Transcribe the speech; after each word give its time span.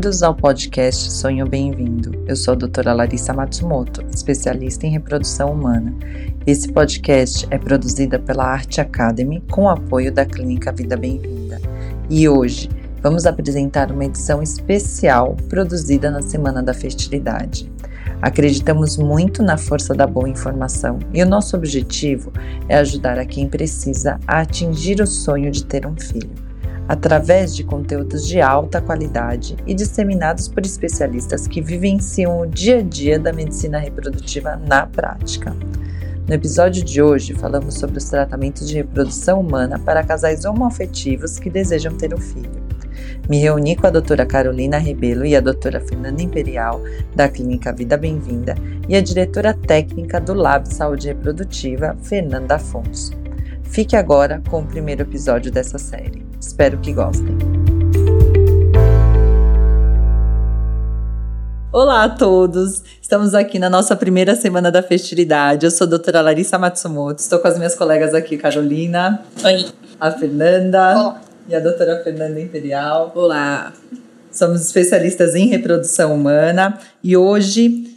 Bem-vindos 0.00 0.22
ao 0.22 0.34
podcast 0.34 1.12
Sonho 1.12 1.46
Bem-vindo. 1.46 2.24
Eu 2.26 2.34
sou 2.34 2.52
a 2.52 2.56
doutora 2.56 2.94
Larissa 2.94 3.34
Matsumoto, 3.34 4.02
especialista 4.10 4.86
em 4.86 4.90
reprodução 4.90 5.52
humana. 5.52 5.94
Esse 6.46 6.72
podcast 6.72 7.46
é 7.50 7.58
produzido 7.58 8.18
pela 8.18 8.46
Arte 8.46 8.80
Academy 8.80 9.44
com 9.50 9.68
apoio 9.68 10.10
da 10.10 10.24
Clínica 10.24 10.72
Vida 10.72 10.96
Bem-vinda. 10.96 11.60
E 12.08 12.26
hoje 12.26 12.70
vamos 13.02 13.26
apresentar 13.26 13.92
uma 13.92 14.06
edição 14.06 14.42
especial 14.42 15.36
produzida 15.50 16.10
na 16.10 16.22
Semana 16.22 16.62
da 16.62 16.72
Fertilidade. 16.72 17.70
Acreditamos 18.22 18.96
muito 18.96 19.42
na 19.42 19.58
força 19.58 19.92
da 19.92 20.06
boa 20.06 20.30
informação 20.30 20.98
e 21.12 21.22
o 21.22 21.28
nosso 21.28 21.54
objetivo 21.54 22.32
é 22.70 22.78
ajudar 22.78 23.18
a 23.18 23.26
quem 23.26 23.46
precisa 23.46 24.18
a 24.26 24.40
atingir 24.40 25.02
o 25.02 25.06
sonho 25.06 25.50
de 25.50 25.62
ter 25.62 25.86
um 25.86 25.94
filho 25.94 26.49
através 26.90 27.54
de 27.54 27.62
conteúdos 27.62 28.26
de 28.26 28.40
alta 28.40 28.80
qualidade 28.80 29.56
e 29.64 29.72
disseminados 29.72 30.48
por 30.48 30.66
especialistas 30.66 31.46
que 31.46 31.60
vivenciam 31.60 32.40
o 32.40 32.46
dia 32.46 32.78
a 32.78 32.82
dia 32.82 33.16
da 33.16 33.32
medicina 33.32 33.78
reprodutiva 33.78 34.56
na 34.56 34.86
prática. 34.86 35.54
No 36.26 36.34
episódio 36.34 36.84
de 36.84 37.00
hoje, 37.00 37.32
falamos 37.32 37.74
sobre 37.74 37.98
os 37.98 38.04
tratamentos 38.06 38.68
de 38.68 38.74
reprodução 38.74 39.38
humana 39.38 39.78
para 39.78 40.02
casais 40.02 40.44
homoafetivos 40.44 41.38
que 41.38 41.48
desejam 41.48 41.96
ter 41.96 42.12
um 42.12 42.18
filho. 42.20 42.60
Me 43.28 43.38
reuni 43.38 43.76
com 43.76 43.86
a 43.86 43.90
doutora 43.90 44.26
Carolina 44.26 44.76
Rebelo 44.76 45.24
e 45.24 45.36
a 45.36 45.40
doutora 45.40 45.80
Fernanda 45.80 46.20
Imperial, 46.20 46.80
da 47.14 47.28
Clínica 47.28 47.72
Vida 47.72 47.96
Bem-vinda, 47.96 48.56
e 48.88 48.96
a 48.96 49.00
diretora 49.00 49.54
técnica 49.54 50.20
do 50.20 50.34
Lab 50.34 50.66
Saúde 50.66 51.06
Reprodutiva, 51.06 51.96
Fernanda 52.02 52.56
Afonso. 52.56 53.19
Fique 53.70 53.94
agora 53.94 54.42
com 54.50 54.62
o 54.62 54.66
primeiro 54.66 55.02
episódio 55.02 55.50
dessa 55.52 55.78
série. 55.78 56.26
Espero 56.40 56.78
que 56.78 56.92
gostem. 56.92 57.38
Olá 61.72 62.02
a 62.02 62.08
todos! 62.08 62.82
Estamos 63.00 63.32
aqui 63.32 63.60
na 63.60 63.70
nossa 63.70 63.94
primeira 63.94 64.34
semana 64.34 64.72
da 64.72 64.82
fertilidade. 64.82 65.66
Eu 65.66 65.70
sou 65.70 65.86
a 65.86 65.90
doutora 65.90 66.20
Larissa 66.20 66.58
Matsumoto, 66.58 67.20
estou 67.20 67.38
com 67.38 67.46
as 67.46 67.58
minhas 67.58 67.76
colegas 67.76 68.12
aqui, 68.12 68.36
Carolina. 68.36 69.22
Oi. 69.44 69.66
A 70.00 70.10
Fernanda. 70.10 70.98
Olá. 70.98 71.20
E 71.48 71.54
a 71.54 71.60
doutora 71.60 72.02
Fernanda 72.02 72.40
Imperial. 72.40 73.12
Olá. 73.14 73.72
Somos 74.32 74.62
especialistas 74.62 75.36
em 75.36 75.46
reprodução 75.46 76.12
humana 76.12 76.76
e 77.04 77.16
hoje 77.16 77.89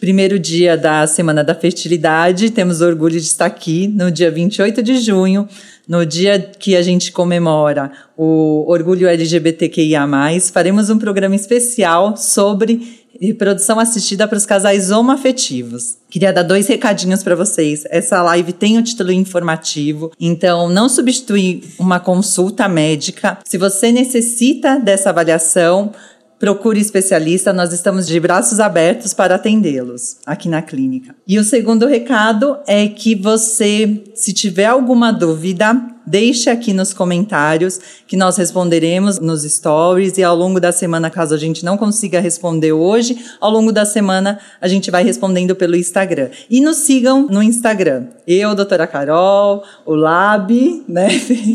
primeiro 0.00 0.38
dia 0.38 0.78
da 0.78 1.06
Semana 1.06 1.44
da 1.44 1.54
Fertilidade. 1.54 2.50
Temos 2.50 2.80
orgulho 2.80 3.20
de 3.20 3.26
estar 3.26 3.44
aqui 3.44 3.86
no 3.86 4.10
dia 4.10 4.30
28 4.30 4.82
de 4.82 4.98
junho, 4.98 5.46
no 5.86 6.06
dia 6.06 6.38
que 6.38 6.74
a 6.74 6.80
gente 6.80 7.12
comemora 7.12 7.92
o 8.16 8.64
orgulho 8.66 9.06
LGBTQIA. 9.06 10.08
Faremos 10.52 10.88
um 10.88 10.98
programa 10.98 11.36
especial 11.36 12.16
sobre 12.16 13.00
reprodução 13.20 13.78
assistida 13.78 14.26
para 14.26 14.38
os 14.38 14.46
casais 14.46 14.90
homoafetivos. 14.90 15.98
Queria 16.08 16.32
dar 16.32 16.42
dois 16.42 16.66
recadinhos 16.66 17.22
para 17.22 17.36
vocês. 17.36 17.84
Essa 17.90 18.22
live 18.22 18.54
tem 18.54 18.78
o 18.78 18.80
um 18.80 18.82
título 18.82 19.12
informativo, 19.12 20.10
então 20.18 20.70
não 20.70 20.88
substitui 20.88 21.62
uma 21.78 22.00
consulta 22.00 22.66
médica. 22.66 23.38
Se 23.44 23.58
você 23.58 23.92
necessita 23.92 24.78
dessa 24.78 25.10
avaliação, 25.10 25.92
procure 26.40 26.80
especialista, 26.80 27.52
nós 27.52 27.70
estamos 27.70 28.06
de 28.06 28.18
braços 28.18 28.58
abertos 28.60 29.12
para 29.12 29.34
atendê-los 29.34 30.16
aqui 30.24 30.48
na 30.48 30.62
clínica. 30.62 31.14
E 31.28 31.38
o 31.38 31.44
segundo 31.44 31.86
recado 31.86 32.56
é 32.66 32.88
que 32.88 33.14
você, 33.14 34.02
se 34.14 34.32
tiver 34.32 34.64
alguma 34.64 35.12
dúvida, 35.12 35.78
deixe 36.06 36.48
aqui 36.48 36.72
nos 36.72 36.94
comentários 36.94 37.78
que 38.06 38.16
nós 38.16 38.38
responderemos 38.38 39.18
nos 39.18 39.42
stories 39.42 40.16
e 40.16 40.22
ao 40.22 40.34
longo 40.34 40.58
da 40.58 40.72
semana, 40.72 41.10
caso 41.10 41.34
a 41.34 41.38
gente 41.38 41.62
não 41.62 41.76
consiga 41.76 42.20
responder 42.20 42.72
hoje, 42.72 43.22
ao 43.38 43.50
longo 43.50 43.70
da 43.70 43.84
semana 43.84 44.40
a 44.62 44.66
gente 44.66 44.90
vai 44.90 45.04
respondendo 45.04 45.54
pelo 45.54 45.76
Instagram. 45.76 46.30
E 46.48 46.62
nos 46.62 46.78
sigam 46.78 47.26
no 47.28 47.42
Instagram. 47.42 48.06
Eu, 48.26 48.54
doutora 48.54 48.86
Carol, 48.86 49.62
o 49.84 49.94
Lab, 49.94 50.84
né? 50.88 51.08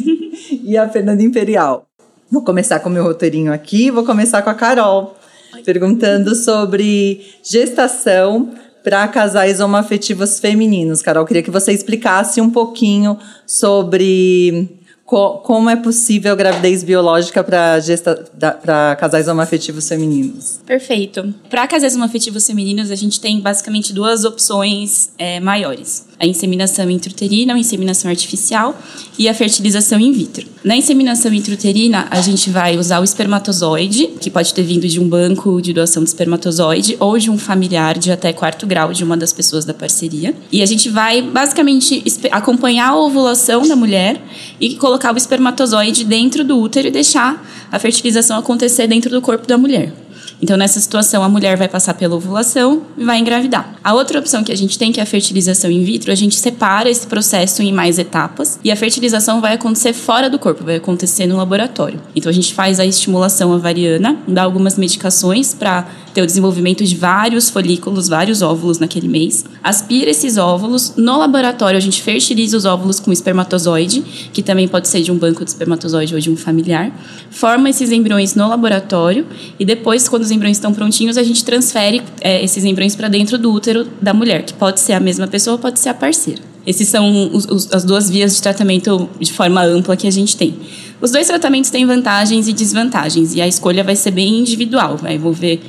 e 0.63 0.78
a 0.78 0.88
Fernanda 0.88 1.23
Imperial. 1.23 1.88
Vou 2.31 2.44
começar 2.44 2.80
com 2.80 2.90
o 2.90 2.91
meu 2.91 3.03
roteirinho 3.03 3.53
aqui, 3.53 3.91
vou 3.91 4.03
começar 4.03 4.41
com 4.41 4.50
a 4.50 4.56
Carol, 4.56 5.16
perguntando 5.63 6.34
sobre 6.34 7.22
gestação 7.44 8.52
para 8.84 9.08
casais 9.08 9.59
homoafetivos 9.59 10.40
femininos. 10.40 11.03
Carol, 11.03 11.25
queria 11.25 11.44
que 11.44 11.52
você 11.52 11.72
explicasse 11.72 12.41
um 12.41 12.50
pouquinho 12.50 13.18
sobre 13.46 14.80
co 15.05 15.38
como 15.43 15.69
é 15.69 15.75
possível 15.75 16.35
gravidez 16.35 16.83
biológica 16.83 17.43
para 17.43 18.95
casais 18.95 19.27
homoafetivos 19.27 19.88
femininos? 19.88 20.59
Perfeito. 20.66 21.33
Para 21.49 21.67
casais 21.67 21.95
homoafetivos 21.95 22.47
femininos, 22.47 22.89
a 22.89 22.95
gente 22.95 23.19
tem 23.19 23.39
basicamente 23.39 23.93
duas 23.93 24.25
opções 24.25 25.11
é, 25.19 25.39
maiores: 25.39 26.07
a 26.19 26.25
inseminação 26.25 26.89
intrauterina, 26.89 27.53
a 27.53 27.59
inseminação 27.59 28.09
artificial 28.09 28.75
e 29.17 29.29
a 29.29 29.33
fertilização 29.33 29.99
in 29.99 30.11
vitro. 30.11 30.47
Na 30.63 30.75
inseminação 30.75 31.31
intrauterina, 31.31 32.07
a 32.09 32.19
gente 32.22 32.49
vai 32.49 32.75
usar 32.75 32.99
o 32.99 33.03
espermatozoide, 33.03 34.07
que 34.19 34.31
pode 34.31 34.51
ter 34.53 34.63
vindo 34.63 34.87
de 34.87 34.99
um 34.99 35.07
banco 35.07 35.61
de 35.61 35.72
doação 35.72 36.03
de 36.03 36.09
espermatozoide 36.09 36.97
ou 36.99 37.17
de 37.19 37.29
um 37.29 37.37
familiar 37.37 37.97
de 37.97 38.11
até 38.11 38.33
quarto 38.33 38.66
grau 38.66 38.91
de 38.91 39.03
uma 39.03 39.16
das 39.16 39.31
pessoas 39.31 39.66
da 39.66 39.73
parceria. 39.73 40.35
E 40.51 40.63
a 40.63 40.66
gente 40.66 40.89
vai 40.89 41.22
basicamente 41.22 42.03
acompanhar 42.31 42.89
a 42.89 42.97
ovulação 42.97 43.67
da 43.67 43.75
mulher 43.75 44.19
e 44.59 44.75
colocar 44.75 44.94
o 44.95 45.17
espermatozoide 45.17 46.03
dentro 46.03 46.44
do 46.44 46.59
útero 46.59 46.88
e 46.88 46.91
deixar 46.91 47.45
a 47.72 47.79
fertilização 47.79 48.38
acontecer 48.38 48.88
dentro 48.88 49.09
do 49.09 49.22
corpo 49.22 49.47
da 49.47 49.57
mulher. 49.57 50.04
Então, 50.41 50.57
nessa 50.57 50.79
situação, 50.79 51.23
a 51.23 51.29
mulher 51.29 51.57
vai 51.57 51.68
passar 51.68 51.94
pela 51.94 52.16
ovulação 52.16 52.84
e 52.97 53.03
vai 53.03 53.19
engravidar. 53.19 53.75
A 53.84 53.94
outra 53.94 54.19
opção 54.19 54.44
que 54.44 54.51
a 54.51 54.57
gente 54.57 54.78
tem, 54.78 54.91
que 54.91 55.00
é 55.00 55.03
a 55.03 55.06
fertilização 55.06 55.72
in 55.72 55.84
vitro, 55.84 56.12
a 56.12 56.16
gente 56.16 56.35
separa 56.35 56.90
esse 56.90 57.07
processo 57.07 57.62
em 57.62 57.72
mais 57.72 57.97
etapas 57.97 58.59
e 58.63 58.72
a 58.72 58.75
fertilização 58.75 59.40
vai 59.41 59.53
acontecer 59.53 59.94
fora 59.94 60.29
do 60.29 60.38
corpo, 60.38 60.63
vai 60.63 60.75
acontecer 60.75 61.25
no 61.25 61.38
laboratório. 61.38 62.01
Então, 62.16 62.29
a 62.29 62.34
gente 62.34 62.53
faz 62.53 62.79
a 62.79 62.85
estimulação 62.85 63.51
ovariana, 63.51 64.18
dá 64.28 64.44
algumas 64.44 64.78
medicações 64.78 65.53
para 65.53 65.88
ter 66.13 66.22
o 66.22 66.25
desenvolvimento 66.25 66.84
de 66.84 66.96
vários 66.96 67.50
folículos, 67.50 68.07
vários 68.07 68.41
óvulos 68.41 68.79
naquele 68.79 69.07
mês. 69.07 69.44
Aspira 69.62 70.09
esses 70.09 70.38
óvulos. 70.38 70.94
No 70.96 71.17
laboratório, 71.17 71.78
a 71.78 71.81
gente 71.81 72.02
fertiliza 72.02 72.56
os 72.56 72.63
óvulos 72.63 73.00
com 73.00 73.12
espermatozoide, 73.12 74.02
que 74.31 74.41
também 74.41 74.67
pode 74.67 74.88
ser 74.88 75.02
de 75.02 75.12
um 75.12 75.17
banco 75.17 75.44
de 75.44 75.50
espermatozoide 75.50 76.13
ou 76.13 76.19
de 76.19 76.29
um 76.29 76.38
familiar. 76.38 76.91
Forma 77.29 77.69
esses 77.69 77.91
embriões 77.91 78.34
no 78.34 78.47
laboratório 78.47 79.28
e 79.59 79.66
depois, 79.66 80.07
quando 80.07 80.25
os 80.25 80.31
embriões 80.31 80.58
estão 80.58 80.74
prontinhos, 80.74 81.18
a 81.18 81.24
gente 81.24 81.44
transfere 81.44 82.02
é, 82.22 82.44
esses 82.44 82.63
embriões 82.63 82.96
para 82.96 83.08
dentro 83.08 83.38
do 83.38 83.52
útero 83.52 83.88
da 84.02 84.13
mulher, 84.13 84.44
que 84.44 84.53
pode 84.53 84.80
ser 84.80 84.94
a 84.94 85.00
mesma 85.00 85.28
pessoa 85.28 85.58
pode 85.58 85.80
ser 85.80 85.90
a 85.90 85.94
parceira. 85.94 86.41
Esses 86.66 86.88
são 86.88 87.31
os, 87.31 87.46
os, 87.46 87.72
as 87.72 87.84
duas 87.84 88.09
vias 88.09 88.35
de 88.35 88.41
tratamento 88.41 89.08
de 89.19 89.31
forma 89.31 89.64
ampla 89.64 89.96
que 89.96 90.08
a 90.08 90.12
gente 90.12 90.35
tem. 90.35 90.56
Os 91.00 91.12
dois 91.12 91.28
tratamentos 91.28 91.69
têm 91.69 91.85
vantagens 91.85 92.47
e 92.47 92.53
desvantagens, 92.53 93.35
e 93.35 93.41
a 93.41 93.47
escolha 93.47 93.84
vai 93.84 93.96
ser 93.96 94.12
bem 94.12 94.40
individual, 94.40 94.97
vai 94.97 95.16
envolver 95.16 95.62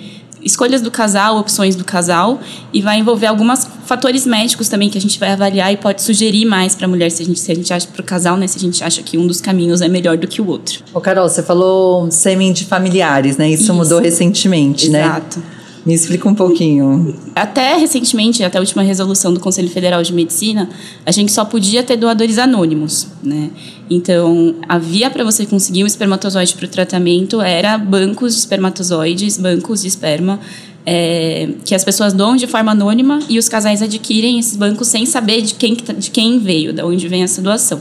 escolhas 0.47 0.81
do 0.81 0.91
casal, 0.91 1.37
opções 1.39 1.75
do 1.75 1.85
casal, 1.85 2.41
e 2.73 2.81
vai 2.81 2.99
envolver 2.99 3.27
alguns 3.27 3.67
fatores 3.85 4.25
médicos 4.25 4.69
também 4.69 4.89
que 4.89 4.97
a 4.97 5.01
gente 5.01 5.19
vai 5.19 5.33
avaliar 5.33 5.73
e 5.73 5.77
pode 5.77 6.01
sugerir 6.01 6.45
mais 6.45 6.75
para 6.75 6.87
a 6.87 6.89
mulher 6.89 7.11
se 7.11 7.23
a 7.23 7.27
gente 7.27 7.41
se 7.41 7.53
a 7.53 7.55
gente 7.55 7.73
acha 7.73 7.89
para 7.89 8.01
o 8.01 8.05
casal, 8.05 8.37
né, 8.37 8.47
se 8.47 8.57
a 8.57 8.61
gente 8.61 8.83
acha 8.83 9.03
que 9.03 9.19
um 9.19 9.27
dos 9.27 9.41
caminhos 9.41 9.81
é 9.81 9.89
melhor 9.89 10.17
do 10.17 10.27
que 10.27 10.41
o 10.41 10.47
outro. 10.47 10.83
Ô 10.95 11.01
Carol, 11.01 11.29
você 11.29 11.43
falou 11.43 12.11
sêmen 12.11 12.53
de 12.53 12.65
familiares, 12.65 13.37
né? 13.37 13.51
Isso, 13.51 13.65
Isso. 13.65 13.75
mudou 13.75 14.01
recentemente, 14.01 14.87
Exato. 14.87 14.97
né? 14.97 15.05
Exato. 15.05 15.57
Me 15.85 15.95
explica 15.95 16.29
um 16.29 16.35
pouquinho. 16.35 17.15
Até 17.33 17.77
recentemente, 17.77 18.43
até 18.43 18.59
a 18.59 18.61
última 18.61 18.83
resolução 18.83 19.33
do 19.33 19.39
Conselho 19.39 19.69
Federal 19.71 20.03
de 20.03 20.13
Medicina, 20.13 20.69
a 21.05 21.13
gente 21.13 21.31
só 21.31 21.45
podia 21.45 21.81
ter 21.81 21.97
doadores 21.97 22.39
anônimos, 22.39 23.07
né? 23.23 23.51
Então, 23.89 24.57
a 24.69 24.79
via 24.79 25.09
para 25.11 25.23
você 25.23 25.47
conseguir 25.47 25.85
um 25.85 25.87
espermatozoide 25.87 26.55
para 26.55 26.67
o 26.67 26.69
tratamento 26.69 27.41
era 27.41 27.79
bancos 27.79 28.35
de 28.35 28.41
espermatozoides, 28.41 29.39
bancos 29.39 29.83
de 29.83 29.89
esperma, 29.89 30.41
é, 30.85 31.49
que 31.65 31.75
as 31.75 31.85
pessoas 31.85 32.13
doam 32.13 32.37
de 32.37 32.47
forma 32.47 32.73
anônima 32.73 33.19
e 33.29 33.39
os 33.39 33.49
casais 33.49 33.83
adquirem 33.83 34.39
esses 34.39 34.57
bancos 34.57 34.87
sem 34.89 35.05
saber 35.05 35.43
de 35.43 35.55
quem, 35.55 35.75
tá, 35.75 35.93
de 35.93 36.11
quem 36.11 36.39
veio, 36.39 36.73
de 36.73 36.83
onde 36.83 37.09
vem 37.09 37.23
essa 37.23 37.43
doação. 37.43 37.81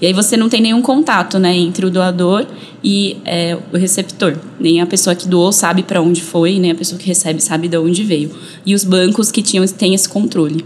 E 0.00 0.06
aí 0.06 0.12
você 0.12 0.36
não 0.36 0.48
tem 0.48 0.60
nenhum 0.60 0.80
contato 0.80 1.38
né, 1.38 1.54
entre 1.54 1.84
o 1.84 1.90
doador 1.90 2.46
e 2.82 3.18
é, 3.24 3.56
o 3.72 3.76
receptor. 3.76 4.36
Nem 4.58 4.80
a 4.80 4.86
pessoa 4.86 5.14
que 5.14 5.28
doou 5.28 5.52
sabe 5.52 5.82
para 5.82 6.00
onde 6.00 6.22
foi, 6.22 6.58
nem 6.58 6.70
a 6.70 6.74
pessoa 6.74 6.98
que 6.98 7.06
recebe 7.06 7.40
sabe 7.40 7.68
de 7.68 7.76
onde 7.76 8.02
veio. 8.02 8.30
E 8.64 8.74
os 8.74 8.82
bancos 8.82 9.30
que 9.30 9.42
tinham 9.42 9.66
têm 9.66 9.94
esse 9.94 10.08
controle. 10.08 10.64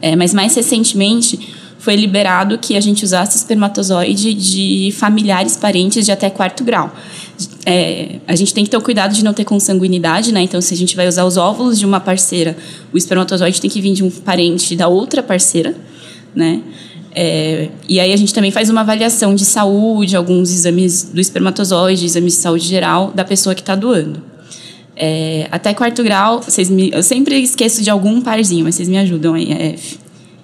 É, 0.00 0.16
mas 0.16 0.34
mais 0.34 0.54
recentemente 0.54 1.38
foi 1.84 1.96
liberado 1.96 2.56
que 2.56 2.76
a 2.76 2.80
gente 2.80 3.04
usasse 3.04 3.36
espermatozoide 3.36 4.32
de 4.32 4.90
familiares 4.96 5.54
parentes 5.54 6.06
de 6.06 6.10
até 6.10 6.30
quarto 6.30 6.64
grau. 6.64 6.90
É, 7.66 8.20
a 8.26 8.34
gente 8.34 8.54
tem 8.54 8.64
que 8.64 8.70
ter 8.70 8.76
o 8.78 8.80
cuidado 8.80 9.12
de 9.12 9.22
não 9.22 9.34
ter 9.34 9.44
consanguinidade, 9.44 10.32
né? 10.32 10.40
Então, 10.40 10.62
se 10.62 10.72
a 10.72 10.76
gente 10.78 10.96
vai 10.96 11.06
usar 11.06 11.26
os 11.26 11.36
óvulos 11.36 11.78
de 11.78 11.84
uma 11.84 12.00
parceira, 12.00 12.56
o 12.90 12.96
espermatozoide 12.96 13.60
tem 13.60 13.68
que 13.68 13.82
vir 13.82 13.92
de 13.92 14.02
um 14.02 14.10
parente 14.10 14.74
da 14.74 14.88
outra 14.88 15.22
parceira, 15.22 15.76
né? 16.34 16.62
É, 17.14 17.68
e 17.86 18.00
aí 18.00 18.14
a 18.14 18.16
gente 18.16 18.32
também 18.32 18.50
faz 18.50 18.70
uma 18.70 18.80
avaliação 18.80 19.34
de 19.34 19.44
saúde, 19.44 20.16
alguns 20.16 20.50
exames 20.50 21.10
do 21.12 21.20
espermatozoide, 21.20 22.06
exames 22.06 22.32
de 22.32 22.38
saúde 22.38 22.66
geral 22.66 23.12
da 23.14 23.26
pessoa 23.26 23.54
que 23.54 23.60
está 23.60 23.74
doando. 23.74 24.22
É, 24.96 25.48
até 25.50 25.74
quarto 25.74 26.02
grau, 26.02 26.40
vocês 26.40 26.70
me, 26.70 26.90
eu 26.94 27.02
sempre 27.02 27.38
esqueço 27.42 27.82
de 27.82 27.90
algum 27.90 28.22
parzinho, 28.22 28.64
mas 28.64 28.74
vocês 28.74 28.88
me 28.88 28.96
ajudam 28.96 29.34
aí. 29.34 29.52
É 29.52 29.74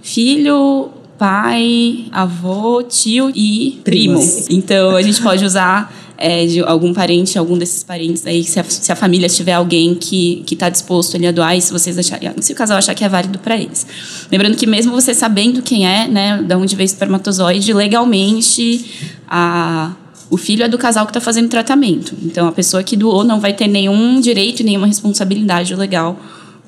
filho, 0.02 0.99
pai, 1.20 2.06
avô, 2.10 2.82
tio 2.82 3.30
e 3.34 3.78
primo. 3.84 4.18
Então 4.48 4.96
a 4.96 5.02
gente 5.02 5.20
pode 5.20 5.44
usar 5.44 5.94
é, 6.16 6.46
de 6.46 6.60
algum 6.60 6.94
parente, 6.94 7.38
algum 7.38 7.58
desses 7.58 7.84
parentes 7.84 8.26
aí, 8.26 8.42
se 8.42 8.58
a, 8.58 8.64
se 8.64 8.90
a 8.90 8.96
família 8.96 9.28
tiver 9.28 9.52
alguém 9.52 9.94
que 9.94 10.42
está 10.50 10.70
disposto 10.70 11.18
ali 11.18 11.26
a 11.26 11.30
doar 11.30 11.54
e 11.54 11.60
se 11.60 11.70
vocês 11.74 11.98
acharem, 11.98 12.32
se 12.40 12.54
o 12.54 12.56
casal 12.56 12.78
achar 12.78 12.94
que 12.94 13.04
é 13.04 13.08
válido 13.08 13.38
para 13.38 13.54
eles. 13.54 13.86
Lembrando 14.32 14.56
que 14.56 14.66
mesmo 14.66 14.92
você 14.92 15.12
sabendo 15.12 15.60
quem 15.60 15.86
é, 15.86 16.08
né, 16.08 16.42
de 16.42 16.54
onde 16.54 16.74
veio 16.74 16.88
o 16.88 16.90
espermatozoide, 16.90 17.70
legalmente 17.74 19.12
a 19.28 19.92
o 20.30 20.36
filho 20.36 20.62
é 20.62 20.68
do 20.68 20.78
casal 20.78 21.04
que 21.06 21.10
está 21.10 21.20
fazendo 21.20 21.48
tratamento. 21.48 22.14
Então, 22.22 22.46
a 22.46 22.52
pessoa 22.52 22.84
que 22.84 22.96
doou 22.96 23.24
não 23.24 23.40
vai 23.40 23.52
ter 23.52 23.66
nenhum 23.66 24.20
direito 24.20 24.60
e 24.60 24.62
nenhuma 24.62 24.86
responsabilidade 24.86 25.74
legal 25.74 26.16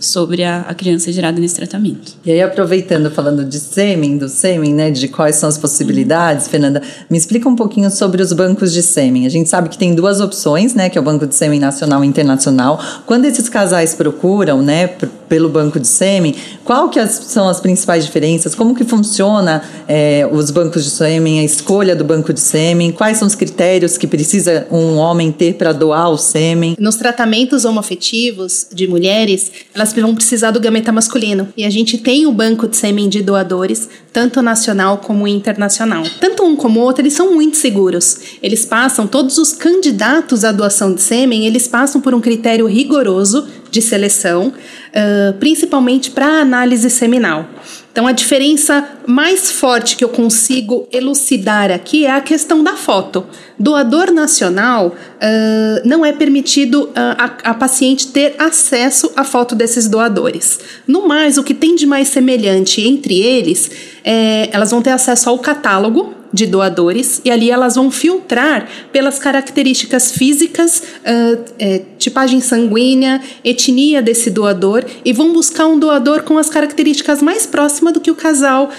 sobre 0.03 0.45
a, 0.45 0.61
a, 0.63 0.75
criança 0.75 1.13
gerada 1.13 1.41
nesse 1.41 1.55
tratamento. 1.55 2.13
E 2.25 2.33
aí, 2.33 2.43
aproveitando, 2.43 3.11
falando 3.11 3.45
de 3.45 3.59
sêmen, 3.59 4.19
do 4.19 4.29
sêmen, 4.29 4.75
né, 4.75 4.91
de 4.91 5.09
quais 5.09 5.37
são 5.37 5.49
as 5.49 5.57
possibilidades, 5.57 6.47
uhum. 6.47 6.51
Fernanda, 6.51 6.83
me 7.09 7.17
explica 7.17 7.49
um 7.49 7.57
pouquinho 7.57 7.91
sobre 7.91 8.23
os 8.23 8.33
bancos 8.33 8.73
de 8.73 8.83
sêmen. 8.83 9.27
A 9.27 9.31
gente 9.31 9.49
sabe 9.49 9.69
que 9.69 9.79
tem 9.79 9.95
duas 9.95 10.21
opções, 10.21 10.75
né, 10.75 10.89
que 10.89 10.99
é 10.99 11.01
o 11.01 11.05
Banco 11.05 11.27
de 11.27 11.35
Sêmen 11.35 11.61
Nacional 11.61 12.05
e 12.05 12.07
Internacional. 12.07 12.81
Quando 13.07 13.25
esses 13.25 13.49
casais 13.49 13.95
procuram, 13.95 14.63
né, 14.63 14.89
pelo 15.33 15.49
banco 15.49 15.81
de 15.81 15.87
sêmen, 15.87 16.35
qual 16.63 16.91
que 16.91 16.99
as, 16.99 17.11
são 17.13 17.49
as 17.49 17.59
principais 17.59 18.05
diferenças? 18.05 18.55
Como 18.55 18.75
que 18.75 18.85
funciona 18.85 19.63
é, 19.89 20.29
os 20.31 20.51
bancos 20.51 20.85
de 20.85 20.91
sêmen, 20.91 21.41
a 21.41 21.45
escolha 21.45 21.97
do 21.97 22.05
banco 22.05 22.35
de 22.35 22.41
sêmen? 22.41 22.93
Quais 22.93 23.17
são 23.17 23.27
os 23.27 23.35
critérios 23.35 23.97
que 23.97 24.07
precisa 24.07 24.67
um 24.71 24.97
homem 24.97 25.33
ter 25.33 25.55
para 25.55 25.73
doar 25.73 26.11
o 26.11 26.19
sêmen? 26.19 26.77
Nos 26.79 26.97
tratamentos 26.97 27.65
homoafetivos 27.65 28.67
de 28.73 28.87
mulheres, 28.87 29.51
elas 29.75 29.92
vão 30.01 30.15
precisar 30.15 30.51
do 30.51 30.61
gameta 30.61 30.91
masculino. 30.91 31.49
E 31.57 31.65
a 31.65 31.71
gente 31.71 31.99
tem 31.99 32.27
o 32.27 32.33
banco 32.33 32.67
de 32.67 32.77
sêmen 32.77 33.09
de 33.09 33.23
doadores, 33.23 33.89
tanto 34.13 34.41
nacional 34.41 34.99
como 34.99 35.29
internacional. 35.29 36.05
Tanto 36.21 36.45
um 36.45 36.57
como 36.57 36.81
o 36.81 36.83
outro, 36.83 37.03
eles 37.03 37.13
são 37.13 37.35
muito 37.35 37.57
seguros. 37.57 38.39
Eles 38.43 38.65
passam, 38.65 39.07
todos 39.07 39.39
os 39.39 39.53
candidatos 39.53 40.45
à 40.45 40.53
doação 40.53 40.95
de 40.95 41.01
sêmen, 41.01 41.47
eles 41.47 41.69
passam 41.69 42.01
por 42.01 42.15
um 42.15 42.21
critério 42.21 42.67
rigoroso 42.67 43.47
de 43.71 43.81
seleção, 43.81 44.49
uh, 44.49 45.33
principalmente 45.39 46.11
para 46.11 46.41
análise 46.41 46.89
seminal. 46.91 47.49
Então, 47.93 48.07
a 48.07 48.13
diferença 48.13 48.89
mais 49.07 49.51
forte 49.51 49.97
que 49.97 50.05
eu 50.05 50.09
consigo 50.09 50.89
elucidar 50.91 51.71
aqui 51.71 52.07
é 52.07 52.11
a 52.11 52.23
questão 52.23 52.65
da 52.65 52.75
foto. 52.75 53.27
Doador 53.59 54.11
nacional, 54.11 54.89
uh, 54.89 55.89
não 55.89 56.05
é 56.05 56.13
permitido 56.13 56.85
uh, 56.85 56.91
a, 56.97 57.51
a, 57.51 57.55
paciente 57.55 58.09
ter 58.09 58.35
acesso 58.39 59.13
à 59.15 59.25
foto 59.25 59.55
desses 59.55 59.87
doadores. 59.87 60.59
No 60.87 61.07
mais, 61.07 61.39
o 61.39 61.45
que 61.45 61.55
tem 61.55 61.77
de 61.77 61.87
mais 61.87 62.09
semelhante 62.09 62.81
entre 62.81 63.21
eles, 63.21 63.71
é, 64.05 64.49
elas 64.53 64.71
vão 64.71 64.83
ter 64.83 64.91
acesso 64.91 65.29
ao 65.29 65.39
catálogo 65.39 66.15
de 66.33 66.47
doadores 66.47 67.21
e 67.25 67.31
ali 67.31 67.51
elas 67.51 67.75
vão 67.75 67.91
filtrar 67.91 68.67
pelas 68.91 69.19
características 69.19 70.11
físicas, 70.11 70.83
uh, 71.01 71.45
é, 71.59 71.83
tipagem 71.99 72.41
sanguínea, 72.41 73.21
etnia 73.45 74.01
desse 74.01 74.31
doador 74.31 74.85
e 75.05 75.13
vão 75.13 75.33
buscar 75.33 75.67
um 75.67 75.79
doador 75.79 76.23
com 76.23 76.39
as 76.39 76.49
características 76.49 77.21
mais 77.21 77.47
próximas 77.47 77.93
do 77.93 78.01
que 78.01 78.11
o 78.11 78.17
casal 78.17 78.71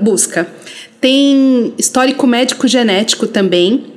busca. 0.00 0.46
Tem 1.00 1.74
histórico 1.76 2.26
médico 2.26 2.68
genético 2.68 3.26
também, 3.26 3.91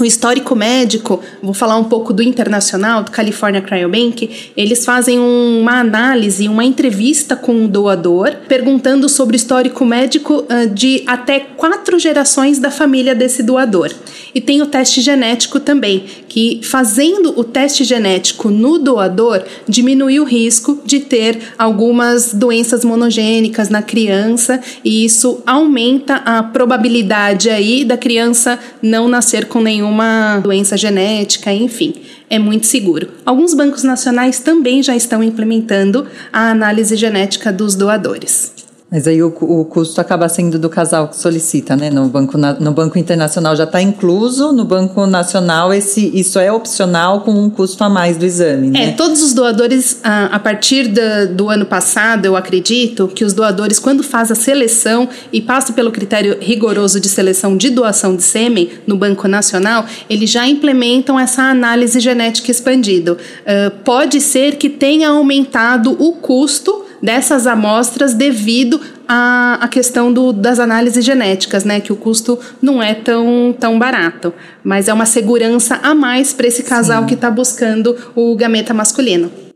o 0.00 0.04
histórico 0.04 0.56
médico, 0.56 1.20
vou 1.42 1.52
falar 1.52 1.76
um 1.76 1.84
pouco 1.84 2.14
do 2.14 2.22
internacional, 2.22 3.02
do 3.02 3.10
California 3.10 3.60
Cryobank, 3.60 4.52
eles 4.56 4.86
fazem 4.86 5.18
uma 5.18 5.80
análise, 5.80 6.48
uma 6.48 6.64
entrevista 6.64 7.36
com 7.36 7.64
o 7.64 7.68
doador, 7.68 8.36
perguntando 8.48 9.06
sobre 9.08 9.36
o 9.36 9.38
histórico 9.38 9.84
médico 9.84 10.44
uh, 10.44 10.68
de 10.72 11.02
até 11.06 11.40
quatro 11.40 11.98
gerações 11.98 12.58
da 12.58 12.70
família 12.70 13.14
desse 13.14 13.42
doador. 13.42 13.92
E 14.34 14.40
tem 14.40 14.62
o 14.62 14.66
teste 14.66 15.02
genético 15.02 15.60
também, 15.60 16.04
que 16.26 16.60
fazendo 16.62 17.38
o 17.38 17.44
teste 17.44 17.84
genético 17.84 18.48
no 18.48 18.78
doador, 18.78 19.42
diminui 19.68 20.18
o 20.18 20.24
risco 20.24 20.80
de 20.86 21.00
ter 21.00 21.38
algumas 21.58 22.32
doenças 22.32 22.82
monogênicas 22.82 23.68
na 23.68 23.82
criança, 23.82 24.58
e 24.82 25.04
isso 25.04 25.42
aumenta 25.46 26.16
a 26.24 26.42
probabilidade 26.42 27.50
aí 27.50 27.84
da 27.84 27.98
criança 27.98 28.58
não 28.80 29.06
nascer 29.06 29.46
com 29.46 29.60
nenhum 29.60 29.81
nenhuma 29.82 30.38
doença 30.38 30.76
genética, 30.76 31.52
enfim, 31.52 31.94
é 32.30 32.38
muito 32.38 32.66
seguro. 32.66 33.08
Alguns 33.26 33.52
bancos 33.52 33.82
nacionais 33.82 34.38
também 34.38 34.82
já 34.82 34.94
estão 34.94 35.22
implementando 35.22 36.06
a 36.32 36.50
análise 36.50 36.96
genética 36.96 37.52
dos 37.52 37.74
doadores. 37.74 38.61
Mas 38.92 39.08
aí 39.08 39.22
o, 39.22 39.28
o 39.40 39.64
custo 39.64 39.98
acaba 40.02 40.28
sendo 40.28 40.58
do 40.58 40.68
casal 40.68 41.08
que 41.08 41.16
solicita, 41.16 41.74
né? 41.74 41.88
No 41.88 42.08
banco, 42.08 42.36
no 42.36 42.72
banco 42.72 42.98
internacional 42.98 43.56
já 43.56 43.64
está 43.64 43.80
incluso, 43.80 44.52
no 44.52 44.66
banco 44.66 45.06
nacional 45.06 45.72
esse, 45.72 46.10
isso 46.14 46.38
é 46.38 46.52
opcional 46.52 47.22
com 47.22 47.32
um 47.32 47.48
custo 47.48 47.82
a 47.82 47.88
mais 47.88 48.18
do 48.18 48.26
exame, 48.26 48.68
né? 48.68 48.88
É, 48.88 48.92
todos 48.92 49.22
os 49.22 49.32
doadores, 49.32 49.98
a, 50.04 50.26
a 50.26 50.38
partir 50.38 50.88
da, 50.88 51.24
do 51.24 51.48
ano 51.48 51.64
passado, 51.64 52.26
eu 52.26 52.36
acredito 52.36 53.08
que 53.08 53.24
os 53.24 53.32
doadores, 53.32 53.78
quando 53.78 54.02
faz 54.02 54.30
a 54.30 54.34
seleção 54.34 55.08
e 55.32 55.40
passa 55.40 55.72
pelo 55.72 55.90
critério 55.90 56.36
rigoroso 56.38 57.00
de 57.00 57.08
seleção 57.08 57.56
de 57.56 57.70
doação 57.70 58.14
de 58.14 58.22
sêmen 58.22 58.68
no 58.86 58.98
Banco 58.98 59.26
Nacional, 59.26 59.86
eles 60.10 60.28
já 60.28 60.46
implementam 60.46 61.18
essa 61.18 61.44
análise 61.44 61.98
genética 61.98 62.50
expandida. 62.50 63.14
Uh, 63.14 63.70
pode 63.84 64.20
ser 64.20 64.56
que 64.56 64.68
tenha 64.68 65.08
aumentado 65.08 65.96
o 65.98 66.12
custo 66.12 66.81
dessas 67.02 67.46
amostras 67.46 68.14
devido 68.14 68.80
à, 69.08 69.58
à 69.60 69.68
questão 69.68 70.12
do, 70.12 70.32
das 70.32 70.58
análises 70.58 71.04
genéticas, 71.04 71.64
né? 71.64 71.80
Que 71.80 71.92
o 71.92 71.96
custo 71.96 72.38
não 72.60 72.82
é 72.82 72.94
tão, 72.94 73.54
tão 73.58 73.78
barato. 73.78 74.32
Mas 74.62 74.88
é 74.88 74.92
uma 74.92 75.06
segurança 75.06 75.80
a 75.82 75.94
mais 75.94 76.32
para 76.32 76.46
esse 76.46 76.62
casal 76.62 77.02
Sim. 77.02 77.08
que 77.08 77.14
está 77.14 77.30
buscando 77.30 77.96
o 78.14 78.34
gameta 78.36 78.72
masculino. 78.72 79.51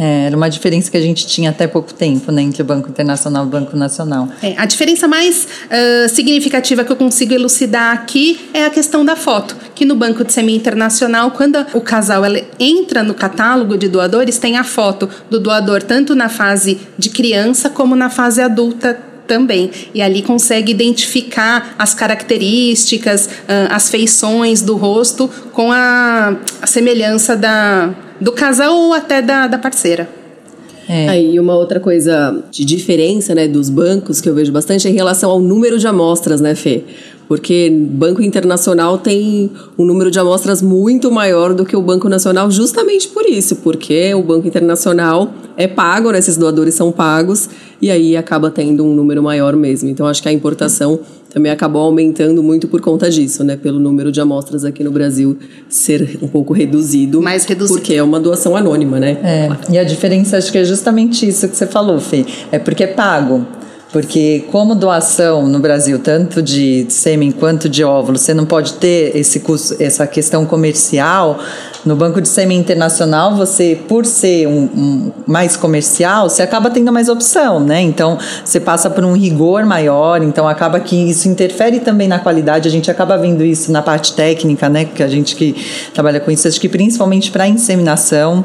É, 0.00 0.28
era 0.28 0.36
uma 0.36 0.48
diferença 0.48 0.90
que 0.90 0.96
a 0.96 1.00
gente 1.00 1.26
tinha 1.26 1.50
até 1.50 1.66
pouco 1.66 1.92
tempo, 1.92 2.32
né, 2.32 2.40
entre 2.40 2.62
o 2.62 2.64
Banco 2.64 2.88
Internacional 2.88 3.44
e 3.44 3.46
o 3.46 3.50
Banco 3.50 3.76
Nacional. 3.76 4.30
É, 4.42 4.54
a 4.56 4.64
diferença 4.64 5.06
mais 5.06 5.46
uh, 5.66 6.08
significativa 6.08 6.82
que 6.82 6.90
eu 6.90 6.96
consigo 6.96 7.34
elucidar 7.34 7.92
aqui 7.92 8.48
é 8.54 8.64
a 8.64 8.70
questão 8.70 9.04
da 9.04 9.14
foto, 9.14 9.54
que 9.74 9.84
no 9.84 9.94
Banco 9.94 10.24
de 10.24 10.32
Semi 10.32 10.56
Internacional, 10.56 11.32
quando 11.32 11.66
o 11.74 11.82
casal 11.82 12.22
entra 12.58 13.02
no 13.02 13.12
catálogo 13.12 13.76
de 13.76 13.88
doadores, 13.88 14.38
tem 14.38 14.56
a 14.56 14.64
foto 14.64 15.06
do 15.28 15.38
doador 15.38 15.82
tanto 15.82 16.14
na 16.14 16.30
fase 16.30 16.80
de 16.96 17.10
criança 17.10 17.68
como 17.68 17.94
na 17.94 18.08
fase 18.08 18.40
adulta 18.40 18.98
também. 19.26 19.70
E 19.92 20.00
ali 20.00 20.22
consegue 20.22 20.72
identificar 20.72 21.74
as 21.78 21.92
características, 21.92 23.28
as 23.68 23.90
feições 23.90 24.62
do 24.62 24.76
rosto 24.76 25.28
com 25.52 25.70
a, 25.70 26.36
a 26.60 26.66
semelhança 26.66 27.36
da 27.36 27.90
do 28.20 28.32
casal 28.32 28.74
ou 28.74 28.92
até 28.92 29.22
da, 29.22 29.46
da 29.46 29.58
parceira. 29.58 30.08
É. 30.88 31.08
Aí 31.08 31.38
uma 31.38 31.54
outra 31.54 31.78
coisa 31.78 32.42
de 32.50 32.64
diferença, 32.64 33.34
né, 33.34 33.46
dos 33.46 33.70
bancos 33.70 34.20
que 34.20 34.28
eu 34.28 34.34
vejo 34.34 34.50
bastante 34.50 34.88
é 34.88 34.90
em 34.90 34.94
relação 34.94 35.30
ao 35.30 35.38
número 35.38 35.78
de 35.78 35.86
amostras, 35.86 36.40
né, 36.40 36.54
Fê? 36.54 36.82
Porque 37.30 37.70
Banco 37.70 38.20
Internacional 38.20 38.98
tem 38.98 39.52
um 39.78 39.84
número 39.84 40.10
de 40.10 40.18
amostras 40.18 40.60
muito 40.60 41.12
maior 41.12 41.54
do 41.54 41.64
que 41.64 41.76
o 41.76 41.80
Banco 41.80 42.08
Nacional, 42.08 42.50
justamente 42.50 43.06
por 43.06 43.24
isso, 43.24 43.54
porque 43.54 44.12
o 44.16 44.20
Banco 44.20 44.48
Internacional 44.48 45.32
é 45.56 45.68
pago, 45.68 46.10
né, 46.10 46.18
esses 46.18 46.36
doadores 46.36 46.74
são 46.74 46.90
pagos, 46.90 47.48
e 47.80 47.88
aí 47.88 48.16
acaba 48.16 48.50
tendo 48.50 48.84
um 48.84 48.92
número 48.92 49.22
maior 49.22 49.54
mesmo. 49.54 49.88
Então 49.88 50.08
acho 50.08 50.20
que 50.20 50.28
a 50.28 50.32
importação 50.32 50.98
também 51.32 51.52
acabou 51.52 51.82
aumentando 51.82 52.42
muito 52.42 52.66
por 52.66 52.80
conta 52.80 53.08
disso, 53.08 53.44
né? 53.44 53.56
Pelo 53.56 53.78
número 53.78 54.10
de 54.10 54.20
amostras 54.20 54.64
aqui 54.64 54.82
no 54.82 54.90
Brasil 54.90 55.38
ser 55.68 56.18
um 56.20 56.26
pouco 56.26 56.52
reduzido. 56.52 57.22
Mais 57.22 57.44
reduzido. 57.44 57.78
Porque 57.78 57.94
é 57.94 58.02
uma 58.02 58.18
doação 58.18 58.56
anônima, 58.56 58.98
né? 58.98 59.16
É, 59.22 59.46
claro. 59.46 59.60
e 59.70 59.78
a 59.78 59.84
diferença 59.84 60.36
acho 60.36 60.50
que 60.50 60.58
é 60.58 60.64
justamente 60.64 61.28
isso 61.28 61.48
que 61.48 61.56
você 61.56 61.68
falou, 61.68 62.00
Fê. 62.00 62.26
É 62.50 62.58
porque 62.58 62.82
é 62.82 62.88
pago. 62.88 63.46
Porque 63.92 64.44
como 64.52 64.76
doação 64.76 65.48
no 65.48 65.58
Brasil, 65.58 65.98
tanto 65.98 66.40
de 66.40 66.86
sêmen 66.88 67.32
quanto 67.32 67.68
de 67.68 67.82
óvulo, 67.82 68.18
você 68.18 68.32
não 68.32 68.46
pode 68.46 68.74
ter 68.74 69.16
esse 69.16 69.40
custo, 69.40 69.76
essa 69.80 70.06
questão 70.06 70.46
comercial. 70.46 71.40
No 71.84 71.96
Banco 71.96 72.20
de 72.20 72.28
Sêmen 72.28 72.58
Internacional, 72.58 73.34
você, 73.34 73.76
por 73.88 74.04
ser 74.04 74.46
um, 74.46 74.64
um, 74.64 75.12
mais 75.26 75.56
comercial, 75.56 76.28
você 76.28 76.42
acaba 76.42 76.70
tendo 76.70 76.92
mais 76.92 77.08
opção, 77.08 77.58
né? 77.58 77.80
Então, 77.80 78.18
você 78.44 78.60
passa 78.60 78.90
por 78.90 79.02
um 79.02 79.14
rigor 79.14 79.64
maior, 79.64 80.22
então 80.22 80.46
acaba 80.46 80.78
que 80.78 80.94
isso 80.94 81.26
interfere 81.26 81.80
também 81.80 82.06
na 82.06 82.18
qualidade. 82.18 82.68
A 82.68 82.70
gente 82.70 82.90
acaba 82.90 83.16
vendo 83.16 83.42
isso 83.42 83.72
na 83.72 83.80
parte 83.80 84.12
técnica, 84.12 84.68
né? 84.68 84.84
Que 84.84 85.02
a 85.02 85.08
gente 85.08 85.34
que 85.34 85.56
trabalha 85.94 86.20
com 86.20 86.30
isso, 86.30 86.46
acho 86.46 86.60
que 86.60 86.68
principalmente 86.68 87.30
para 87.30 87.48
inseminação. 87.48 88.44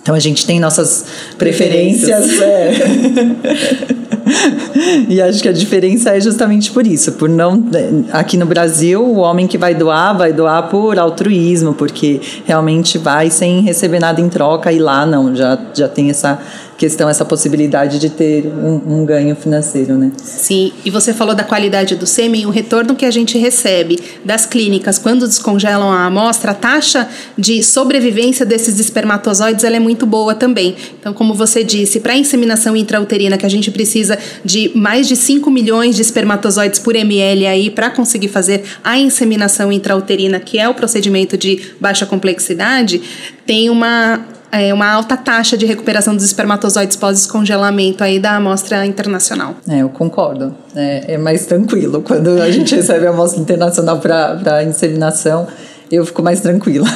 Então, 0.00 0.14
a 0.14 0.20
gente 0.20 0.46
tem 0.46 0.58
nossas 0.58 1.04
preferências. 1.36 2.24
preferências. 2.24 2.40
É. 2.40 4.00
e 5.08 5.20
acho 5.20 5.42
que 5.42 5.48
a 5.48 5.52
diferença 5.52 6.10
é 6.10 6.20
justamente 6.20 6.70
por 6.70 6.86
isso, 6.86 7.12
por 7.12 7.28
não 7.28 7.64
aqui 8.12 8.36
no 8.36 8.46
Brasil 8.46 9.02
o 9.02 9.16
homem 9.18 9.46
que 9.46 9.58
vai 9.58 9.74
doar 9.74 10.16
vai 10.16 10.32
doar 10.32 10.68
por 10.68 10.98
altruísmo, 10.98 11.74
porque 11.74 12.20
realmente 12.44 12.98
vai 12.98 13.30
sem 13.30 13.60
receber 13.60 14.00
nada 14.00 14.20
em 14.20 14.28
troca 14.28 14.72
e 14.72 14.78
lá 14.78 15.04
não, 15.04 15.34
já 15.34 15.58
já 15.74 15.88
tem 15.88 16.10
essa 16.10 16.38
questão, 16.80 17.10
essa 17.10 17.26
possibilidade 17.26 17.98
de 17.98 18.08
ter 18.08 18.46
um, 18.46 19.00
um, 19.00 19.04
ganho 19.04 19.36
financeiro, 19.36 19.98
né? 19.98 20.10
Sim, 20.16 20.72
e 20.82 20.90
você 20.90 21.12
falou 21.12 21.34
da 21.34 21.44
qualidade 21.44 21.94
do 21.94 22.06
sêmen, 22.06 22.46
o 22.46 22.50
retorno 22.50 22.96
que 22.96 23.04
a 23.04 23.10
gente 23.10 23.36
recebe 23.36 23.98
das 24.24 24.46
clínicas 24.46 24.98
quando 24.98 25.28
descongelam 25.28 25.92
a 25.92 26.06
amostra, 26.06 26.52
a 26.52 26.54
taxa 26.54 27.06
de 27.36 27.62
sobrevivência 27.62 28.46
desses 28.46 28.80
espermatozoides 28.80 29.62
ela 29.62 29.76
é 29.76 29.78
muito 29.78 30.06
boa 30.06 30.34
também. 30.34 30.74
Então, 30.98 31.12
como 31.12 31.34
você 31.34 31.62
disse, 31.62 32.00
para 32.00 32.14
a 32.14 32.16
inseminação 32.16 32.74
intrauterina, 32.74 33.36
que 33.36 33.44
a 33.44 33.50
gente 33.50 33.70
precisa 33.70 34.18
de 34.42 34.72
mais 34.74 35.06
de 35.06 35.16
5 35.16 35.50
milhões 35.50 35.94
de 35.96 36.00
espermatozoides 36.00 36.78
por 36.78 36.96
ml 36.96 37.46
aí 37.46 37.68
para 37.68 37.90
conseguir 37.90 38.28
fazer 38.28 38.64
a 38.82 38.98
inseminação 38.98 39.70
intrauterina, 39.70 40.40
que 40.40 40.58
é 40.58 40.66
o 40.66 40.72
procedimento 40.72 41.36
de 41.36 41.60
baixa 41.78 42.06
complexidade, 42.06 43.02
tem 43.44 43.68
uma 43.68 44.39
é, 44.52 44.72
uma 44.74 44.90
alta 44.90 45.16
taxa 45.16 45.56
de 45.56 45.66
recuperação 45.66 46.14
dos 46.14 46.24
espermatozoides 46.24 46.96
pós-descongelamento 46.96 48.02
aí 48.02 48.18
da 48.18 48.36
amostra 48.36 48.84
internacional. 48.84 49.54
É, 49.68 49.82
eu 49.82 49.88
concordo. 49.88 50.54
É, 50.74 51.14
é 51.14 51.18
mais 51.18 51.46
tranquilo 51.46 52.02
quando 52.02 52.40
a 52.40 52.50
gente 52.50 52.74
recebe 52.74 53.06
a 53.06 53.10
amostra 53.10 53.40
internacional 53.40 53.98
para 53.98 54.62
inseminação 54.64 55.46
eu 55.90 56.06
fico 56.06 56.22
mais 56.22 56.40
tranquila. 56.40 56.86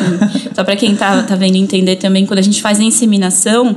Só 0.54 0.62
para 0.62 0.76
quem 0.76 0.94
tá, 0.94 1.24
tá 1.24 1.34
vendo 1.34 1.56
entender 1.56 1.96
também, 1.96 2.24
quando 2.24 2.38
a 2.38 2.42
gente 2.42 2.62
faz 2.62 2.78
a 2.78 2.82
inseminação, 2.82 3.74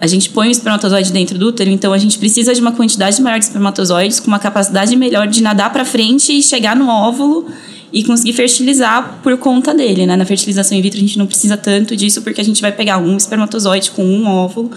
a 0.00 0.06
gente 0.06 0.28
põe 0.30 0.48
o 0.48 0.50
espermatozoide 0.50 1.12
dentro 1.12 1.38
do 1.38 1.48
útero, 1.48 1.70
então 1.70 1.92
a 1.92 1.98
gente 1.98 2.18
precisa 2.18 2.52
de 2.52 2.60
uma 2.60 2.72
quantidade 2.72 3.22
maior 3.22 3.38
de 3.38 3.44
espermatozoides 3.44 4.18
com 4.18 4.26
uma 4.26 4.40
capacidade 4.40 4.96
melhor 4.96 5.28
de 5.28 5.42
nadar 5.42 5.72
para 5.72 5.84
frente 5.84 6.36
e 6.36 6.42
chegar 6.42 6.74
no 6.74 6.88
óvulo 6.88 7.46
e 7.92 8.02
conseguir 8.04 8.32
fertilizar 8.32 9.20
por 9.22 9.36
conta 9.38 9.74
dele, 9.74 10.06
né? 10.06 10.16
Na 10.16 10.24
fertilização 10.24 10.76
in 10.76 10.82
vitro 10.82 10.98
a 10.98 11.00
gente 11.00 11.18
não 11.18 11.26
precisa 11.26 11.56
tanto 11.56 11.96
disso 11.96 12.22
porque 12.22 12.40
a 12.40 12.44
gente 12.44 12.60
vai 12.60 12.72
pegar 12.72 12.98
um 12.98 13.16
espermatozoide 13.16 13.90
com 13.90 14.04
um 14.04 14.26
óvulo 14.26 14.70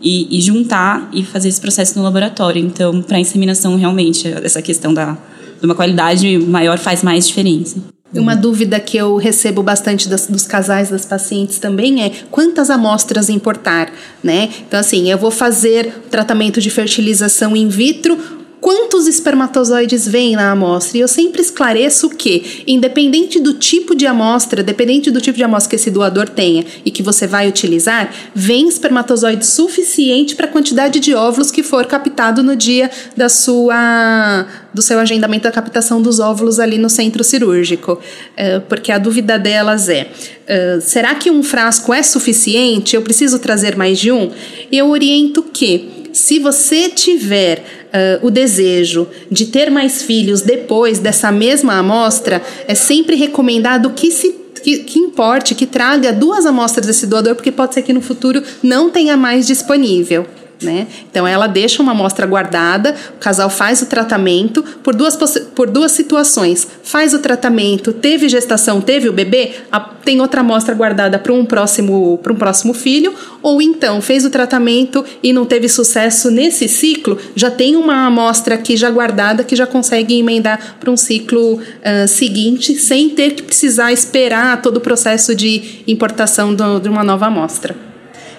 e, 0.00 0.36
e 0.36 0.40
juntar 0.40 1.08
e 1.12 1.24
fazer 1.24 1.48
esse 1.48 1.60
processo 1.60 1.98
no 1.98 2.04
laboratório. 2.04 2.60
Então, 2.60 3.02
para 3.02 3.18
inseminação, 3.18 3.76
realmente, 3.76 4.28
essa 4.42 4.60
questão 4.60 4.92
da, 4.92 5.16
de 5.58 5.64
uma 5.64 5.74
qualidade 5.74 6.38
maior 6.38 6.78
faz 6.78 7.02
mais 7.02 7.26
diferença. 7.26 7.76
Uma 8.14 8.36
dúvida 8.36 8.78
que 8.78 8.96
eu 8.96 9.16
recebo 9.16 9.62
bastante 9.62 10.08
das, 10.08 10.26
dos 10.26 10.46
casais, 10.46 10.90
das 10.90 11.04
pacientes 11.04 11.58
também 11.58 12.02
é 12.02 12.12
quantas 12.30 12.70
amostras 12.70 13.28
importar, 13.28 13.92
né? 14.22 14.48
Então, 14.66 14.78
assim, 14.78 15.10
eu 15.10 15.18
vou 15.18 15.30
fazer 15.30 15.92
tratamento 16.10 16.60
de 16.60 16.70
fertilização 16.70 17.56
in 17.56 17.68
vitro 17.68 18.16
quantos 18.60 19.06
espermatozoides 19.06 20.06
vêm 20.08 20.34
na 20.34 20.50
amostra. 20.50 20.98
E 20.98 21.00
eu 21.00 21.08
sempre 21.08 21.40
esclareço 21.40 22.10
que, 22.10 22.64
independente 22.66 23.38
do 23.40 23.54
tipo 23.54 23.94
de 23.94 24.06
amostra, 24.06 24.62
dependente 24.62 25.10
do 25.10 25.20
tipo 25.20 25.36
de 25.36 25.44
amostra 25.44 25.70
que 25.70 25.76
esse 25.76 25.90
doador 25.90 26.28
tenha 26.28 26.64
e 26.84 26.90
que 26.90 27.02
você 27.02 27.26
vai 27.26 27.48
utilizar, 27.48 28.12
vem 28.34 28.68
espermatozoide 28.68 29.46
suficiente 29.46 30.34
para 30.34 30.46
a 30.46 30.50
quantidade 30.50 31.00
de 31.00 31.14
óvulos 31.14 31.50
que 31.50 31.62
for 31.62 31.86
captado 31.86 32.42
no 32.42 32.56
dia 32.56 32.90
da 33.16 33.28
sua 33.28 34.46
do 34.72 34.82
seu 34.82 34.98
agendamento 34.98 35.44
da 35.44 35.52
captação 35.52 36.02
dos 36.02 36.20
óvulos 36.20 36.60
ali 36.60 36.76
no 36.76 36.90
centro 36.90 37.24
cirúrgico. 37.24 37.92
Uh, 37.92 38.60
porque 38.68 38.92
a 38.92 38.98
dúvida 38.98 39.38
delas 39.38 39.88
é: 39.88 40.06
uh, 40.06 40.80
será 40.80 41.14
que 41.14 41.30
um 41.30 41.42
frasco 41.42 41.94
é 41.94 42.02
suficiente? 42.02 42.94
Eu 42.94 43.02
preciso 43.02 43.38
trazer 43.38 43.76
mais 43.76 43.98
de 43.98 44.12
um? 44.12 44.30
Eu 44.70 44.90
oriento 44.90 45.42
que 45.42 46.10
se 46.12 46.38
você 46.38 46.88
tiver 46.88 47.85
uh, 47.96 48.26
o 48.26 48.30
desejo 48.30 49.08
de 49.30 49.46
ter 49.46 49.70
mais 49.70 50.02
filhos 50.02 50.42
depois 50.42 50.98
dessa 50.98 51.32
mesma 51.32 51.78
amostra, 51.78 52.42
é 52.68 52.74
sempre 52.74 53.16
recomendado 53.16 53.90
que 53.90 54.10
se 54.10 54.46
que, 54.62 54.78
que, 54.78 54.98
importe, 54.98 55.54
que 55.54 55.64
traga 55.64 56.12
duas 56.12 56.44
amostras 56.44 56.86
desse 56.86 57.06
doador, 57.06 57.36
porque 57.36 57.52
pode 57.52 57.72
ser 57.72 57.82
que 57.82 57.92
no 57.92 58.00
futuro 58.00 58.42
não 58.60 58.90
tenha 58.90 59.16
mais 59.16 59.46
disponível. 59.46 60.26
Né? 60.62 60.86
Então 61.10 61.26
ela 61.26 61.46
deixa 61.46 61.82
uma 61.82 61.92
amostra 61.92 62.26
guardada, 62.26 62.94
o 63.14 63.18
casal 63.18 63.50
faz 63.50 63.82
o 63.82 63.86
tratamento 63.86 64.62
por 64.82 64.94
duas, 64.94 65.14
por 65.54 65.68
duas 65.68 65.92
situações. 65.92 66.66
Faz 66.82 67.12
o 67.12 67.18
tratamento, 67.18 67.92
teve 67.92 68.26
gestação, 68.26 68.80
teve 68.80 69.06
o 69.06 69.12
bebê, 69.12 69.52
a, 69.70 69.78
tem 69.78 70.18
outra 70.18 70.40
amostra 70.40 70.74
guardada 70.74 71.18
para 71.18 71.32
um 71.32 71.44
próximo 71.44 72.18
para 72.22 72.32
um 72.32 72.36
próximo 72.36 72.72
filho, 72.72 73.12
ou 73.42 73.60
então 73.60 74.00
fez 74.00 74.24
o 74.24 74.30
tratamento 74.30 75.04
e 75.22 75.30
não 75.30 75.44
teve 75.44 75.68
sucesso 75.68 76.30
nesse 76.30 76.68
ciclo, 76.68 77.18
já 77.34 77.50
tem 77.50 77.76
uma 77.76 78.06
amostra 78.06 78.54
aqui 78.54 78.78
já 78.78 78.88
guardada 78.90 79.44
que 79.44 79.54
já 79.54 79.66
consegue 79.66 80.18
emendar 80.18 80.76
para 80.80 80.90
um 80.90 80.96
ciclo 80.96 81.56
uh, 81.56 82.08
seguinte 82.08 82.74
sem 82.76 83.10
ter 83.10 83.34
que 83.34 83.42
precisar 83.42 83.92
esperar 83.92 84.62
todo 84.62 84.78
o 84.78 84.80
processo 84.80 85.34
de 85.34 85.82
importação 85.86 86.54
do, 86.54 86.80
de 86.80 86.88
uma 86.88 87.04
nova 87.04 87.26
amostra. 87.26 87.85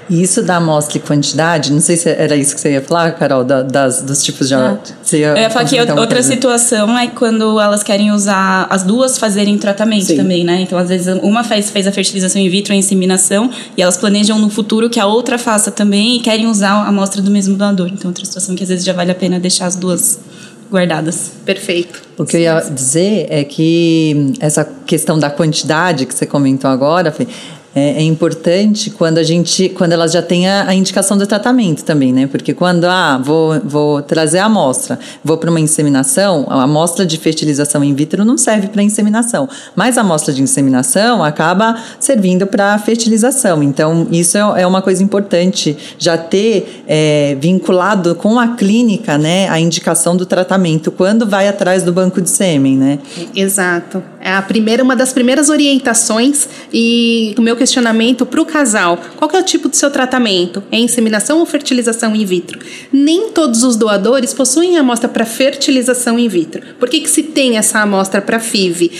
E 0.09 0.21
isso 0.21 0.41
da 0.41 0.57
amostra 0.57 0.97
e 0.97 1.01
quantidade, 1.01 1.71
não 1.71 1.81
sei 1.81 1.97
se 1.97 2.09
era 2.09 2.35
isso 2.35 2.55
que 2.55 2.61
você 2.61 2.71
ia 2.71 2.81
falar, 2.81 3.11
Carol, 3.11 3.43
da, 3.43 3.61
das, 3.61 4.01
dos 4.01 4.23
tipos 4.23 4.47
de. 4.47 4.55
Ah. 4.55 4.77
Você 5.03 5.19
ia 5.19 5.27
Eu 5.29 5.37
ia 5.37 5.49
falar 5.49 5.65
que 5.65 5.79
outra 5.79 5.95
coisa. 5.95 6.23
situação 6.23 6.97
é 6.97 7.07
quando 7.07 7.59
elas 7.59 7.83
querem 7.83 8.11
usar 8.11 8.67
as 8.69 8.83
duas 8.83 9.17
fazerem 9.17 9.57
tratamento 9.57 10.05
Sim. 10.05 10.17
também, 10.17 10.43
né? 10.43 10.61
Então, 10.61 10.77
às 10.77 10.89
vezes, 10.89 11.07
uma 11.21 11.43
faz, 11.43 11.69
fez 11.69 11.87
a 11.87 11.91
fertilização 11.91 12.41
in 12.41 12.49
vitro, 12.49 12.73
a 12.73 12.75
inseminação, 12.75 13.49
e 13.75 13.81
elas 13.81 13.97
planejam 13.97 14.39
no 14.39 14.49
futuro 14.49 14.89
que 14.89 14.99
a 14.99 15.05
outra 15.05 15.37
faça 15.37 15.71
também 15.71 16.17
e 16.17 16.19
querem 16.19 16.47
usar 16.47 16.71
a 16.71 16.87
amostra 16.87 17.21
do 17.21 17.29
mesmo 17.29 17.55
doador. 17.55 17.87
Então, 17.87 18.09
outra 18.09 18.25
situação 18.25 18.55
que 18.55 18.63
às 18.63 18.69
vezes 18.69 18.85
já 18.85 18.93
vale 18.93 19.11
a 19.11 19.15
pena 19.15 19.39
deixar 19.39 19.65
as 19.65 19.75
duas 19.75 20.19
guardadas. 20.71 21.31
Perfeito. 21.45 22.01
O 22.17 22.25
que 22.25 22.37
eu 22.37 22.41
ia 22.41 22.59
dizer 22.59 23.27
é 23.29 23.43
que 23.43 24.33
essa 24.39 24.67
questão 24.85 25.17
da 25.17 25.29
quantidade 25.29 26.05
que 26.05 26.13
você 26.13 26.25
comentou 26.25 26.69
agora, 26.69 27.11
Fê, 27.11 27.27
é, 27.77 27.99
é, 27.99 28.01
importante 28.01 28.89
quando 28.89 29.19
a 29.19 29.23
gente, 29.23 29.69
quando 29.69 29.91
elas 29.91 30.11
já 30.11 30.19
têm 30.23 30.49
a, 30.49 30.67
a, 30.67 30.73
indicação 30.73 31.15
do 31.15 31.27
tratamento 31.27 31.83
também, 31.83 32.11
né? 32.11 32.25
Porque 32.25 32.51
quando, 32.51 32.85
ah, 32.85 33.21
vou, 33.23 33.59
vou 33.63 34.01
trazer 34.01 34.39
a 34.39 34.45
amostra, 34.45 34.97
vou 35.23 35.37
para 35.37 35.51
uma 35.51 35.59
inseminação, 35.59 36.47
a 36.49 36.63
amostra 36.63 37.05
de 37.05 37.15
fertilização 37.19 37.83
in 37.83 37.93
vitro 37.93 38.25
não 38.25 38.35
serve 38.35 38.69
para 38.69 38.81
inseminação, 38.81 39.47
mas 39.75 39.95
a 39.95 40.01
amostra 40.01 40.33
de 40.33 40.41
inseminação 40.41 41.23
acaba 41.23 41.77
servindo 41.99 42.47
para 42.47 42.75
fertilização. 42.79 43.61
Então, 43.61 44.07
isso 44.09 44.39
é, 44.39 44.63
é, 44.63 44.65
uma 44.65 44.81
coisa 44.81 45.03
importante, 45.03 45.77
já 45.99 46.17
ter 46.17 46.83
é, 46.87 47.37
vinculado 47.39 48.15
com 48.15 48.39
a 48.39 48.55
clínica, 48.55 49.19
né, 49.19 49.47
a 49.49 49.59
indicação 49.59 50.17
do 50.17 50.25
tratamento 50.25 50.89
quando 50.89 51.27
vai 51.27 51.47
atrás 51.47 51.83
do 51.83 51.93
banco 51.93 52.19
de 52.23 52.31
sêmen, 52.31 52.75
né? 52.75 52.97
Exato. 53.35 54.01
É 54.27 54.33
a 54.33 54.41
primeira, 54.41 54.83
uma 54.83 54.93
das 54.93 55.13
primeiras 55.13 55.47
orientações 55.49 56.49
e 56.73 57.33
o 57.37 57.41
meu 57.41 57.55
questionamento 57.55 58.25
para 58.25 58.41
o 58.41 58.45
casal: 58.45 58.99
qual 59.15 59.31
é 59.33 59.39
o 59.39 59.43
tipo 59.43 59.69
do 59.69 59.75
seu 59.77 59.89
tratamento? 59.89 60.61
É 60.69 60.77
inseminação 60.77 61.39
ou 61.39 61.45
fertilização 61.45 62.13
in 62.13 62.25
vitro? 62.25 62.59
Nem 62.91 63.29
todos 63.29 63.63
os 63.63 63.77
doadores 63.77 64.33
possuem 64.33 64.77
amostra 64.77 65.07
para 65.07 65.23
fertilização 65.23 66.19
in 66.19 66.27
vitro. 66.27 66.61
Por 66.77 66.89
que, 66.89 66.99
que 66.99 67.09
se 67.09 67.23
tem 67.23 67.57
essa 67.57 67.79
amostra 67.79 68.21
para 68.21 68.37
FIV? 68.37 68.87
Uh, 68.87 68.91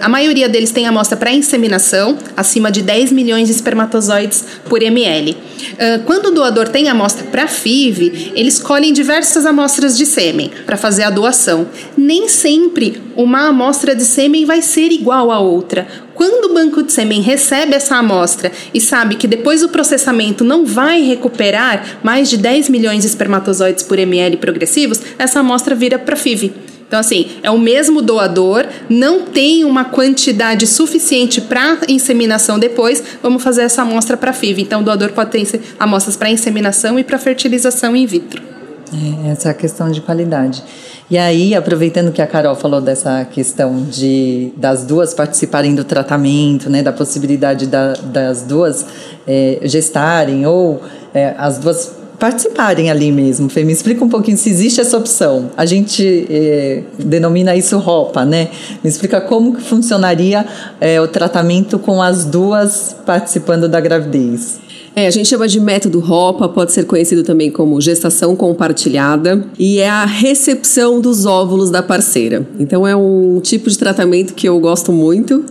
a 0.00 0.08
maioria 0.08 0.48
deles 0.48 0.70
tem 0.70 0.86
amostra 0.86 1.14
para 1.14 1.30
inseminação, 1.30 2.16
acima 2.34 2.72
de 2.72 2.80
10 2.80 3.12
milhões 3.12 3.48
de 3.48 3.52
espermatozoides 3.52 4.46
por 4.66 4.82
ml. 4.82 5.32
Uh, 5.32 6.04
quando 6.06 6.26
o 6.26 6.30
doador 6.30 6.68
tem 6.68 6.88
amostra 6.88 7.26
para 7.26 7.46
FIV, 7.46 8.32
eles 8.34 8.54
escolhem 8.54 8.94
diversas 8.94 9.44
amostras 9.44 9.94
de 9.94 10.06
sêmen 10.06 10.50
para 10.64 10.78
fazer 10.78 11.02
a 11.02 11.10
doação. 11.10 11.66
Nem 11.94 12.28
sempre 12.28 13.02
uma 13.14 13.48
amostra 13.48 13.94
de 13.94 14.04
sêmen 14.04 14.37
vai 14.44 14.62
ser 14.62 14.90
igual 14.92 15.30
à 15.30 15.38
outra. 15.38 15.86
Quando 16.14 16.50
o 16.50 16.54
banco 16.54 16.82
de 16.82 16.92
sêmen 16.92 17.20
recebe 17.20 17.74
essa 17.74 17.96
amostra 17.96 18.50
e 18.74 18.80
sabe 18.80 19.14
que 19.14 19.26
depois 19.26 19.60
do 19.60 19.68
processamento 19.68 20.44
não 20.44 20.64
vai 20.64 21.02
recuperar 21.02 21.98
mais 22.02 22.28
de 22.28 22.36
10 22.36 22.68
milhões 22.68 23.02
de 23.02 23.06
espermatozoides 23.06 23.84
por 23.84 23.98
ml 23.98 24.36
progressivos, 24.36 25.00
essa 25.18 25.40
amostra 25.40 25.74
vira 25.74 25.98
para 25.98 26.16
FIV. 26.16 26.52
Então, 26.88 26.98
assim, 26.98 27.28
é 27.42 27.50
o 27.50 27.58
mesmo 27.58 28.00
doador, 28.00 28.66
não 28.88 29.20
tem 29.20 29.62
uma 29.62 29.84
quantidade 29.84 30.66
suficiente 30.66 31.38
para 31.38 31.80
inseminação 31.86 32.58
depois, 32.58 33.04
vamos 33.22 33.42
fazer 33.42 33.62
essa 33.62 33.82
amostra 33.82 34.16
para 34.16 34.32
FIV. 34.32 34.62
Então, 34.62 34.80
o 34.80 34.84
doador 34.84 35.12
pode 35.12 35.30
ter 35.30 35.60
amostras 35.78 36.16
para 36.16 36.30
inseminação 36.30 36.98
e 36.98 37.04
para 37.04 37.18
fertilização 37.18 37.94
in 37.94 38.06
vitro. 38.06 38.42
É, 38.90 39.32
essa 39.32 39.48
é 39.48 39.50
a 39.50 39.54
questão 39.54 39.90
de 39.90 40.00
qualidade. 40.00 40.62
E 41.10 41.16
aí, 41.16 41.54
aproveitando 41.54 42.12
que 42.12 42.20
a 42.20 42.26
Carol 42.26 42.54
falou 42.54 42.82
dessa 42.82 43.24
questão 43.24 43.82
de 43.84 44.52
das 44.56 44.84
duas 44.84 45.14
participarem 45.14 45.74
do 45.74 45.82
tratamento, 45.82 46.68
né, 46.68 46.82
da 46.82 46.92
possibilidade 46.92 47.66
da, 47.66 47.94
das 47.94 48.42
duas 48.42 48.84
é, 49.26 49.58
gestarem 49.62 50.44
ou 50.44 50.82
é, 51.14 51.34
as 51.38 51.58
duas 51.58 51.96
participarem 52.18 52.90
ali 52.90 53.10
mesmo. 53.10 53.48
Fê, 53.48 53.64
me 53.64 53.72
explica 53.72 54.04
um 54.04 54.08
pouquinho 54.08 54.36
se 54.36 54.50
existe 54.50 54.80
essa 54.80 54.98
opção. 54.98 55.50
A 55.56 55.64
gente 55.64 56.26
é, 56.28 56.82
denomina 56.98 57.56
isso 57.56 57.78
roupa, 57.78 58.24
né? 58.24 58.48
Me 58.82 58.90
explica 58.90 59.18
como 59.20 59.54
que 59.54 59.62
funcionaria 59.62 60.44
é, 60.80 61.00
o 61.00 61.08
tratamento 61.08 61.78
com 61.78 62.02
as 62.02 62.24
duas 62.26 62.94
participando 63.06 63.68
da 63.68 63.80
gravidez. 63.80 64.58
É, 64.94 65.06
a 65.06 65.10
gente 65.10 65.28
chama 65.28 65.46
de 65.46 65.60
método 65.60 66.00
ROPA, 66.00 66.48
pode 66.48 66.72
ser 66.72 66.84
conhecido 66.84 67.22
também 67.22 67.50
como 67.50 67.80
gestação 67.80 68.34
compartilhada, 68.34 69.44
e 69.58 69.78
é 69.78 69.88
a 69.88 70.04
recepção 70.04 71.00
dos 71.00 71.26
óvulos 71.26 71.70
da 71.70 71.82
parceira. 71.82 72.46
Então 72.58 72.86
é 72.86 72.96
um 72.96 73.40
tipo 73.40 73.70
de 73.70 73.78
tratamento 73.78 74.34
que 74.34 74.48
eu 74.48 74.58
gosto 74.58 74.92
muito, 74.92 75.44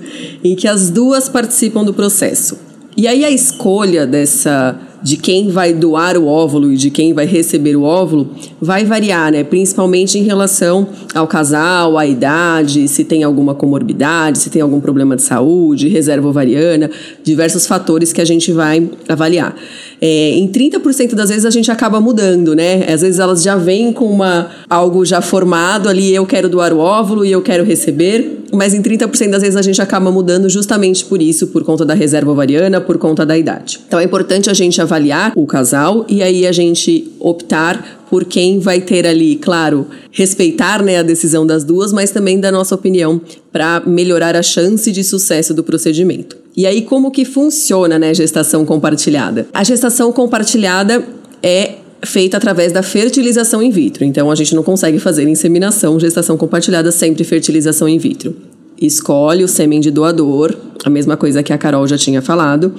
em 0.44 0.56
que 0.56 0.67
as 0.67 0.89
duas 0.89 1.29
participam 1.29 1.84
do 1.84 1.94
processo. 1.94 2.58
E 2.96 3.08
aí 3.08 3.24
a 3.24 3.29
escolha 3.29 4.08
dessa 4.08 4.79
de 5.01 5.18
quem 5.18 5.50
vai 5.50 5.74
doar 5.74 6.18
o 6.18 6.25
óvulo 6.25 6.72
e 6.72 6.77
de 6.77 6.89
quem 6.89 7.13
vai 7.13 7.25
receber 7.25 7.75
o 7.75 7.84
óvulo 7.84 8.30
vai 8.60 8.84
variar, 8.84 9.32
né? 9.32 9.44
Principalmente 9.44 10.18
em 10.18 10.24
relação 10.24 10.88
ao 11.13 11.27
casal, 11.27 11.98
à 11.98 12.06
idade, 12.06 12.88
se 12.88 13.04
tem 13.04 13.24
alguma 13.24 13.54
comorbidade, 13.54 14.39
se 14.39 14.50
tem 14.50 14.62
algum 14.62 14.80
problema 14.80 15.16
de 15.16 15.22
saúde, 15.22 15.88
reserva 15.88 16.27
ovariana, 16.27 16.89
diversos 17.24 17.68
fatores 17.68 18.12
que 18.12 18.22
a 18.22 18.25
gente 18.25 18.51
vai 18.51 18.89
avaliar. 19.08 19.56
É, 20.00 20.32
em 20.32 20.48
30% 20.48 21.16
das 21.16 21.30
vezes 21.30 21.46
a 21.46 21.50
gente 21.50 21.72
acaba 21.72 22.00
mudando, 22.00 22.56
né? 22.56 22.86
Às 22.92 23.01
vezes 23.01 23.20
elas 23.20 23.42
já 23.42 23.56
vêm 23.56 23.92
com 23.92 24.06
uma, 24.06 24.50
algo 24.70 25.04
já 25.06 25.22
formado 25.22 25.89
ali, 25.89 26.13
eu 26.13 26.25
quero 26.25 26.48
doar 26.50 26.74
o 26.74 26.80
óvulo 26.80 27.25
e 27.25 27.32
eu 27.32 27.42
quero 27.42 27.63
receber, 27.63 28.46
mas 28.54 28.74
em 28.74 28.82
30% 28.82 29.30
das 29.30 29.42
vezes 29.42 29.56
a 29.56 29.62
gente 29.62 29.82
acaba 29.82 30.12
mudando 30.12 30.50
justamente 30.50 31.06
por 31.06 31.22
isso, 31.22 31.48
por 31.48 31.63
conta 31.63 31.86
da 31.86 31.94
reserva 31.94 32.32
ovariana, 32.32 32.80
por 32.82 32.98
conta 32.98 33.25
da 33.25 33.38
idade. 33.38 33.80
Então 33.88 34.00
é 34.00 34.04
importante 34.04 34.50
a 34.50 34.54
gente 34.54 34.82
avaliar 34.82 35.34
o 35.36 35.46
casal 35.46 36.06
e 36.08 36.22
aí 36.22 36.46
a 36.46 36.51
gente 36.51 37.12
optar 37.20 38.06
por 38.10 38.24
quem 38.25 38.60
vai 38.60 38.80
ter 38.80 39.06
ali, 39.06 39.36
claro, 39.36 39.88
respeitar 40.12 40.82
né, 40.82 40.98
a 40.98 41.04
decisão 41.04 41.46
das 41.46 41.63
duas, 41.63 41.92
mas 41.92 42.12
também 42.12 42.39
da 42.39 42.51
nossa 42.51 42.74
opinião 42.74 43.20
para 43.51 43.82
melhorar 43.86 44.36
a 44.36 44.42
chance 44.42 44.92
de 44.92 45.04
sucesso 45.04 45.54
do 45.54 45.63
procedimento. 45.63 46.38
E 46.56 46.66
aí, 46.66 46.82
como 46.82 47.12
que 47.12 47.25
funciona 47.25 48.00
né, 48.00 48.10
a 48.10 48.13
gestação 48.13 48.66
compartilhada? 48.66 49.48
A 49.54 49.63
gestação 49.63 50.12
compartilhada 50.12 51.04
é 51.44 51.75
feita 52.04 52.38
através 52.38 52.72
da 52.72 52.84
fertilização 52.84 53.62
in 53.62 53.72
vitro. 53.72 54.04
Então, 54.04 54.30
a 54.30 54.36
gente 54.36 54.56
não 54.56 54.63
consegue 54.63 55.00
fazer 55.00 55.27
inseminação, 55.27 56.00
gestação 56.00 56.38
compartilhada, 56.38 56.92
sempre 56.92 57.24
fertilização 57.24 57.88
in 57.88 57.98
vitro 57.98 58.36
escolhe 58.80 59.44
o 59.44 59.48
sêmen 59.48 59.80
de 59.80 59.89
doador, 59.89 60.56
a 60.84 60.89
mesma 60.89 61.17
coisa 61.17 61.43
que 61.43 61.51
a 61.51 61.57
Carol 61.57 61.88
já 61.88 61.98
tinha 61.98 62.22
falado. 62.22 62.74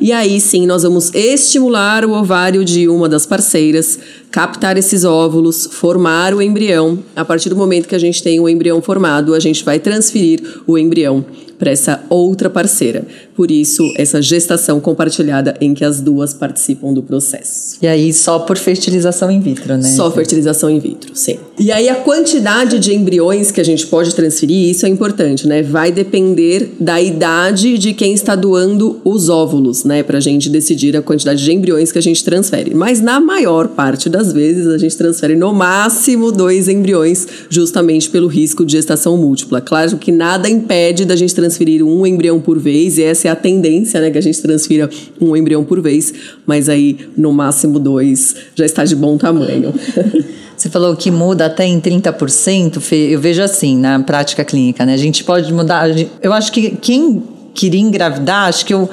E 0.00 0.12
aí 0.12 0.40
sim, 0.40 0.66
nós 0.66 0.82
vamos 0.82 1.12
estimular 1.14 2.04
o 2.04 2.12
ovário 2.12 2.64
de 2.64 2.88
uma 2.88 3.08
das 3.08 3.26
parceiras, 3.26 3.98
captar 4.30 4.76
esses 4.76 5.04
óvulos, 5.04 5.68
formar 5.70 6.34
o 6.34 6.42
embrião. 6.42 6.98
A 7.14 7.24
partir 7.24 7.48
do 7.48 7.56
momento 7.56 7.88
que 7.88 7.94
a 7.94 7.98
gente 7.98 8.22
tem 8.22 8.40
o 8.40 8.48
embrião 8.48 8.82
formado, 8.82 9.34
a 9.34 9.40
gente 9.40 9.64
vai 9.64 9.78
transferir 9.78 10.42
o 10.66 10.76
embrião 10.76 11.24
para 11.58 11.70
essa 11.70 12.04
outra 12.10 12.50
parceira. 12.50 13.06
Por 13.34 13.50
isso, 13.50 13.82
essa 13.96 14.20
gestação 14.20 14.80
compartilhada 14.80 15.54
em 15.60 15.74
que 15.74 15.84
as 15.84 16.00
duas 16.00 16.34
participam 16.34 16.92
do 16.92 17.02
processo. 17.02 17.78
E 17.80 17.86
aí, 17.86 18.12
só 18.12 18.40
por 18.40 18.56
fertilização 18.56 19.30
in 19.30 19.40
vitro, 19.40 19.76
né? 19.76 19.82
Só 19.82 20.10
fertilização 20.10 20.68
in 20.68 20.78
vitro, 20.78 21.12
sim. 21.14 21.38
E 21.58 21.72
aí, 21.72 21.88
a 21.88 21.96
quantidade 21.96 22.78
de 22.78 22.94
embriões 22.94 23.50
que 23.50 23.60
a 23.60 23.64
gente 23.64 23.86
pode 23.86 24.14
transferir, 24.14 24.70
isso 24.70 24.84
é 24.86 24.88
importante, 24.88 25.46
né? 25.46 25.62
Vai 25.62 25.90
depender 25.90 26.74
da 26.78 27.00
idade 27.00 27.43
de 27.52 27.92
quem 27.92 28.12
está 28.12 28.34
doando 28.34 29.00
os 29.04 29.28
óvulos, 29.28 29.84
né? 29.84 30.02
Para 30.02 30.18
a 30.18 30.20
gente 30.20 30.48
decidir 30.48 30.96
a 30.96 31.02
quantidade 31.02 31.42
de 31.42 31.52
embriões 31.52 31.90
que 31.92 31.98
a 31.98 32.02
gente 32.02 32.24
transfere. 32.24 32.74
Mas, 32.74 33.00
na 33.00 33.20
maior 33.20 33.68
parte 33.68 34.08
das 34.08 34.32
vezes, 34.32 34.66
a 34.66 34.78
gente 34.78 34.96
transfere 34.96 35.34
no 35.34 35.52
máximo 35.52 36.30
dois 36.30 36.68
embriões, 36.68 37.26
justamente 37.48 38.08
pelo 38.10 38.26
risco 38.26 38.64
de 38.64 38.72
gestação 38.72 39.16
múltipla. 39.16 39.60
Claro 39.60 39.96
que 39.96 40.12
nada 40.12 40.48
impede 40.48 41.04
da 41.04 41.16
gente 41.16 41.34
transferir 41.34 41.82
um 41.84 42.06
embrião 42.06 42.40
por 42.40 42.58
vez, 42.58 42.98
e 42.98 43.02
essa 43.02 43.28
é 43.28 43.30
a 43.30 43.36
tendência, 43.36 44.00
né? 44.00 44.10
Que 44.10 44.18
a 44.18 44.22
gente 44.22 44.40
transfira 44.40 44.88
um 45.20 45.36
embrião 45.36 45.64
por 45.64 45.80
vez, 45.80 46.12
mas 46.46 46.68
aí, 46.68 46.98
no 47.16 47.32
máximo 47.32 47.78
dois, 47.78 48.34
já 48.54 48.64
está 48.64 48.84
de 48.84 48.96
bom 48.96 49.16
tamanho. 49.16 49.72
Você 50.56 50.70
falou 50.70 50.94
que 50.96 51.10
muda 51.10 51.46
até 51.46 51.66
em 51.66 51.80
30%, 51.80 52.80
Fê, 52.80 53.08
eu 53.10 53.20
vejo 53.20 53.42
assim 53.42 53.76
na 53.76 54.00
prática 54.00 54.44
clínica, 54.44 54.86
né? 54.86 54.94
A 54.94 54.98
gente 54.98 55.24
pode 55.24 55.52
mudar. 55.52 55.88
Eu 56.22 56.32
acho 56.32 56.52
que 56.52 56.70
quem 56.70 57.22
queria 57.54 57.80
engravidar, 57.80 58.48
acho 58.48 58.66
que 58.66 58.74
eu 58.74 58.90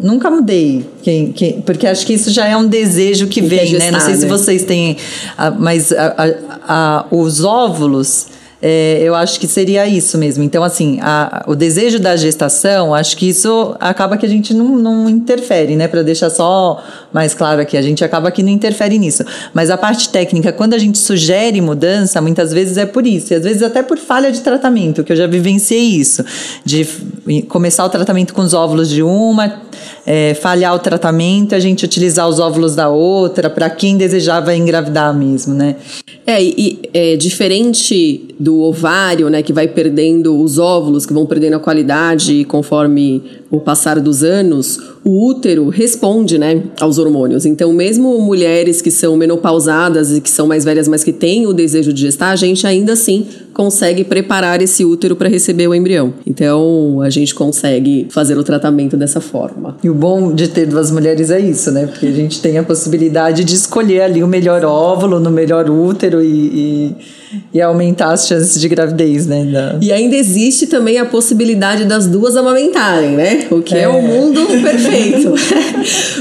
nunca 0.00 0.30
mudei. 0.30 0.86
Quem, 1.02 1.32
quem, 1.32 1.60
porque 1.62 1.86
acho 1.86 2.06
que 2.06 2.12
isso 2.12 2.30
já 2.30 2.46
é 2.46 2.56
um 2.56 2.66
desejo 2.66 3.26
que 3.26 3.40
vem, 3.40 3.72
né? 3.72 3.90
Não 3.90 4.00
sei 4.00 4.14
né? 4.14 4.20
se 4.20 4.26
vocês 4.26 4.64
têm. 4.64 4.96
Mas 5.58 5.92
a, 5.92 6.14
a, 6.16 6.26
a, 6.68 7.06
os 7.10 7.42
óvulos 7.42 8.26
é, 8.60 8.98
eu 9.02 9.14
acho 9.14 9.38
que 9.38 9.46
seria 9.46 9.86
isso 9.86 10.18
mesmo. 10.18 10.42
Então, 10.42 10.64
assim, 10.64 10.98
a, 11.00 11.44
o 11.46 11.54
desejo 11.54 12.00
da 12.00 12.16
gestação, 12.16 12.92
acho 12.92 13.16
que 13.16 13.28
isso 13.28 13.76
acaba 13.78 14.16
que 14.16 14.26
a 14.26 14.28
gente 14.28 14.52
não, 14.52 14.76
não 14.76 15.08
interfere, 15.08 15.76
né? 15.76 15.86
Para 15.86 16.02
deixar 16.02 16.28
só 16.28 16.82
mais 17.12 17.34
claro 17.34 17.60
aqui, 17.60 17.76
a 17.76 17.82
gente 17.82 18.04
acaba 18.04 18.30
que 18.30 18.42
não 18.42 18.50
interfere 18.50 18.98
nisso. 18.98 19.24
Mas 19.54 19.70
a 19.70 19.76
parte 19.76 20.08
técnica, 20.10 20.52
quando 20.52 20.74
a 20.74 20.78
gente 20.78 20.98
sugere 20.98 21.60
mudança, 21.60 22.20
muitas 22.20 22.52
vezes 22.52 22.76
é 22.76 22.86
por 22.86 23.06
isso. 23.06 23.32
E 23.32 23.36
às 23.36 23.44
vezes 23.44 23.62
até 23.62 23.82
por 23.82 23.98
falha 23.98 24.30
de 24.30 24.40
tratamento, 24.40 25.02
que 25.02 25.12
eu 25.12 25.16
já 25.16 25.26
vivenciei 25.26 25.96
isso. 25.96 26.24
De 26.64 26.86
começar 27.48 27.84
o 27.84 27.88
tratamento 27.88 28.34
com 28.34 28.42
os 28.42 28.54
óvulos 28.54 28.88
de 28.88 29.02
uma, 29.02 29.62
é, 30.06 30.34
falhar 30.34 30.74
o 30.74 30.78
tratamento, 30.78 31.54
a 31.54 31.60
gente 31.60 31.84
utilizar 31.84 32.28
os 32.28 32.38
óvulos 32.38 32.74
da 32.74 32.88
outra, 32.88 33.48
para 33.48 33.68
quem 33.70 33.96
desejava 33.96 34.54
engravidar 34.54 35.14
mesmo, 35.14 35.54
né? 35.54 35.76
É, 36.26 36.42
e 36.42 36.80
é 36.92 37.16
diferente 37.16 38.34
do 38.38 38.60
ovário, 38.60 39.30
né, 39.30 39.42
que 39.42 39.52
vai 39.52 39.66
perdendo 39.66 40.38
os 40.40 40.58
óvulos, 40.58 41.06
que 41.06 41.12
vão 41.12 41.24
perdendo 41.24 41.54
a 41.54 41.58
qualidade 41.58 42.44
conforme 42.44 43.22
o 43.50 43.60
passar 43.60 43.98
dos 43.98 44.22
anos, 44.22 44.78
o 45.02 45.26
útero 45.26 45.70
responde, 45.70 46.36
né, 46.36 46.64
aos 46.78 46.97
hormônios. 46.98 47.46
Então, 47.46 47.72
mesmo 47.72 48.18
mulheres 48.20 48.82
que 48.82 48.90
são 48.90 49.16
menopausadas 49.16 50.16
e 50.16 50.20
que 50.20 50.30
são 50.30 50.46
mais 50.46 50.64
velhas, 50.64 50.88
mas 50.88 51.04
que 51.04 51.12
têm 51.12 51.46
o 51.46 51.52
desejo 51.52 51.92
de 51.92 52.02
gestar, 52.02 52.30
a 52.30 52.36
gente 52.36 52.66
ainda 52.66 52.92
assim 52.92 53.26
consegue 53.54 54.04
preparar 54.04 54.62
esse 54.62 54.84
útero 54.84 55.16
para 55.16 55.28
receber 55.28 55.66
o 55.66 55.74
embrião. 55.74 56.14
Então, 56.26 57.00
a 57.02 57.10
gente 57.10 57.34
consegue 57.34 58.06
fazer 58.10 58.38
o 58.38 58.44
tratamento 58.44 58.96
dessa 58.96 59.20
forma. 59.20 59.76
E 59.82 59.90
o 59.90 59.94
bom 59.94 60.32
de 60.32 60.48
ter 60.48 60.66
duas 60.66 60.90
mulheres 60.90 61.30
é 61.30 61.40
isso, 61.40 61.72
né? 61.72 61.86
Porque 61.86 62.06
a 62.06 62.12
gente 62.12 62.40
tem 62.40 62.56
a 62.58 62.62
possibilidade 62.62 63.42
de 63.42 63.54
escolher 63.54 64.02
ali 64.02 64.22
o 64.22 64.28
melhor 64.28 64.64
óvulo 64.64 65.18
no 65.18 65.30
melhor 65.30 65.68
útero 65.68 66.22
e, 66.22 66.28
e, 66.28 66.96
e 67.52 67.60
aumentar 67.60 68.12
as 68.12 68.26
chances 68.26 68.60
de 68.60 68.68
gravidez, 68.68 69.26
né? 69.26 69.44
Da... 69.44 69.78
E 69.80 69.92
ainda 69.92 70.16
existe 70.16 70.66
também 70.66 70.98
a 70.98 71.06
possibilidade 71.06 71.84
das 71.84 72.06
duas 72.06 72.36
amamentarem, 72.36 73.10
né? 73.10 73.46
O 73.50 73.62
que 73.62 73.74
é, 73.74 73.82
é 73.82 73.88
o 73.88 74.02
mundo 74.02 74.46
perfeito. 74.62 75.34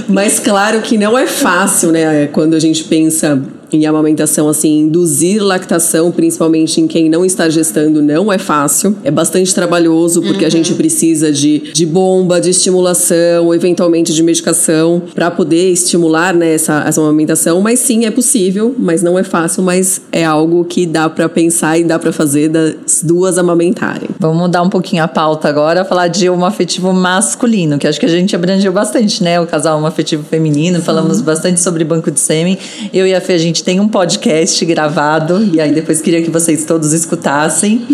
Mas 0.08 0.40
claro 0.40 0.82
que 0.82 0.98
não 0.98 1.18
é 1.18 1.28
fácil, 1.28 1.92
né? 1.92 2.28
Quando 2.28 2.56
a 2.56 2.60
gente 2.60 2.86
pensa 2.86 3.42
em 3.72 3.86
amamentação, 3.86 4.48
assim, 4.48 4.80
induzir 4.80 5.44
lactação, 5.44 6.12
principalmente 6.12 6.80
em 6.80 6.88
quem 6.88 7.10
não 7.10 7.26
está 7.26 7.50
gestando, 7.50 8.02
não 8.02 8.32
é 8.32 8.38
fácil. 8.38 8.96
É 9.04 9.12
bastante 9.12 9.54
trabalhoso, 9.54 10.22
porque 10.22 10.42
uhum. 10.42 10.48
a 10.48 10.52
gente 10.52 10.74
precisa 10.74 11.32
de, 11.32 11.60
de 11.74 11.86
bomba, 11.86 12.40
de 12.40 12.50
estimulação, 12.50 13.54
eventualmente 13.54 14.14
de 14.14 14.24
medicação, 14.24 15.02
para 15.14 15.30
poder 15.30 15.72
estimular 15.72 16.34
né, 16.34 16.54
essa, 16.54 16.84
essa 16.88 17.02
amamentação. 17.02 17.62
Mas 17.62 17.80
sim, 17.80 18.06
é 18.06 18.12
possível, 18.12 18.74
mas 18.78 19.02
não 19.02 19.18
é 19.18 19.24
fácil, 19.24 19.64
mas 19.64 20.02
é 20.12 20.24
algo 20.24 20.64
que 20.66 20.86
dá 20.86 21.10
para 21.10 21.28
pensar 21.28 21.78
e 21.78 21.84
dá 21.84 22.00
para 22.00 22.12
fazer 22.12 22.50
das 22.50 23.04
duas 23.04 23.38
amamentarem. 23.38 24.10
Vamos 24.20 24.38
mudar 24.38 24.62
um 24.62 24.70
pouquinho 24.70 25.04
a 25.04 25.08
pauta 25.08 25.48
agora, 25.48 25.84
falar 25.84 26.08
de 26.08 26.30
um 26.30 26.46
afetivo 26.46 26.94
masculino, 26.94 27.78
que 27.78 27.88
acho 27.88 28.00
que 28.00 28.06
a 28.06 28.10
gente 28.10 28.36
abrangeu 28.36 28.72
bastante, 28.72 29.24
né? 29.24 29.40
O 29.40 29.48
casal 29.48 29.84
afetivo 29.86 30.24
feminino, 30.24 30.82
falamos 30.82 31.22
bastante 31.22 31.60
sobre 31.60 31.84
banco 31.84 32.12
de 32.12 32.20
sêmen. 32.20 32.58
Eu 32.94 33.06
e 33.08 33.14
a 33.14 33.22
Fê, 33.22 33.34
a 33.34 33.38
gente 33.38 33.57
gente 33.58 33.64
tem 33.64 33.80
um 33.80 33.88
podcast 33.88 34.64
gravado, 34.66 35.44
e 35.44 35.60
aí 35.60 35.74
depois 35.74 36.00
queria 36.00 36.22
que 36.22 36.30
vocês 36.30 36.64
todos 36.64 36.94
escutassem 36.94 37.88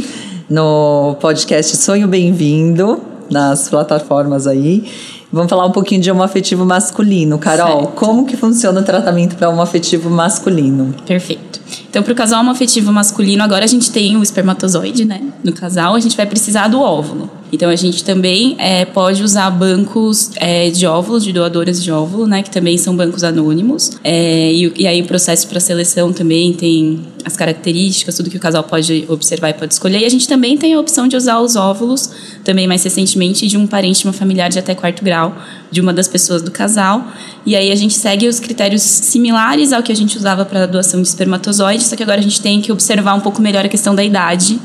no 0.50 1.16
podcast 1.22 1.78
Sonho 1.78 2.06
Bem-vindo, 2.06 3.00
nas 3.32 3.70
plataformas 3.70 4.46
aí. 4.46 4.84
Vamos 5.32 5.50
falar 5.50 5.66
um 5.66 5.72
pouquinho 5.72 6.02
de 6.02 6.12
homoafetivo 6.12 6.66
masculino. 6.66 7.40
Carol, 7.40 7.84
certo. 7.84 7.94
como 7.94 8.26
que 8.26 8.36
funciona 8.36 8.82
o 8.82 8.84
tratamento 8.84 9.38
para 9.38 9.50
homoafetivo 9.50 10.10
masculino? 10.10 10.94
Perfeito. 11.06 11.62
Então, 11.90 12.04
para 12.04 12.12
o 12.12 12.16
casal 12.16 12.42
homoafetivo 12.42 12.92
masculino, 12.92 13.42
agora 13.42 13.64
a 13.64 13.68
gente 13.68 13.90
tem 13.90 14.18
o 14.18 14.22
espermatozoide, 14.22 15.06
né? 15.06 15.22
No 15.46 15.54
casal, 15.54 15.96
a 15.96 16.00
gente 16.02 16.18
vai 16.18 16.26
precisar 16.26 16.68
do 16.68 16.82
óvulo. 16.82 17.32
Então 17.54 17.70
a 17.70 17.76
gente 17.76 18.04
também 18.04 18.56
é, 18.58 18.84
pode 18.84 19.22
usar 19.22 19.48
bancos 19.52 20.32
é, 20.38 20.72
de 20.72 20.88
óvulos, 20.88 21.24
de 21.24 21.32
doadoras 21.32 21.84
de 21.84 21.92
óvulo, 21.92 22.26
né? 22.26 22.42
Que 22.42 22.50
também 22.50 22.80
são 22.80 22.96
bancos 22.96 23.24
anônimos. 23.24 23.92
É, 24.04 24.52
e, 24.52 24.74
e, 24.76 24.88
aí 24.88 25.00
o 25.04 25.06
processo 25.06 25.48
para 25.48 25.60
seleção 25.60 26.12
também 26.12 26.52
tem 26.52 27.02
as 27.24 27.38
características, 27.38 28.18
tudo 28.18 28.32
que 28.32 28.38
o 28.38 28.40
casal 28.40 28.64
pode 28.64 29.06
observar 29.08 29.52
e 29.52 29.54
pode 29.54 29.72
escolher. 29.72 30.00
E 30.00 30.06
a 30.06 30.10
gente 30.10 30.28
também 30.28 30.58
tem 30.58 30.74
a 30.74 30.80
opção 30.80 31.08
de 31.08 31.16
usar 31.16 31.40
os 31.42 31.56
óvulos, 31.56 32.10
também 32.44 32.68
mais 32.68 32.84
recentemente, 32.84 33.48
de 33.48 33.56
um 33.56 33.68
parente, 33.68 34.04
uma 34.04 34.14
familiar 34.14 34.50
de 34.50 34.58
até 34.58 34.74
quarto 34.74 35.04
grau, 35.04 35.38
de 35.70 35.80
uma 35.80 35.94
das 35.94 36.08
pessoas 36.08 36.42
do 36.42 36.50
casal. 36.50 37.08
E 37.46 37.56
aí 37.56 37.72
a 37.72 37.76
gente 37.76 37.94
segue 37.94 38.28
os 38.28 38.40
critérios 38.40 38.82
similares 38.82 39.72
ao 39.72 39.84
que 39.84 39.92
a 39.92 39.96
gente 39.96 40.18
usava 40.18 40.44
para 40.44 40.64
a 40.64 40.66
doação 40.66 41.00
de 41.00 41.08
espermatozoides, 41.08 41.86
só 41.86 41.96
que 41.96 42.02
agora 42.02 42.20
a 42.20 42.24
gente 42.24 42.42
tem 42.42 42.60
que 42.60 42.72
observar 42.72 43.14
um 43.14 43.22
pouco 43.22 43.44
melhor 43.44 43.64
a 43.64 43.70
questão 43.70 43.94
da 43.94 44.04
idade 44.04 44.60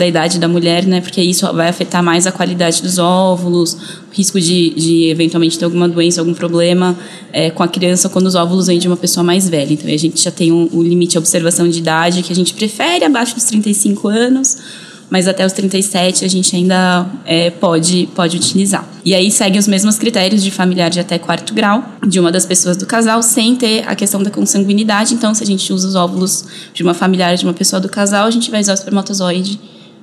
da 0.00 0.06
idade 0.06 0.38
da 0.38 0.48
mulher, 0.48 0.86
né? 0.86 1.00
Porque 1.00 1.20
isso 1.20 1.46
vai 1.52 1.68
afetar 1.68 2.02
mais 2.02 2.26
a 2.26 2.32
qualidade 2.32 2.82
dos 2.82 2.98
óvulos, 2.98 3.76
risco 4.10 4.40
de, 4.40 4.70
de 4.70 5.10
eventualmente 5.10 5.58
ter 5.58 5.66
alguma 5.66 5.86
doença, 5.86 6.22
algum 6.22 6.32
problema 6.32 6.96
é, 7.32 7.50
com 7.50 7.62
a 7.62 7.68
criança 7.68 8.08
quando 8.08 8.26
os 8.26 8.34
óvulos 8.34 8.66
vêm 8.66 8.78
de 8.78 8.88
uma 8.88 8.96
pessoa 8.96 9.22
mais 9.22 9.46
velha. 9.46 9.74
Então 9.74 9.92
a 9.92 9.96
gente 9.96 10.22
já 10.22 10.30
tem 10.30 10.50
um, 10.50 10.68
um 10.72 10.82
limite 10.82 11.12
de 11.12 11.18
observação 11.18 11.68
de 11.68 11.78
idade 11.78 12.22
que 12.22 12.32
a 12.32 12.36
gente 12.36 12.54
prefere 12.54 13.04
abaixo 13.04 13.34
dos 13.34 13.44
35 13.44 14.08
anos 14.08 14.56
mas 15.10 15.26
até 15.26 15.44
os 15.44 15.52
37 15.52 16.24
a 16.24 16.28
gente 16.28 16.54
ainda 16.54 17.04
é, 17.26 17.50
pode, 17.50 18.08
pode 18.14 18.36
utilizar. 18.36 18.88
E 19.04 19.12
aí 19.12 19.28
segue 19.28 19.58
os 19.58 19.66
mesmos 19.66 19.98
critérios 19.98 20.40
de 20.40 20.52
familiar 20.52 20.88
de 20.88 21.00
até 21.00 21.18
quarto 21.18 21.52
grau 21.52 21.84
de 22.06 22.20
uma 22.20 22.30
das 22.30 22.46
pessoas 22.46 22.76
do 22.76 22.86
casal, 22.86 23.20
sem 23.20 23.56
ter 23.56 23.82
a 23.88 23.96
questão 23.96 24.22
da 24.22 24.30
consanguinidade. 24.30 25.12
Então, 25.14 25.34
se 25.34 25.42
a 25.42 25.46
gente 25.46 25.72
usa 25.72 25.88
os 25.88 25.96
óvulos 25.96 26.44
de 26.72 26.84
uma 26.84 26.94
familiar 26.94 27.34
de 27.34 27.44
uma 27.44 27.52
pessoa 27.52 27.80
do 27.80 27.88
casal, 27.88 28.24
a 28.24 28.30
gente 28.30 28.52
vai 28.52 28.60
usar 28.60 28.72
o 28.72 28.74
espermatozoide 28.74 29.58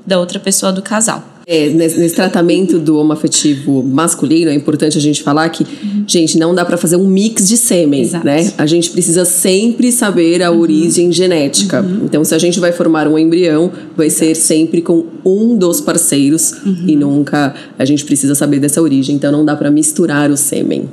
da 0.07 0.17
outra 0.17 0.39
pessoa 0.39 0.71
do 0.71 0.81
casal. 0.81 1.21
É, 1.45 1.69
nesse, 1.69 1.97
nesse, 1.97 2.15
tratamento 2.15 2.77
do 2.77 2.97
homoafetivo 2.97 3.81
masculino, 3.81 4.51
é 4.51 4.53
importante 4.53 4.97
a 4.97 5.01
gente 5.01 5.23
falar 5.23 5.47
que, 5.47 5.63
uhum. 5.63 6.03
gente, 6.05 6.37
não 6.37 6.53
dá 6.53 6.65
para 6.65 6.75
fazer 6.75 6.97
um 6.97 7.07
mix 7.07 7.47
de 7.47 7.55
sêmen, 7.55 8.01
Exato. 8.01 8.25
né? 8.25 8.51
A 8.57 8.65
gente 8.65 8.89
precisa 8.89 9.23
sempre 9.23 9.89
saber 9.91 10.43
a 10.43 10.51
uhum. 10.51 10.59
origem 10.59 11.09
genética. 11.09 11.81
Uhum. 11.81 12.01
Então, 12.03 12.23
se 12.25 12.35
a 12.35 12.37
gente 12.37 12.59
vai 12.59 12.73
formar 12.73 13.07
um 13.07 13.17
embrião, 13.17 13.71
vai 13.95 14.07
Exato. 14.07 14.25
ser 14.25 14.35
sempre 14.35 14.81
com 14.81 15.05
um 15.23 15.57
dos 15.57 15.79
parceiros 15.79 16.51
uhum. 16.65 16.83
e 16.85 16.95
nunca 16.97 17.55
a 17.79 17.85
gente 17.85 18.03
precisa 18.03 18.35
saber 18.35 18.59
dessa 18.59 18.81
origem. 18.81 19.15
Então, 19.15 19.31
não 19.31 19.45
dá 19.45 19.55
para 19.55 19.71
misturar 19.71 20.29
o 20.29 20.35
sêmen. 20.35 20.89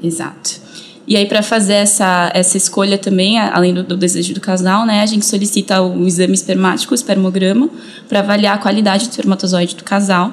Exato. 0.00 0.65
E 1.06 1.16
aí, 1.16 1.26
para 1.26 1.40
fazer 1.42 1.74
essa, 1.74 2.30
essa 2.34 2.56
escolha 2.56 2.98
também, 2.98 3.38
além 3.38 3.72
do, 3.72 3.84
do, 3.84 3.96
desejo 3.96 4.34
do 4.34 4.40
casal, 4.40 4.84
né, 4.84 5.02
a 5.02 5.06
gente 5.06 5.24
solicita 5.24 5.80
o 5.80 6.04
exame 6.04 6.34
espermático, 6.34 6.92
o 6.92 6.94
espermograma, 6.94 7.70
para 8.08 8.18
avaliar 8.18 8.56
a 8.56 8.58
qualidade 8.58 9.06
do 9.06 9.10
espermatozoide 9.10 9.76
do 9.76 9.84
casal. 9.84 10.32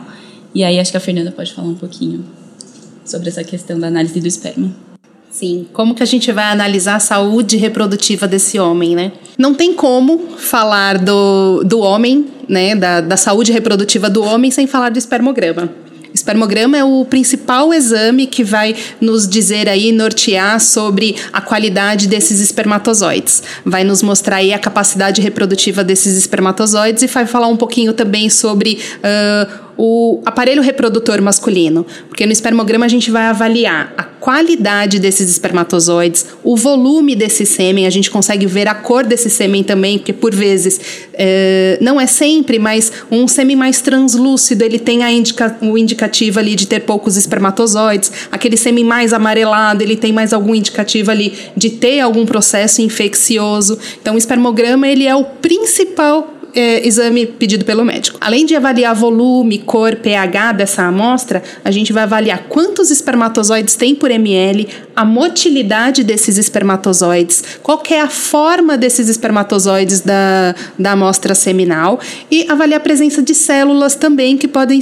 E 0.53 0.63
aí, 0.63 0.79
acho 0.79 0.89
que 0.89 0.97
a 0.97 0.99
Fernanda 0.99 1.31
pode 1.31 1.53
falar 1.53 1.67
um 1.67 1.75
pouquinho 1.75 2.25
sobre 3.05 3.29
essa 3.29 3.43
questão 3.43 3.79
da 3.79 3.88
análise 3.88 4.19
do 4.19 4.27
esperma. 4.27 4.71
Sim, 5.29 5.67
como 5.73 5.95
que 5.95 6.03
a 6.03 6.05
gente 6.05 6.31
vai 6.31 6.45
analisar 6.45 6.95
a 6.95 6.99
saúde 6.99 7.57
reprodutiva 7.57 8.27
desse 8.27 8.59
homem, 8.59 8.95
né? 8.95 9.12
Não 9.36 9.53
tem 9.55 9.73
como 9.73 10.38
falar 10.38 10.99
do, 10.99 11.63
do 11.63 11.79
homem, 11.79 12.27
né, 12.47 12.75
da, 12.75 13.01
da 13.01 13.17
saúde 13.17 13.51
reprodutiva 13.51 14.12
do 14.12 14.23
homem 14.23 14.51
sem 14.51 14.67
falar 14.67 14.89
do 14.89 14.99
espermograma. 14.99 15.69
Espermograma 16.23 16.77
é 16.77 16.83
o 16.86 17.03
principal 17.03 17.73
exame 17.73 18.27
que 18.27 18.45
vai 18.45 18.73
nos 19.01 19.27
dizer 19.27 19.67
aí, 19.67 19.91
nortear 19.91 20.57
sobre 20.62 21.17
a 21.33 21.41
qualidade 21.41 22.07
desses 22.07 22.39
espermatozoides. 22.39 23.43
Vai 23.65 23.83
nos 23.83 24.01
mostrar 24.01 24.38
aí 24.38 24.53
a 24.53 24.57
capacidade 24.57 25.21
reprodutiva 25.21 25.83
desses 25.83 26.15
espermatozoides 26.15 27.03
e 27.03 27.07
vai 27.07 27.25
falar 27.25 27.47
um 27.47 27.57
pouquinho 27.57 27.91
também 27.91 28.29
sobre 28.29 28.79
uh, 28.99 29.63
o 29.77 30.21
aparelho 30.25 30.62
reprodutor 30.62 31.21
masculino, 31.21 31.86
porque 32.07 32.25
no 32.25 32.31
espermograma 32.31 32.86
a 32.86 32.89
gente 32.89 33.09
vai 33.09 33.25
avaliar 33.25 33.93
a 33.97 34.03
qualidade 34.03 34.99
desses 34.99 35.29
espermatozoides, 35.29 36.27
o 36.43 36.55
volume 36.55 37.15
desse 37.15 37.45
sêmen, 37.45 37.86
a 37.86 37.89
gente 37.89 38.09
consegue 38.09 38.45
ver 38.45 38.67
a 38.67 38.75
cor 38.75 39.03
desse 39.05 39.29
sêmen 39.29 39.63
também, 39.63 39.97
porque 39.97 40.13
por 40.13 40.33
vezes 40.33 40.79
é, 41.13 41.77
não 41.81 41.99
é 41.99 42.07
sempre, 42.07 42.57
mas 42.57 42.91
um 43.12 43.27
sêmen 43.27 43.55
mais 43.55 43.81
translúcido 43.81 44.63
ele 44.63 44.79
tem 44.79 45.03
a 45.03 45.12
indica, 45.12 45.57
o 45.62 45.77
indicativo 45.77 46.39
ali 46.39 46.55
de 46.55 46.67
ter 46.67 46.81
poucos 46.81 47.17
espermatozoides, 47.17 48.12
aquele 48.31 48.55
sêmen 48.55 48.86
mais 48.86 49.12
amarelado 49.12 49.83
ele 49.83 49.97
tem 49.97 50.13
mais 50.13 50.31
algum 50.31 50.55
indicativo 50.55 51.12
ali 51.12 51.33
de 51.57 51.71
ter 51.71 51.99
algum 51.99 52.25
processo 52.25 52.81
infeccioso. 52.81 53.77
Então 54.01 54.15
o 54.15 54.17
espermograma 54.17 54.88
ele 54.88 55.05
é 55.05 55.15
o 55.15 55.23
principal 55.23 56.33
é, 56.53 56.87
exame 56.87 57.25
pedido 57.25 57.65
pelo 57.65 57.83
médico. 57.83 58.17
Além 58.21 58.45
de 58.45 58.55
avaliar 58.55 58.95
volume, 58.95 59.59
cor, 59.59 59.95
pH 59.95 60.53
dessa 60.53 60.83
amostra, 60.83 61.41
a 61.63 61.71
gente 61.71 61.91
vai 61.91 62.03
avaliar 62.03 62.43
quantos 62.49 62.91
espermatozoides 62.91 63.75
tem 63.75 63.95
por 63.95 64.11
ml, 64.11 64.67
a 64.95 65.03
motilidade 65.03 66.03
desses 66.03 66.37
espermatozoides, 66.37 67.43
qual 67.61 67.81
é 67.89 67.99
a 67.99 68.07
forma 68.07 68.77
desses 68.77 69.09
espermatozoides 69.09 70.01
da, 70.01 70.55
da 70.77 70.91
amostra 70.91 71.35
seminal 71.35 71.99
e 72.29 72.45
avaliar 72.49 72.79
a 72.79 72.83
presença 72.83 73.21
de 73.21 73.33
células 73.33 73.95
também 73.95 74.37
que 74.37 74.47
podem, 74.47 74.81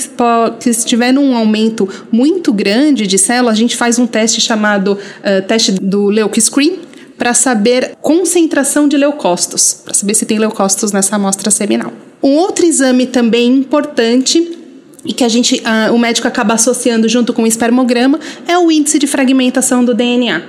que 0.60 0.74
se 0.74 0.86
tiver 0.86 1.18
um 1.18 1.36
aumento 1.36 1.88
muito 2.12 2.54
grande 2.54 3.08
de 3.08 3.18
células, 3.18 3.54
a 3.54 3.58
gente 3.58 3.76
faz 3.76 3.98
um 3.98 4.08
teste 4.08 4.42
chamado 4.42 4.94
uh, 4.94 5.48
teste 5.48 5.72
do 5.74 6.08
Leuciscreen, 6.08 6.91
para 7.22 7.36
saber 7.36 7.96
concentração 8.02 8.88
de 8.88 8.98
leucócitos, 8.98 9.76
para 9.86 9.94
saber 9.94 10.16
se 10.16 10.26
tem 10.26 10.40
leucócitos 10.40 10.92
nessa 10.92 11.18
amostra 11.18 11.52
seminal. 11.52 11.94
Um 12.24 12.32
outro 12.32 12.66
exame 12.66 13.06
também 13.06 13.58
importante 13.58 14.58
e 15.06 15.14
que 15.14 15.24
a 15.24 15.30
gente, 15.30 15.62
uh, 15.62 15.94
o 15.94 16.00
médico 16.00 16.28
acaba 16.28 16.56
associando 16.56 17.08
junto 17.08 17.32
com 17.32 17.44
o 17.44 17.48
espermograma 17.48 18.20
é 18.48 18.58
o 18.58 18.72
índice 18.72 18.98
de 18.98 19.06
fragmentação 19.06 19.86
do 19.86 19.94
DNA. 19.94 20.42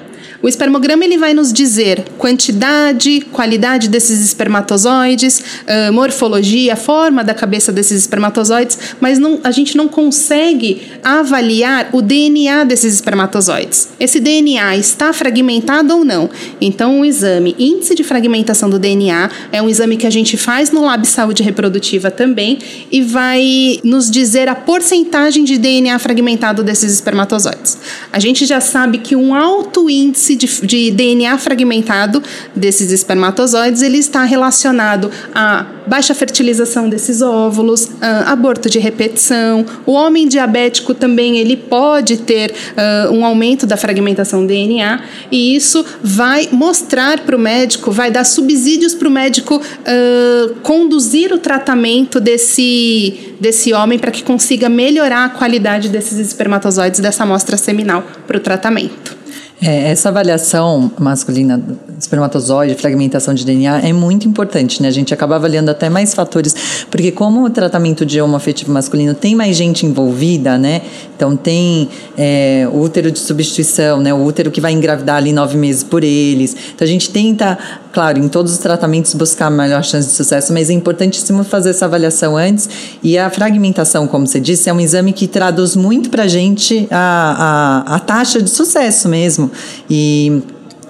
O 0.42 0.48
espermograma 0.48 1.04
ele 1.04 1.16
vai 1.16 1.32
nos 1.32 1.52
dizer 1.52 2.04
quantidade, 2.18 3.20
qualidade 3.30 3.88
desses 3.88 4.20
espermatozoides, 4.20 5.38
uh, 5.38 5.92
morfologia, 5.92 6.74
forma 6.74 7.22
da 7.22 7.32
cabeça 7.32 7.72
desses 7.72 8.00
espermatozoides, 8.00 8.76
mas 9.00 9.20
não, 9.20 9.38
a 9.44 9.52
gente 9.52 9.76
não 9.76 9.86
consegue 9.86 10.82
avaliar 11.04 11.90
o 11.92 12.02
DNA 12.02 12.64
desses 12.64 12.94
espermatozoides. 12.94 13.90
Esse 14.00 14.18
DNA 14.18 14.76
está 14.76 15.12
fragmentado 15.12 15.96
ou 15.96 16.04
não? 16.04 16.28
Então, 16.60 17.00
o 17.00 17.04
exame 17.04 17.54
índice 17.56 17.94
de 17.94 18.02
fragmentação 18.02 18.68
do 18.68 18.80
DNA 18.80 19.30
é 19.52 19.62
um 19.62 19.68
exame 19.68 19.96
que 19.96 20.08
a 20.08 20.10
gente 20.10 20.36
faz 20.36 20.72
no 20.72 20.84
Lab 20.84 21.06
Saúde 21.06 21.44
Reprodutiva 21.44 22.10
também 22.10 22.58
e 22.90 23.00
vai 23.00 23.78
nos 23.84 24.10
dizer 24.10 24.48
a 24.48 24.56
porcentagem 24.56 25.44
de 25.44 25.56
DNA 25.56 25.96
fragmentado 26.00 26.64
desses 26.64 26.92
espermatozoides. 26.92 27.78
A 28.12 28.18
gente 28.18 28.44
já 28.44 28.60
sabe 28.60 28.98
que 28.98 29.14
um 29.14 29.34
alto 29.34 29.88
índice 29.88 30.31
índice 30.32 30.66
de, 30.66 30.66
de 30.66 30.90
DNA 30.90 31.36
fragmentado 31.38 32.22
desses 32.54 32.90
espermatozoides 32.90 33.82
ele 33.82 33.98
está 33.98 34.24
relacionado 34.24 35.10
a 35.34 35.66
baixa 35.86 36.14
fertilização 36.14 36.88
desses 36.88 37.22
óvulos, 37.22 37.88
aborto 38.26 38.70
de 38.70 38.78
repetição. 38.78 39.64
O 39.84 39.92
homem 39.92 40.28
diabético 40.28 40.94
também 40.94 41.38
ele 41.38 41.56
pode 41.56 42.18
ter 42.18 42.52
uh, 42.52 43.12
um 43.12 43.24
aumento 43.24 43.66
da 43.66 43.76
fragmentação 43.76 44.46
DNA 44.46 45.00
e 45.30 45.56
isso 45.56 45.84
vai 46.02 46.48
mostrar 46.52 47.20
para 47.20 47.36
o 47.36 47.38
médico, 47.38 47.90
vai 47.90 48.10
dar 48.10 48.24
subsídios 48.24 48.94
para 48.94 49.08
o 49.08 49.10
médico 49.10 49.56
uh, 49.56 50.54
conduzir 50.62 51.32
o 51.32 51.38
tratamento 51.38 52.20
desse, 52.20 53.34
desse 53.40 53.72
homem 53.72 53.98
para 53.98 54.10
que 54.10 54.22
consiga 54.22 54.68
melhorar 54.68 55.24
a 55.24 55.28
qualidade 55.30 55.88
desses 55.88 56.18
espermatozoides 56.18 57.00
dessa 57.00 57.24
amostra 57.24 57.56
seminal 57.56 58.04
para 58.26 58.36
o 58.36 58.40
tratamento. 58.40 59.21
É, 59.64 59.92
essa 59.92 60.08
avaliação 60.08 60.90
masculina 60.98 61.62
espermatozoide, 61.96 62.74
fragmentação 62.74 63.32
de 63.32 63.44
DNA 63.46 63.82
é 63.82 63.92
muito 63.92 64.26
importante, 64.26 64.82
né? 64.82 64.88
A 64.88 64.90
gente 64.90 65.14
acaba 65.14 65.36
avaliando 65.36 65.70
até 65.70 65.88
mais 65.88 66.14
fatores, 66.14 66.84
porque 66.90 67.12
como 67.12 67.44
o 67.44 67.50
tratamento 67.50 68.04
de 68.04 68.20
homoafetivo 68.20 68.72
masculino 68.72 69.14
tem 69.14 69.36
mais 69.36 69.56
gente 69.56 69.86
envolvida, 69.86 70.58
né? 70.58 70.82
Então 71.14 71.36
tem 71.36 71.88
é, 72.18 72.68
útero 72.72 73.12
de 73.12 73.20
substituição, 73.20 74.00
né? 74.00 74.12
O 74.12 74.24
útero 74.24 74.50
que 74.50 74.60
vai 74.60 74.72
engravidar 74.72 75.18
ali 75.18 75.32
nove 75.32 75.56
meses 75.56 75.84
por 75.84 76.02
eles. 76.02 76.56
Então 76.74 76.84
a 76.84 76.88
gente 76.88 77.10
tenta, 77.10 77.56
claro, 77.92 78.18
em 78.18 78.28
todos 78.28 78.50
os 78.50 78.58
tratamentos 78.58 79.14
buscar 79.14 79.46
a 79.46 79.50
melhor 79.50 79.84
chance 79.84 80.08
de 80.08 80.14
sucesso, 80.14 80.52
mas 80.52 80.70
é 80.70 80.72
importantíssimo 80.72 81.44
fazer 81.44 81.70
essa 81.70 81.84
avaliação 81.84 82.36
antes. 82.36 82.68
E 83.00 83.16
a 83.16 83.30
fragmentação, 83.30 84.08
como 84.08 84.26
você 84.26 84.40
disse, 84.40 84.68
é 84.68 84.72
um 84.72 84.80
exame 84.80 85.12
que 85.12 85.28
traduz 85.28 85.76
muito 85.76 86.10
para 86.10 86.24
a 86.24 86.28
gente 86.28 86.88
a, 86.90 87.84
a 87.86 87.98
taxa 88.00 88.42
de 88.42 88.50
sucesso 88.50 89.08
mesmo. 89.08 89.51
E 89.88 90.42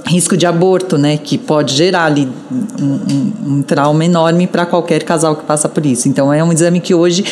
risco 0.07 0.37
de 0.37 0.47
aborto, 0.47 0.99
né, 0.99 1.17
que 1.17 1.39
pode 1.39 1.75
gerar 1.75 2.07
ali 2.07 2.29
um, 2.81 2.85
um, 2.85 3.33
um 3.55 3.63
trauma 3.63 4.05
enorme 4.05 4.47
para 4.47 4.67
qualquer 4.67 5.05
casal 5.05 5.37
que 5.37 5.45
passa 5.45 5.69
por 5.69 5.85
isso. 5.87 6.09
Então 6.09 6.33
é 6.33 6.43
um 6.43 6.53
exame 6.53 6.81
que 6.81 6.95
hoje 6.95 7.25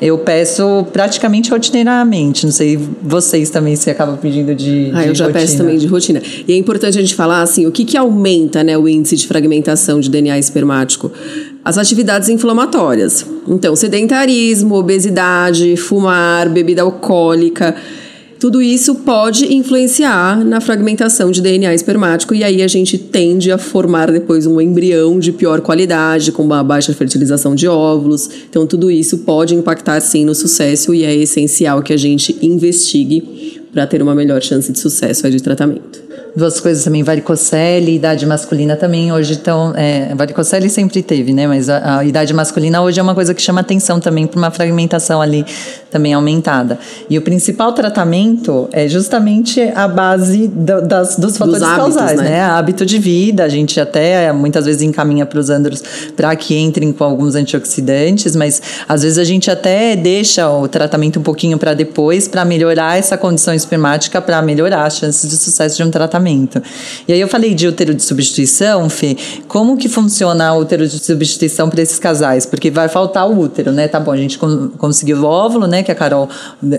eu 0.00 0.18
peço 0.18 0.86
praticamente 0.92 1.50
rotineiramente. 1.50 2.44
Não 2.44 2.52
sei 2.52 2.78
vocês 3.02 3.50
também 3.50 3.76
se 3.76 3.90
acabam 3.90 4.16
pedindo 4.16 4.54
de, 4.54 4.90
ah, 4.94 5.02
de 5.02 5.08
eu 5.08 5.14
já 5.14 5.26
rotina. 5.26 5.40
peço 5.40 5.56
também 5.56 5.78
de 5.78 5.86
rotina. 5.86 6.22
E 6.46 6.52
é 6.52 6.56
importante 6.56 6.98
a 6.98 7.00
gente 7.00 7.14
falar 7.14 7.42
assim, 7.42 7.66
o 7.66 7.72
que 7.72 7.84
que 7.84 7.96
aumenta, 7.96 8.62
né, 8.62 8.76
o 8.76 8.88
índice 8.88 9.16
de 9.16 9.26
fragmentação 9.26 9.98
de 9.98 10.10
DNA 10.10 10.38
espermático? 10.38 11.10
As 11.64 11.78
atividades 11.78 12.28
inflamatórias. 12.28 13.26
Então, 13.46 13.74
sedentarismo, 13.74 14.74
obesidade, 14.74 15.76
fumar, 15.76 16.48
bebida 16.48 16.82
alcoólica, 16.82 17.74
tudo 18.38 18.62
isso 18.62 18.94
pode 18.96 19.52
influenciar 19.52 20.44
na 20.44 20.60
fragmentação 20.60 21.30
de 21.30 21.42
DNA 21.42 21.74
espermático 21.74 22.34
e 22.34 22.44
aí 22.44 22.62
a 22.62 22.68
gente 22.68 22.96
tende 22.96 23.50
a 23.50 23.58
formar 23.58 24.12
depois 24.12 24.46
um 24.46 24.60
embrião 24.60 25.18
de 25.18 25.32
pior 25.32 25.60
qualidade, 25.60 26.30
com 26.30 26.42
uma 26.42 26.62
baixa 26.62 26.92
fertilização 26.92 27.54
de 27.54 27.66
óvulos. 27.66 28.30
Então, 28.48 28.66
tudo 28.66 28.90
isso 28.90 29.18
pode 29.18 29.54
impactar 29.54 30.00
sim 30.00 30.24
no 30.24 30.34
sucesso 30.34 30.94
e 30.94 31.04
é 31.04 31.14
essencial 31.14 31.82
que 31.82 31.92
a 31.92 31.96
gente 31.96 32.36
investigue 32.40 33.60
para 33.72 33.86
ter 33.86 34.02
uma 34.02 34.14
melhor 34.14 34.42
chance 34.42 34.70
de 34.70 34.78
sucesso 34.78 35.28
de 35.28 35.42
tratamento. 35.42 36.07
Duas 36.36 36.60
coisas 36.60 36.84
também, 36.84 37.02
varicocele, 37.02 37.94
idade 37.94 38.26
masculina 38.26 38.76
também 38.76 39.12
hoje 39.12 39.34
estão. 39.34 39.72
É, 39.76 40.14
varicocele 40.14 40.68
sempre 40.68 41.02
teve, 41.02 41.32
né? 41.32 41.46
Mas 41.46 41.68
a, 41.68 41.98
a, 41.98 42.04
idade 42.04 42.32
masculina 42.34 42.82
hoje 42.82 43.00
é 43.00 43.02
uma 43.02 43.14
coisa 43.14 43.34
que 43.34 43.40
chama 43.40 43.60
atenção 43.60 43.98
também 43.98 44.26
para 44.26 44.38
uma 44.38 44.50
fragmentação 44.50 45.20
ali 45.20 45.44
também 45.90 46.12
aumentada. 46.12 46.78
E 47.08 47.16
o 47.16 47.22
principal 47.22 47.72
tratamento 47.72 48.68
é 48.72 48.86
justamente 48.88 49.60
a 49.74 49.88
base 49.88 50.48
do, 50.48 50.82
das, 50.82 51.16
dos 51.16 51.38
fatores 51.38 51.60
dos 51.60 51.68
hábitos, 51.68 51.96
causais, 51.96 52.20
né? 52.20 52.30
né? 52.30 52.40
Hábito 52.42 52.84
de 52.84 52.98
vida, 52.98 53.44
a 53.44 53.48
gente 53.48 53.80
até 53.80 54.32
muitas 54.32 54.66
vezes 54.66 54.82
encaminha 54.82 55.24
para 55.24 55.38
os 55.38 55.50
andros 55.50 55.82
para 56.16 56.34
que 56.36 56.56
entrem 56.58 56.92
com 56.92 57.04
alguns 57.04 57.34
antioxidantes, 57.34 58.36
mas 58.36 58.60
às 58.88 59.02
vezes 59.02 59.18
a 59.18 59.24
gente 59.24 59.50
até 59.50 59.96
deixa 59.96 60.48
o 60.50 60.68
tratamento 60.68 61.18
um 61.18 61.22
pouquinho 61.22 61.58
para 61.58 61.74
depois 61.74 62.28
para 62.28 62.44
melhorar 62.44 62.98
essa 62.98 63.16
condição 63.16 63.54
espermática, 63.54 64.20
para 64.20 64.40
melhorar 64.42 64.84
as 64.84 64.98
chances 64.98 65.28
de 65.28 65.36
sucesso 65.36 65.76
de 65.76 65.82
um 65.82 65.90
tratamento 65.90 66.17
tratamento. 66.18 66.60
E 67.06 67.12
aí 67.12 67.20
eu 67.20 67.28
falei 67.28 67.54
de 67.54 67.66
útero 67.66 67.94
de 67.94 68.02
substituição, 68.02 68.88
Fê, 68.90 69.16
como 69.46 69.76
que 69.76 69.88
funciona 69.88 70.52
o 70.54 70.60
útero 70.60 70.86
de 70.86 70.98
substituição 70.98 71.70
para 71.70 71.80
esses 71.80 71.98
casais? 71.98 72.44
Porque 72.44 72.70
vai 72.70 72.88
faltar 72.88 73.28
o 73.28 73.38
útero, 73.38 73.72
né? 73.72 73.88
Tá 73.88 74.00
bom, 74.00 74.12
a 74.12 74.16
gente 74.16 74.38
conseguiu 74.38 75.18
o 75.18 75.24
óvulo, 75.24 75.66
né? 75.66 75.82
Que 75.82 75.92
a 75.92 75.94
Carol 75.94 76.28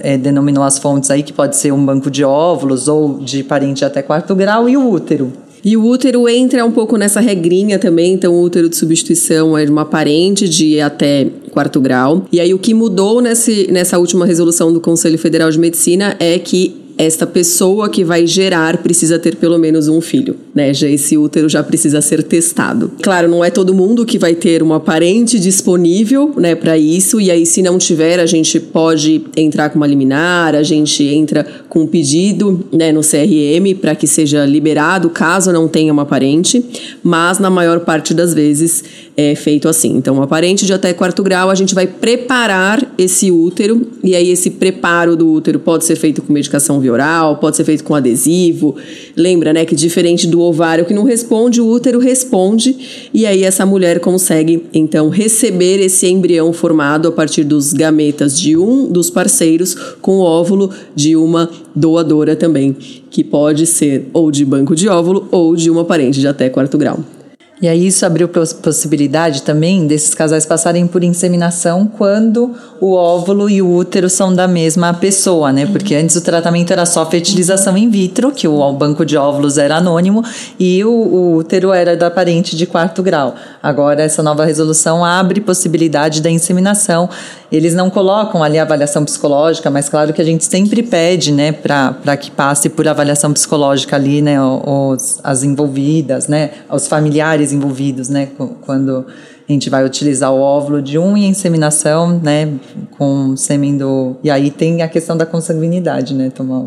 é, 0.01 0.17
denominou 0.17 0.63
as 0.63 0.77
fontes 0.77 1.09
aí, 1.09 1.23
que 1.23 1.33
pode 1.33 1.55
ser 1.55 1.71
um 1.71 1.83
banco 1.83 2.11
de 2.11 2.23
óvulos 2.23 2.87
ou 2.87 3.19
de 3.19 3.43
parente 3.43 3.83
até 3.83 4.01
quarto 4.01 4.35
grau, 4.35 4.69
e 4.69 4.77
o 4.77 4.89
útero. 4.89 5.31
E 5.63 5.75
o 5.75 5.85
útero 5.85 6.29
entra 6.29 6.65
um 6.65 6.71
pouco 6.71 6.95
nessa 6.95 7.19
regrinha 7.19 7.77
também, 7.77 8.13
então 8.13 8.33
o 8.33 8.41
útero 8.41 8.69
de 8.69 8.77
substituição 8.77 9.57
é 9.57 9.65
de 9.65 9.71
uma 9.71 9.83
parente 9.83 10.47
de 10.47 10.79
até 10.79 11.27
quarto 11.51 11.81
grau. 11.81 12.25
E 12.31 12.39
aí 12.39 12.53
o 12.53 12.59
que 12.59 12.73
mudou 12.73 13.19
nesse, 13.19 13.69
nessa 13.69 13.99
última 13.99 14.25
resolução 14.25 14.71
do 14.71 14.79
Conselho 14.79 15.17
Federal 15.17 15.51
de 15.51 15.59
Medicina 15.59 16.15
é 16.17 16.39
que 16.39 16.88
esta 16.99 17.25
pessoa 17.25 17.87
que 17.87 18.03
vai 18.03 18.27
gerar 18.27 18.83
precisa 18.83 19.17
ter 19.17 19.37
pelo 19.37 19.57
menos 19.57 19.87
um 19.87 20.01
filho, 20.01 20.35
né? 20.53 20.73
Já 20.73 20.85
esse 20.89 21.17
útero 21.17 21.47
já 21.47 21.63
precisa 21.63 22.01
ser 22.01 22.21
testado. 22.21 22.91
Claro, 23.01 23.29
não 23.29 23.41
é 23.41 23.49
todo 23.49 23.73
mundo 23.73 24.05
que 24.05 24.19
vai 24.19 24.35
ter 24.35 24.61
uma 24.61 24.81
parente 24.81 25.39
disponível, 25.39 26.33
né, 26.35 26.55
para 26.55 26.77
isso, 26.77 27.21
e 27.21 27.31
aí 27.31 27.45
se 27.45 27.61
não 27.61 27.77
tiver, 27.77 28.19
a 28.19 28.25
gente 28.25 28.59
pode 28.59 29.23
entrar 29.37 29.69
com 29.69 29.77
uma 29.77 29.87
liminar, 29.87 30.53
a 30.53 30.61
gente 30.61 31.01
entra 31.05 31.47
com 31.69 31.83
um 31.83 31.87
pedido, 31.87 32.65
né, 32.69 32.91
no 32.91 32.99
CRM 32.99 33.79
para 33.79 33.95
que 33.95 34.05
seja 34.05 34.45
liberado 34.45 35.09
caso 35.09 35.53
não 35.53 35.69
tenha 35.69 35.93
uma 35.93 36.05
parente, 36.05 36.61
mas 37.01 37.39
na 37.39 37.49
maior 37.49 37.79
parte 37.79 38.13
das 38.13 38.33
vezes 38.33 38.83
é 39.19 39.35
feito 39.35 39.67
assim. 39.67 39.97
Então, 39.97 40.15
uma 40.15 40.27
parente 40.27 40.65
de 40.65 40.71
até 40.71 40.93
quarto 40.93 41.21
grau, 41.21 41.49
a 41.49 41.55
gente 41.55 41.75
vai 41.75 41.85
preparar 41.85 42.93
esse 42.97 43.29
útero, 43.29 43.85
e 44.01 44.15
aí 44.15 44.29
esse 44.29 44.51
preparo 44.51 45.13
do 45.13 45.29
útero 45.29 45.59
pode 45.59 45.83
ser 45.83 45.97
feito 45.97 46.21
com 46.21 46.31
medicação 46.31 46.79
oral, 46.79 47.35
pode 47.35 47.57
ser 47.57 47.65
feito 47.65 47.83
com 47.83 47.93
adesivo. 47.93 48.77
Lembra, 49.17 49.51
né, 49.51 49.65
que 49.65 49.75
diferente 49.75 50.25
do 50.25 50.39
ovário 50.39 50.85
que 50.85 50.93
não 50.93 51.03
responde, 51.03 51.59
o 51.59 51.67
útero 51.67 51.99
responde 51.99 53.09
e 53.13 53.25
aí 53.25 53.43
essa 53.43 53.65
mulher 53.65 53.99
consegue 53.99 54.63
então 54.73 55.09
receber 55.09 55.79
esse 55.81 56.07
embrião 56.07 56.53
formado 56.53 57.09
a 57.09 57.11
partir 57.11 57.43
dos 57.43 57.73
gametas 57.73 58.39
de 58.39 58.55
um 58.55 58.89
dos 58.89 59.09
parceiros 59.09 59.75
com 60.01 60.19
o 60.19 60.21
óvulo 60.21 60.69
de 60.95 61.17
uma 61.17 61.49
doadora 61.75 62.37
também, 62.37 62.73
que 63.11 63.23
pode 63.23 63.65
ser 63.65 64.09
ou 64.13 64.31
de 64.31 64.45
banco 64.45 64.75
de 64.75 64.87
óvulo 64.87 65.27
ou 65.29 65.55
de 65.55 65.69
uma 65.69 65.83
parente 65.83 66.21
de 66.21 66.27
até 66.27 66.47
quarto 66.47 66.77
grau. 66.77 67.18
E 67.61 67.67
aí 67.67 67.87
isso 67.87 68.05
abriu 68.05 68.29
possibilidade 68.29 69.41
também 69.41 69.85
desses 69.85 70.13
casais 70.13 70.45
passarem 70.45 70.87
por 70.87 71.03
inseminação 71.03 71.85
quando 71.85 72.55
o 72.79 72.93
óvulo 72.93 73.49
e 73.49 73.61
o 73.61 73.69
útero 73.69 74.09
são 74.09 74.33
da 74.33 74.47
mesma 74.47 74.93
pessoa, 74.93 75.51
né? 75.51 75.65
Porque 75.65 75.93
antes 75.93 76.15
o 76.15 76.21
tratamento 76.21 76.71
era 76.71 76.85
só 76.85 77.05
fertilização 77.05 77.77
in 77.77 77.89
vitro, 77.89 78.31
que 78.31 78.47
o 78.47 78.71
banco 78.71 79.05
de 79.05 79.17
óvulos 79.17 79.57
era 79.57 79.75
anônimo, 79.75 80.23
e 80.57 80.81
o, 80.85 80.89
o 80.89 81.35
útero 81.35 81.73
era 81.73 81.97
da 81.97 82.09
parente 82.09 82.55
de 82.55 82.65
quarto 82.65 83.03
grau. 83.03 83.35
Agora 83.61 84.01
essa 84.01 84.23
nova 84.23 84.45
resolução 84.45 85.03
abre 85.03 85.41
possibilidade 85.41 86.21
da 86.21 86.29
inseminação. 86.29 87.09
Eles 87.51 87.73
não 87.73 87.89
colocam 87.89 88.43
ali 88.43 88.57
a 88.57 88.63
avaliação 88.63 89.03
psicológica, 89.03 89.69
mas 89.69 89.89
claro 89.89 90.13
que 90.13 90.21
a 90.21 90.25
gente 90.25 90.45
sempre 90.45 90.81
pede, 90.81 91.31
né, 91.31 91.51
para 91.51 92.17
que 92.17 92.31
passe 92.31 92.69
por 92.69 92.87
avaliação 92.87 93.33
psicológica 93.33 93.95
ali, 93.95 94.21
né, 94.21 94.41
os, 94.41 95.19
as 95.23 95.43
envolvidas, 95.43 96.27
né, 96.27 96.51
os 96.71 96.87
familiares 96.87 97.51
envolvidos, 97.51 98.09
né? 98.09 98.29
Quando 98.61 99.05
a 99.47 99.51
gente 99.51 99.69
vai 99.69 99.83
utilizar 99.83 100.31
o 100.31 100.39
óvulo 100.39 100.79
de 100.79 100.99
um 100.99 101.17
e 101.17 101.25
a 101.25 101.27
inseminação, 101.27 102.19
né? 102.21 102.53
Com 102.97 103.35
sêmen 103.35 103.77
do. 103.77 104.15
E 104.23 104.29
aí 104.29 104.51
tem 104.51 104.83
a 104.83 104.87
questão 104.87 105.17
da 105.17 105.25
consanguinidade, 105.25 106.13
né? 106.13 106.29
Tomar 106.29 106.65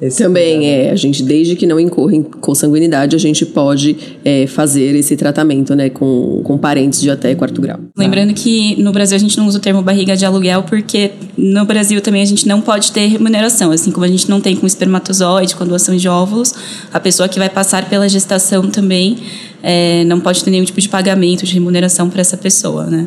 esse 0.00 0.22
Também 0.22 0.58
cuidado. 0.58 0.86
é, 0.86 0.90
a 0.90 0.96
gente, 0.96 1.22
desde 1.22 1.56
que 1.56 1.66
não 1.66 1.78
incorra 1.80 2.14
em 2.14 2.22
consanguinidade, 2.22 3.16
a 3.16 3.18
gente 3.18 3.44
pode 3.44 3.96
é, 4.24 4.46
fazer 4.46 4.94
esse 4.94 5.16
tratamento, 5.16 5.74
né, 5.74 5.90
com, 5.90 6.40
com 6.44 6.56
parentes 6.56 7.00
de 7.00 7.10
até 7.10 7.34
quarto 7.34 7.60
grau. 7.60 7.80
Lembrando 7.96 8.32
que 8.32 8.80
no 8.80 8.92
Brasil 8.92 9.16
a 9.16 9.18
gente 9.18 9.36
não 9.36 9.46
usa 9.46 9.58
o 9.58 9.60
termo 9.60 9.82
barriga 9.82 10.16
de 10.16 10.24
aluguel 10.24 10.62
porque 10.62 11.10
no 11.36 11.64
Brasil 11.64 12.00
também 12.00 12.22
a 12.22 12.26
gente 12.26 12.46
não 12.46 12.60
pode 12.60 12.92
ter 12.92 13.06
remuneração, 13.06 13.72
assim 13.72 13.90
como 13.90 14.04
a 14.04 14.08
gente 14.08 14.28
não 14.30 14.40
tem 14.40 14.54
com 14.54 14.66
espermatozoide, 14.66 15.56
com 15.56 15.66
doação 15.66 15.96
de 15.96 16.08
óvulos, 16.08 16.54
a 16.92 17.00
pessoa 17.00 17.28
que 17.28 17.38
vai 17.38 17.48
passar 17.48 17.88
pela 17.88 18.08
gestação 18.08 18.68
também 18.70 19.18
é, 19.62 20.04
não 20.04 20.20
pode 20.20 20.44
ter 20.44 20.50
nenhum 20.50 20.64
tipo 20.64 20.80
de 20.80 20.88
pagamento 20.88 21.44
de 21.44 21.54
remuneração 21.54 22.08
para 22.08 22.20
essa 22.20 22.36
pessoa, 22.36 22.86
né? 22.86 23.06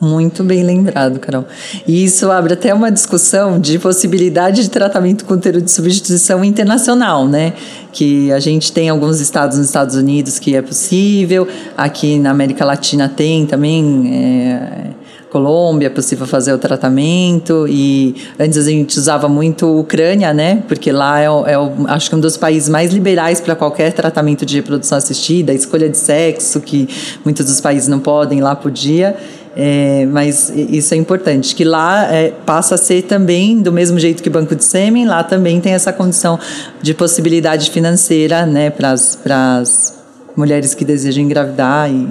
Muito 0.00 0.42
bem 0.42 0.62
lembrado, 0.62 1.20
Carol. 1.20 1.44
E 1.86 2.02
isso 2.02 2.30
abre 2.30 2.54
até 2.54 2.72
uma 2.72 2.90
discussão 2.90 3.60
de 3.60 3.78
possibilidade 3.78 4.62
de 4.62 4.70
tratamento 4.70 5.26
com 5.26 5.34
útero 5.34 5.60
de 5.60 5.70
substituição 5.70 6.42
internacional, 6.42 7.28
né? 7.28 7.52
Que 7.92 8.32
a 8.32 8.40
gente 8.40 8.72
tem 8.72 8.88
alguns 8.88 9.20
estados 9.20 9.58
nos 9.58 9.66
Estados 9.66 9.96
Unidos 9.96 10.38
que 10.38 10.56
é 10.56 10.62
possível, 10.62 11.46
aqui 11.76 12.18
na 12.18 12.30
América 12.30 12.64
Latina 12.64 13.10
tem 13.10 13.44
também. 13.44 14.10
É, 14.14 15.00
Colômbia 15.30 15.86
é 15.86 15.90
possível 15.90 16.26
fazer 16.26 16.52
o 16.52 16.58
tratamento 16.58 17.64
e 17.68 18.16
antes 18.36 18.58
a 18.58 18.68
gente 18.68 18.98
usava 18.98 19.28
muito 19.28 19.78
Ucrânia, 19.78 20.34
né? 20.34 20.64
Porque 20.66 20.90
lá 20.90 21.20
é, 21.20 21.26
é 21.26 21.54
acho 21.86 22.10
que 22.10 22.16
um 22.16 22.20
dos 22.20 22.36
países 22.36 22.68
mais 22.68 22.92
liberais 22.92 23.40
para 23.40 23.54
qualquer 23.54 23.92
tratamento 23.92 24.44
de 24.44 24.56
reprodução 24.56 24.98
assistida, 24.98 25.54
escolha 25.54 25.88
de 25.88 25.96
sexo 25.96 26.60
que 26.60 26.88
muitos 27.24 27.46
dos 27.46 27.60
países 27.60 27.86
não 27.86 28.00
podem, 28.00 28.40
lá 28.40 28.56
podia. 28.56 29.16
É, 29.56 30.06
mas 30.06 30.52
isso 30.54 30.94
é 30.94 30.96
importante, 30.96 31.56
que 31.56 31.64
lá 31.64 32.06
é, 32.12 32.32
passa 32.46 32.76
a 32.76 32.78
ser 32.78 33.02
também, 33.02 33.60
do 33.60 33.72
mesmo 33.72 33.98
jeito 33.98 34.22
que 34.22 34.28
o 34.28 34.32
Banco 34.32 34.54
de 34.54 34.64
Sêmen, 34.64 35.06
lá 35.06 35.24
também 35.24 35.60
tem 35.60 35.72
essa 35.72 35.92
condição 35.92 36.38
de 36.80 36.94
possibilidade 36.94 37.68
financeira 37.70 38.46
né, 38.46 38.70
para 38.70 38.92
as 38.92 39.98
mulheres 40.36 40.72
que 40.72 40.84
desejam 40.84 41.24
engravidar 41.24 41.90
e 41.90 42.08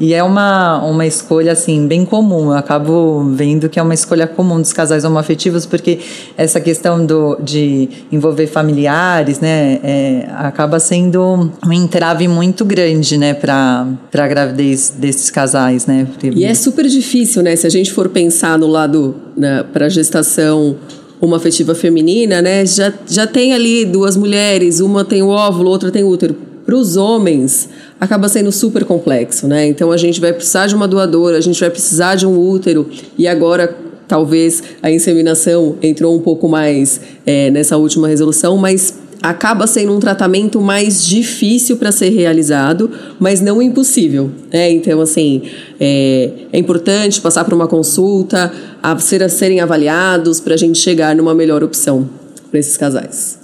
e 0.00 0.14
é 0.14 0.22
uma, 0.22 0.82
uma 0.82 1.06
escolha, 1.06 1.52
assim, 1.52 1.86
bem 1.86 2.06
comum. 2.06 2.46
Eu 2.46 2.56
acabo 2.56 3.22
vendo 3.34 3.68
que 3.68 3.78
é 3.78 3.82
uma 3.82 3.92
escolha 3.92 4.26
comum 4.26 4.58
dos 4.58 4.72
casais 4.72 5.04
homoafetivos, 5.04 5.66
porque 5.66 5.98
essa 6.38 6.58
questão 6.58 7.04
do, 7.04 7.36
de 7.42 7.86
envolver 8.10 8.46
familiares, 8.46 9.40
né, 9.40 9.78
é, 9.84 10.26
acaba 10.38 10.80
sendo 10.80 11.50
um 11.66 11.72
entrave 11.72 12.26
muito 12.26 12.64
grande, 12.64 13.18
né, 13.18 13.34
para 13.34 13.86
a 14.14 14.28
gravidez 14.28 14.94
desses 14.96 15.30
casais, 15.30 15.84
né. 15.84 16.06
E 16.34 16.44
é 16.46 16.54
super 16.54 16.86
difícil, 16.86 17.42
né, 17.42 17.54
se 17.54 17.66
a 17.66 17.70
gente 17.70 17.92
for 17.92 18.08
pensar 18.08 18.58
no 18.58 18.66
lado, 18.66 19.14
né, 19.36 19.64
para 19.70 19.86
gestação 19.90 20.76
uma 21.20 21.36
afetiva 21.36 21.74
feminina, 21.74 22.40
né, 22.40 22.64
já, 22.64 22.90
já 23.06 23.26
tem 23.26 23.52
ali 23.52 23.84
duas 23.84 24.16
mulheres, 24.16 24.80
uma 24.80 25.04
tem 25.04 25.22
o 25.22 25.28
óvulo, 25.28 25.68
outra 25.68 25.90
tem 25.90 26.02
o 26.02 26.08
útero. 26.08 26.34
Para 26.64 26.76
os 26.76 26.96
homens, 26.96 27.68
acaba 28.00 28.28
sendo 28.28 28.50
super 28.50 28.84
complexo, 28.84 29.46
né? 29.46 29.66
Então 29.66 29.92
a 29.92 29.96
gente 29.96 30.20
vai 30.20 30.32
precisar 30.32 30.66
de 30.66 30.74
uma 30.74 30.88
doadora, 30.88 31.36
a 31.36 31.40
gente 31.40 31.60
vai 31.60 31.70
precisar 31.70 32.14
de 32.14 32.26
um 32.26 32.38
útero 32.38 32.88
e 33.18 33.28
agora 33.28 33.76
talvez 34.08 34.62
a 34.82 34.90
inseminação 34.90 35.76
entrou 35.82 36.16
um 36.16 36.20
pouco 36.20 36.48
mais 36.48 37.00
é, 37.26 37.50
nessa 37.50 37.76
última 37.76 38.08
resolução, 38.08 38.56
mas 38.56 38.94
acaba 39.22 39.66
sendo 39.66 39.94
um 39.94 40.00
tratamento 40.00 40.60
mais 40.60 41.04
difícil 41.04 41.76
para 41.76 41.92
ser 41.92 42.08
realizado, 42.08 42.90
mas 43.18 43.40
não 43.40 43.60
impossível. 43.60 44.30
Né? 44.52 44.70
Então, 44.70 45.00
assim, 45.00 45.42
é, 45.78 46.30
é 46.52 46.58
importante 46.58 47.20
passar 47.20 47.44
por 47.44 47.52
uma 47.52 47.68
consulta, 47.68 48.50
a, 48.82 48.98
ser, 48.98 49.22
a 49.22 49.28
serem 49.28 49.60
avaliados 49.60 50.40
para 50.40 50.54
a 50.54 50.56
gente 50.56 50.78
chegar 50.78 51.14
numa 51.14 51.34
melhor 51.34 51.62
opção 51.62 52.08
para 52.50 52.58
esses 52.58 52.76
casais. 52.76 53.39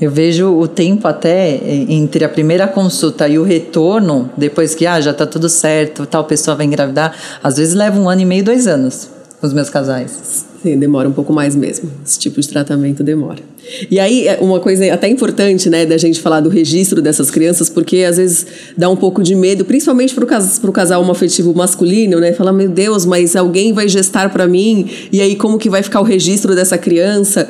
Eu 0.00 0.10
vejo 0.10 0.48
o 0.56 0.68
tempo 0.68 1.08
até 1.08 1.56
eh, 1.56 1.86
entre 1.88 2.24
a 2.24 2.28
primeira 2.28 2.68
consulta 2.68 3.28
e 3.28 3.38
o 3.38 3.42
retorno, 3.42 4.30
depois 4.36 4.74
que 4.74 4.86
ah, 4.86 5.00
já 5.00 5.10
está 5.10 5.26
tudo 5.26 5.48
certo, 5.48 6.06
tal 6.06 6.24
pessoa 6.24 6.56
vai 6.56 6.66
engravidar, 6.66 7.16
às 7.42 7.56
vezes 7.56 7.74
leva 7.74 7.98
um 7.98 8.08
ano 8.08 8.20
e 8.20 8.24
meio, 8.24 8.44
dois 8.44 8.66
anos 8.66 9.18
os 9.40 9.52
meus 9.52 9.70
casais. 9.70 10.46
Sim, 10.62 10.76
demora 10.76 11.08
um 11.08 11.12
pouco 11.12 11.32
mais 11.32 11.54
mesmo. 11.54 11.88
Esse 12.04 12.18
tipo 12.18 12.40
de 12.40 12.48
tratamento 12.48 13.04
demora. 13.04 13.38
E 13.88 14.00
aí, 14.00 14.26
é 14.26 14.38
uma 14.40 14.58
coisa 14.58 14.92
até 14.92 15.06
importante, 15.08 15.70
né, 15.70 15.86
da 15.86 15.96
gente 15.96 16.20
falar 16.20 16.40
do 16.40 16.48
registro 16.48 17.00
dessas 17.00 17.30
crianças, 17.30 17.68
porque 17.68 17.98
às 17.98 18.16
vezes 18.16 18.46
dá 18.76 18.88
um 18.88 18.96
pouco 18.96 19.22
de 19.22 19.36
medo, 19.36 19.64
principalmente 19.64 20.14
para 20.14 20.24
o 20.24 20.26
casal, 20.26 20.72
casal 20.72 21.10
afetivo 21.10 21.54
masculino, 21.54 22.18
né? 22.18 22.32
Falar, 22.32 22.52
meu 22.52 22.68
Deus, 22.68 23.06
mas 23.06 23.36
alguém 23.36 23.72
vai 23.72 23.88
gestar 23.88 24.32
para 24.32 24.48
mim, 24.48 24.90
e 25.12 25.20
aí 25.20 25.36
como 25.36 25.58
que 25.58 25.70
vai 25.70 25.82
ficar 25.82 26.00
o 26.00 26.04
registro 26.04 26.56
dessa 26.56 26.76
criança? 26.76 27.48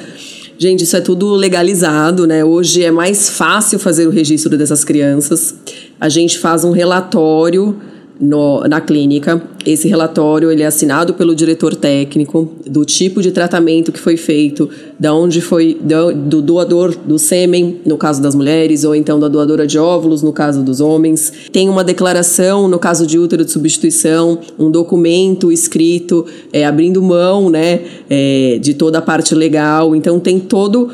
Gente, 0.60 0.82
isso 0.82 0.96
é 0.96 1.00
tudo 1.00 1.34
legalizado, 1.34 2.26
né? 2.26 2.44
Hoje 2.44 2.82
é 2.82 2.90
mais 2.90 3.30
fácil 3.30 3.78
fazer 3.78 4.08
o 4.08 4.10
registro 4.10 4.58
dessas 4.58 4.82
crianças. 4.82 5.54
A 6.00 6.08
gente 6.08 6.36
faz 6.36 6.64
um 6.64 6.72
relatório 6.72 7.80
no, 8.20 8.60
na 8.62 8.80
clínica. 8.80 9.40
Esse 9.66 9.86
relatório 9.86 10.50
ele 10.50 10.62
é 10.62 10.66
assinado 10.66 11.14
pelo 11.14 11.34
diretor 11.34 11.74
técnico 11.74 12.50
do 12.66 12.84
tipo 12.84 13.20
de 13.20 13.30
tratamento 13.30 13.92
que 13.92 14.00
foi 14.00 14.16
feito, 14.16 14.68
da 14.98 15.12
onde 15.12 15.40
foi 15.40 15.78
do, 15.80 16.12
do 16.14 16.42
doador 16.42 16.96
do 16.96 17.18
sêmen, 17.18 17.80
no 17.84 17.98
caso 17.98 18.22
das 18.22 18.34
mulheres, 18.34 18.84
ou 18.84 18.94
então 18.94 19.20
da 19.20 19.28
doadora 19.28 19.66
de 19.66 19.78
óvulos, 19.78 20.22
no 20.22 20.32
caso 20.32 20.62
dos 20.62 20.80
homens. 20.80 21.32
Tem 21.52 21.68
uma 21.68 21.84
declaração, 21.84 22.66
no 22.66 22.78
caso 22.78 23.06
de 23.06 23.18
útero 23.18 23.44
de 23.44 23.50
substituição, 23.50 24.38
um 24.58 24.70
documento 24.70 25.52
escrito 25.52 26.24
é, 26.52 26.64
abrindo 26.64 27.02
mão 27.02 27.50
né, 27.50 27.80
é, 28.08 28.58
de 28.60 28.74
toda 28.74 28.98
a 28.98 29.02
parte 29.02 29.34
legal. 29.34 29.94
Então 29.94 30.18
tem 30.18 30.38
todo 30.40 30.88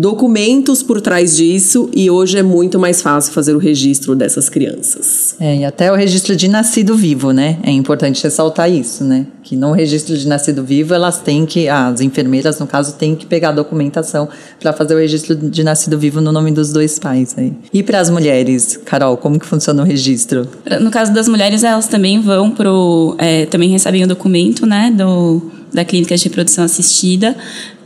documentos 0.00 0.82
por 0.82 0.98
trás 1.02 1.36
disso 1.36 1.90
e 1.94 2.10
hoje 2.10 2.38
é 2.38 2.42
muito 2.42 2.78
mais 2.78 3.02
fácil 3.02 3.34
fazer 3.34 3.54
o 3.54 3.58
registro 3.58 4.16
dessas 4.16 4.48
crianças. 4.48 5.36
É, 5.38 5.58
e 5.58 5.64
até 5.64 5.92
o 5.92 5.94
registro 5.94 6.34
de 6.34 6.48
nascido 6.48 6.96
vivo, 6.96 7.32
né? 7.32 7.58
É 7.62 7.70
importante 7.70 8.24
ressaltar 8.24 8.70
isso, 8.70 9.04
né? 9.04 9.26
Que 9.42 9.54
no 9.54 9.72
registro 9.72 10.16
de 10.16 10.26
nascido 10.26 10.64
vivo 10.64 10.94
elas 10.94 11.18
têm 11.18 11.44
que, 11.44 11.68
as 11.68 12.00
enfermeiras 12.00 12.58
no 12.58 12.66
caso, 12.66 12.94
têm 12.94 13.14
que 13.14 13.26
pegar 13.26 13.50
a 13.50 13.52
documentação 13.52 14.26
para 14.58 14.72
fazer 14.72 14.94
o 14.94 14.98
registro 14.98 15.36
de 15.36 15.62
nascido 15.62 15.98
vivo 15.98 16.22
no 16.22 16.32
nome 16.32 16.50
dos 16.50 16.72
dois 16.72 16.98
pais. 16.98 17.34
Aí. 17.36 17.52
E 17.70 17.82
para 17.82 18.00
as 18.00 18.08
mulheres, 18.08 18.80
Carol, 18.82 19.18
como 19.18 19.38
que 19.38 19.44
funciona 19.44 19.82
o 19.82 19.84
registro? 19.84 20.48
No 20.80 20.90
caso 20.90 21.12
das 21.12 21.28
mulheres, 21.28 21.62
elas 21.62 21.88
também 21.88 22.22
vão 22.22 22.50
pro, 22.50 23.14
é, 23.18 23.44
também 23.44 23.68
recebem 23.68 24.02
o 24.04 24.06
documento, 24.06 24.64
né? 24.64 24.90
Do 24.96 25.59
da 25.72 25.84
clínica 25.84 26.16
de 26.16 26.24
reprodução 26.24 26.64
assistida. 26.64 27.36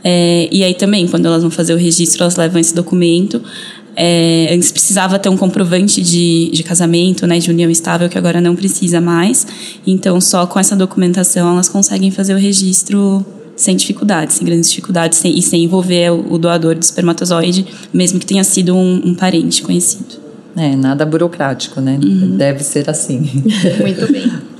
É, 0.03 0.47
e 0.51 0.63
aí 0.63 0.73
também, 0.73 1.07
quando 1.07 1.25
elas 1.25 1.41
vão 1.41 1.51
fazer 1.51 1.73
o 1.73 1.77
registro, 1.77 2.23
elas 2.23 2.35
levam 2.35 2.59
esse 2.59 2.75
documento. 2.75 3.41
É, 3.95 4.49
antes 4.53 4.71
precisava 4.71 5.17
ter 5.17 5.29
um 5.29 5.37
comprovante 5.37 6.01
de, 6.01 6.49
de 6.51 6.63
casamento, 6.63 7.25
né, 7.25 7.39
de 7.39 7.49
união 7.49 7.71
estável, 7.71 8.09
que 8.09 8.17
agora 8.17 8.41
não 8.41 8.55
precisa 8.55 8.99
mais. 8.99 9.47
Então, 9.87 10.19
só 10.19 10.45
com 10.45 10.59
essa 10.59 10.75
documentação 10.75 11.53
elas 11.53 11.69
conseguem 11.69 12.11
fazer 12.11 12.33
o 12.33 12.37
registro 12.37 13.25
sem 13.55 13.75
dificuldades, 13.75 14.35
sem 14.35 14.45
grandes 14.45 14.69
dificuldades, 14.69 15.17
sem, 15.17 15.37
e 15.37 15.41
sem 15.41 15.63
envolver 15.63 16.11
o, 16.11 16.33
o, 16.33 16.37
doador 16.37 16.75
do 16.75 16.83
espermatozoide, 16.83 17.65
mesmo 17.93 18.19
que 18.19 18.25
tenha 18.25 18.43
sido 18.43 18.75
um, 18.75 19.01
um 19.05 19.15
parente 19.15 19.61
conhecido. 19.61 20.25
É, 20.57 20.75
nada 20.75 21.05
burocrático, 21.05 21.79
né? 21.79 21.97
Uhum. 22.01 22.37
Deve 22.37 22.63
ser 22.63 22.89
assim. 22.89 23.29
Muito 23.79 24.11
bem. 24.11 24.31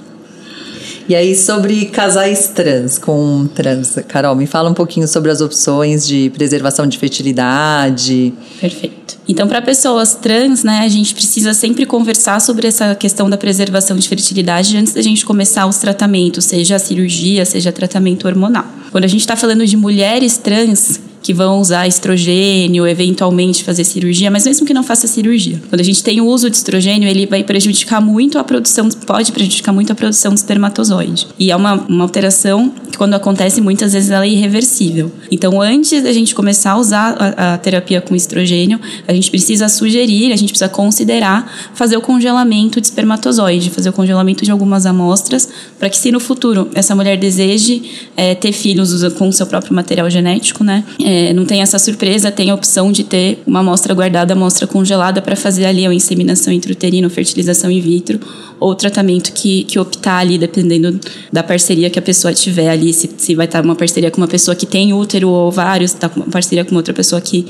E 1.07 1.13
aí, 1.13 1.35
sobre 1.35 1.85
casais 1.85 2.47
trans 2.47 2.97
com 2.97 3.47
trans, 3.53 3.95
Carol, 4.07 4.35
me 4.35 4.47
fala 4.47 4.71
um 4.71 4.73
pouquinho 4.73 5.07
sobre 5.07 5.29
as 5.29 5.39
opções 5.39 6.07
de 6.07 6.31
preservação 6.31 6.87
de 6.87 6.97
fertilidade. 6.97 8.33
Perfeito. 8.59 9.19
Então, 9.27 9.47
para 9.47 9.61
pessoas 9.61 10.15
trans, 10.15 10.63
né, 10.63 10.79
a 10.79 10.87
gente 10.87 11.13
precisa 11.13 11.53
sempre 11.53 11.85
conversar 11.85 12.41
sobre 12.41 12.67
essa 12.67 12.95
questão 12.95 13.29
da 13.29 13.37
preservação 13.37 13.97
de 13.97 14.07
fertilidade 14.07 14.75
antes 14.77 14.93
da 14.93 15.01
gente 15.01 15.23
começar 15.23 15.67
os 15.67 15.77
tratamentos, 15.77 16.45
seja 16.45 16.75
a 16.75 16.79
cirurgia, 16.79 17.45
seja 17.45 17.71
tratamento 17.71 18.27
hormonal. 18.27 18.65
Quando 18.91 19.03
a 19.03 19.07
gente 19.07 19.21
está 19.21 19.35
falando 19.35 19.65
de 19.65 19.77
mulheres 19.77 20.37
trans, 20.37 20.99
que 21.25 21.33
vão 21.33 21.59
usar 21.59 21.87
estrogênio, 21.87 22.85
eventualmente 22.85 23.63
fazer 23.63 23.83
cirurgia, 23.83 24.29
mas 24.29 24.45
mesmo 24.45 24.63
que 24.63 24.75
não 24.75 24.83
faça 24.83 25.07
cirurgia. 25.07 25.59
Quando 25.71 25.81
a 25.81 25.83
gente 25.83 26.03
tem 26.03 26.21
o 26.21 26.27
uso 26.27 26.51
de 26.51 26.55
estrogênio, 26.55 27.09
ele 27.09 27.25
vai 27.25 27.43
prejudicar 27.43 27.99
muito 27.99 28.37
a 28.37 28.43
produção, 28.43 28.87
pode 29.07 29.31
prejudicar 29.31 29.73
muito 29.73 29.91
a 29.91 29.95
produção 29.95 30.35
de 30.35 30.39
espermatozoide. 30.39 31.25
E 31.39 31.49
é 31.49 31.55
uma, 31.55 31.73
uma 31.89 32.03
alteração 32.03 32.71
que, 32.91 32.95
quando 32.95 33.15
acontece, 33.15 33.59
muitas 33.59 33.93
vezes 33.93 34.11
ela 34.11 34.23
é 34.23 34.29
irreversível. 34.29 35.11
Então, 35.31 35.59
antes 35.59 36.03
da 36.03 36.13
gente 36.13 36.35
começar 36.35 36.73
a 36.73 36.77
usar 36.77 37.15
a, 37.17 37.53
a 37.55 37.57
terapia 37.57 38.01
com 38.01 38.15
estrogênio, 38.15 38.79
a 39.07 39.11
gente 39.11 39.31
precisa 39.31 39.67
sugerir, 39.67 40.31
a 40.31 40.35
gente 40.35 40.49
precisa 40.49 40.69
considerar 40.69 41.71
fazer 41.73 41.97
o 41.97 42.01
congelamento 42.01 42.79
de 42.79 42.85
espermatozoide, 42.85 43.71
fazer 43.71 43.89
o 43.89 43.93
congelamento 43.93 44.45
de 44.45 44.51
algumas 44.51 44.85
amostras, 44.85 45.49
para 45.79 45.89
que 45.89 45.97
se 45.97 46.11
no 46.11 46.19
futuro 46.19 46.69
essa 46.75 46.93
mulher 46.93 47.17
deseje 47.17 47.81
é, 48.15 48.35
ter 48.35 48.51
filhos 48.51 49.03
com 49.15 49.27
o 49.27 49.33
seu 49.33 49.47
próprio 49.47 49.73
material 49.73 50.07
genético, 50.07 50.63
né? 50.63 50.83
É, 51.03 51.14
é, 51.15 51.33
não 51.33 51.45
tem 51.45 51.61
essa 51.61 51.79
surpresa, 51.79 52.29
tem 52.29 52.49
a 52.49 52.53
opção 52.53 52.91
de 52.91 53.05
ter 53.05 53.41
uma 53.47 53.61
amostra 53.61 53.93
guardada, 53.93 54.33
amostra 54.33 54.67
congelada 54.67 55.21
para 55.21 55.33
fazer 55.33 55.65
ali 55.65 55.85
a 55.85 55.93
inseminação 55.93 56.51
intrauterina, 56.51 57.09
fertilização 57.09 57.71
in 57.71 57.79
vitro 57.79 58.19
ou 58.59 58.75
tratamento 58.75 59.31
que, 59.31 59.63
que 59.63 59.79
optar 59.79 60.17
ali, 60.17 60.37
dependendo 60.37 60.99
da 61.31 61.41
parceria 61.41 61.89
que 61.89 61.97
a 61.97 62.01
pessoa 62.01 62.33
tiver 62.33 62.69
ali, 62.69 62.91
se, 62.91 63.09
se 63.17 63.33
vai 63.33 63.45
estar 63.45 63.63
uma 63.63 63.75
parceria 63.75 64.11
com 64.11 64.17
uma 64.17 64.27
pessoa 64.27 64.55
que 64.55 64.65
tem 64.65 64.93
útero 64.93 65.29
ou 65.29 65.47
ovário, 65.47 65.87
se 65.87 65.95
está 65.95 66.11
uma 66.13 66.25
parceria 66.25 66.65
com 66.65 66.75
outra 66.75 66.93
pessoa 66.93 67.21
que, 67.21 67.43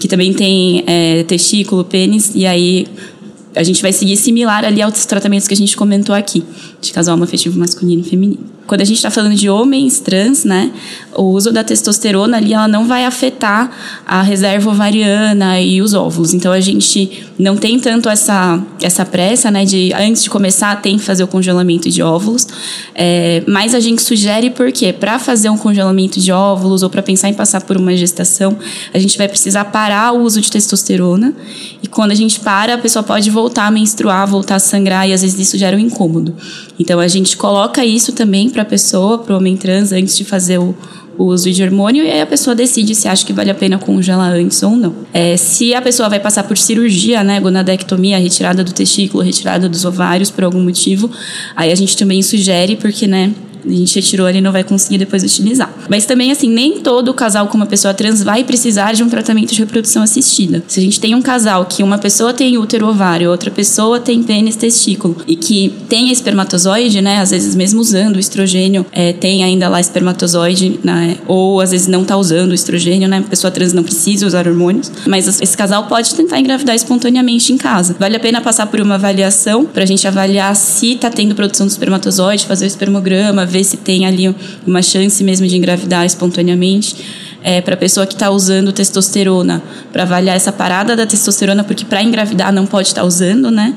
que 0.00 0.08
também 0.08 0.32
tem 0.32 0.82
é, 0.86 1.22
testículo, 1.22 1.84
pênis, 1.84 2.32
e 2.34 2.44
aí 2.44 2.86
a 3.54 3.62
gente 3.62 3.82
vai 3.82 3.92
seguir 3.92 4.16
similar 4.16 4.64
ali 4.64 4.82
aos 4.82 5.06
tratamentos 5.06 5.46
que 5.46 5.54
a 5.54 5.56
gente 5.56 5.76
comentou 5.76 6.14
aqui, 6.14 6.42
de 6.80 6.92
casal 6.92 7.20
afetivo 7.22 7.56
masculino 7.56 8.02
e 8.02 8.04
feminino. 8.04 8.46
Quando 8.66 8.80
a 8.80 8.84
gente 8.84 8.96
está 8.96 9.10
falando 9.10 9.34
de 9.34 9.50
homens 9.50 10.00
trans, 10.00 10.44
né, 10.44 10.70
o 11.14 11.24
uso 11.24 11.52
da 11.52 11.64
testosterona 11.64 12.36
ali 12.36 12.54
ela 12.54 12.68
não 12.68 12.86
vai 12.86 13.04
afetar 13.04 13.70
a 14.06 14.22
reserva 14.22 14.70
ovariana 14.70 15.60
e 15.60 15.82
os 15.82 15.94
óvulos. 15.94 16.32
Então 16.32 16.52
a 16.52 16.60
gente 16.60 17.26
não 17.38 17.56
tem 17.56 17.78
tanto 17.78 18.08
essa, 18.08 18.62
essa 18.80 19.04
pressa, 19.04 19.50
né, 19.50 19.64
de 19.64 19.92
antes 19.94 20.22
de 20.22 20.30
começar 20.30 20.80
tem 20.80 20.96
que 20.96 21.04
fazer 21.04 21.24
o 21.24 21.26
congelamento 21.26 21.90
de 21.90 22.02
óvulos. 22.02 22.46
É, 22.94 23.42
mas 23.46 23.74
a 23.74 23.80
gente 23.80 24.00
sugere 24.00 24.50
porque 24.50 24.92
para 24.92 25.18
fazer 25.18 25.50
um 25.50 25.58
congelamento 25.58 26.20
de 26.20 26.30
óvulos 26.30 26.82
ou 26.82 26.90
para 26.90 27.02
pensar 27.02 27.28
em 27.28 27.34
passar 27.34 27.62
por 27.62 27.76
uma 27.76 27.94
gestação, 27.96 28.56
a 28.94 28.98
gente 28.98 29.18
vai 29.18 29.28
precisar 29.28 29.66
parar 29.66 30.12
o 30.12 30.22
uso 30.22 30.40
de 30.40 30.50
testosterona. 30.50 31.34
E 31.82 31.88
quando 31.88 32.12
a 32.12 32.14
gente 32.14 32.40
para, 32.40 32.74
a 32.74 32.78
pessoa 32.78 33.02
pode 33.02 33.28
voltar 33.30 33.66
a 33.66 33.70
menstruar, 33.70 34.26
voltar 34.26 34.56
a 34.56 34.60
sangrar 34.60 35.08
e 35.08 35.12
às 35.12 35.22
vezes 35.22 35.38
isso 35.38 35.58
gera 35.58 35.76
um 35.76 35.80
incômodo. 35.80 36.34
Então 36.78 37.00
a 37.00 37.08
gente 37.08 37.36
coloca 37.36 37.84
isso 37.84 38.12
também 38.12 38.51
para 38.52 38.62
a 38.62 38.64
pessoa, 38.64 39.18
para 39.18 39.34
o 39.34 39.38
homem 39.38 39.56
trans, 39.56 39.92
antes 39.92 40.16
de 40.16 40.24
fazer 40.24 40.58
o, 40.58 40.74
o 41.18 41.24
uso 41.24 41.50
de 41.50 41.62
hormônio 41.62 42.04
e 42.04 42.10
aí 42.10 42.20
a 42.20 42.26
pessoa 42.26 42.54
decide 42.54 42.94
se 42.94 43.08
acha 43.08 43.24
que 43.24 43.32
vale 43.32 43.50
a 43.50 43.54
pena 43.54 43.78
congelar 43.78 44.32
antes 44.32 44.62
ou 44.62 44.76
não. 44.76 44.94
É, 45.12 45.36
se 45.36 45.74
a 45.74 45.82
pessoa 45.82 46.08
vai 46.08 46.20
passar 46.20 46.44
por 46.44 46.56
cirurgia, 46.56 47.22
né, 47.24 47.40
gonadectomia, 47.40 48.18
retirada 48.18 48.62
do 48.62 48.72
testículo, 48.72 49.22
retirada 49.22 49.68
dos 49.68 49.84
ovários 49.84 50.30
por 50.30 50.44
algum 50.44 50.62
motivo, 50.62 51.10
aí 51.56 51.70
a 51.70 51.74
gente 51.74 51.96
também 51.96 52.22
sugere 52.22 52.76
porque, 52.76 53.06
né, 53.06 53.32
a 53.64 53.70
gente 53.70 53.94
retirou 53.94 54.26
ali 54.26 54.38
e 54.38 54.40
não 54.40 54.52
vai 54.52 54.64
conseguir 54.64 54.98
depois 54.98 55.22
utilizar. 55.22 55.72
Mas 55.88 56.04
também, 56.04 56.30
assim, 56.30 56.48
nem 56.48 56.80
todo 56.80 57.12
casal 57.14 57.46
com 57.48 57.56
uma 57.56 57.66
pessoa 57.66 57.94
trans 57.94 58.22
vai 58.22 58.44
precisar 58.44 58.92
de 58.92 59.02
um 59.02 59.08
tratamento 59.08 59.52
de 59.52 59.58
reprodução 59.58 60.02
assistida. 60.02 60.62
Se 60.66 60.80
a 60.80 60.82
gente 60.82 61.00
tem 61.00 61.14
um 61.14 61.22
casal 61.22 61.64
que 61.66 61.82
uma 61.82 61.98
pessoa 61.98 62.32
tem 62.32 62.58
útero 62.58 62.88
ovário, 62.88 63.30
outra 63.30 63.50
pessoa 63.50 64.00
tem 64.00 64.22
pênis 64.22 64.56
testículo 64.56 65.16
e 65.26 65.36
que 65.36 65.74
tem 65.88 66.10
espermatozoide, 66.10 67.00
né? 67.00 67.18
Às 67.18 67.30
vezes, 67.30 67.54
mesmo 67.54 67.80
usando 67.80 68.16
o 68.16 68.18
estrogênio, 68.18 68.84
é, 68.92 69.12
tem 69.12 69.44
ainda 69.44 69.68
lá 69.68 69.80
espermatozoide, 69.80 70.80
né? 70.82 71.16
Ou 71.26 71.60
às 71.60 71.70
vezes 71.70 71.86
não 71.86 72.04
tá 72.04 72.16
usando 72.16 72.50
o 72.50 72.54
estrogênio, 72.54 73.08
né? 73.08 73.18
A 73.18 73.22
pessoa 73.22 73.50
trans 73.50 73.72
não 73.72 73.82
precisa 73.82 74.26
usar 74.26 74.46
hormônios. 74.46 74.90
Mas 75.06 75.40
esse 75.40 75.56
casal 75.56 75.86
pode 75.86 76.14
tentar 76.14 76.38
engravidar 76.38 76.74
espontaneamente 76.74 77.52
em 77.52 77.56
casa. 77.56 77.94
Vale 77.98 78.16
a 78.16 78.20
pena 78.20 78.40
passar 78.40 78.66
por 78.66 78.80
uma 78.80 78.94
avaliação 78.94 79.64
pra 79.64 79.84
gente 79.84 80.06
avaliar 80.06 80.54
se 80.56 80.96
tá 80.96 81.10
tendo 81.10 81.34
produção 81.34 81.66
de 81.66 81.72
espermatozoide, 81.72 82.46
fazer 82.46 82.64
o 82.64 82.68
espermograma, 82.68 83.46
ver 83.52 83.64
se 83.64 83.76
tem 83.76 84.06
ali 84.06 84.34
uma 84.66 84.82
chance 84.82 85.22
mesmo 85.22 85.46
de 85.46 85.56
engravidar 85.56 86.04
espontaneamente. 86.04 86.96
É, 87.44 87.60
para 87.60 87.74
a 87.74 87.76
pessoa 87.76 88.06
que 88.06 88.12
está 88.12 88.30
usando 88.30 88.72
testosterona, 88.72 89.60
para 89.92 90.04
avaliar 90.04 90.36
essa 90.36 90.52
parada 90.52 90.94
da 90.94 91.04
testosterona, 91.04 91.64
porque 91.64 91.84
para 91.84 92.00
engravidar 92.00 92.52
não 92.52 92.66
pode 92.66 92.86
estar 92.86 93.00
tá 93.00 93.06
usando, 93.06 93.50
né? 93.50 93.74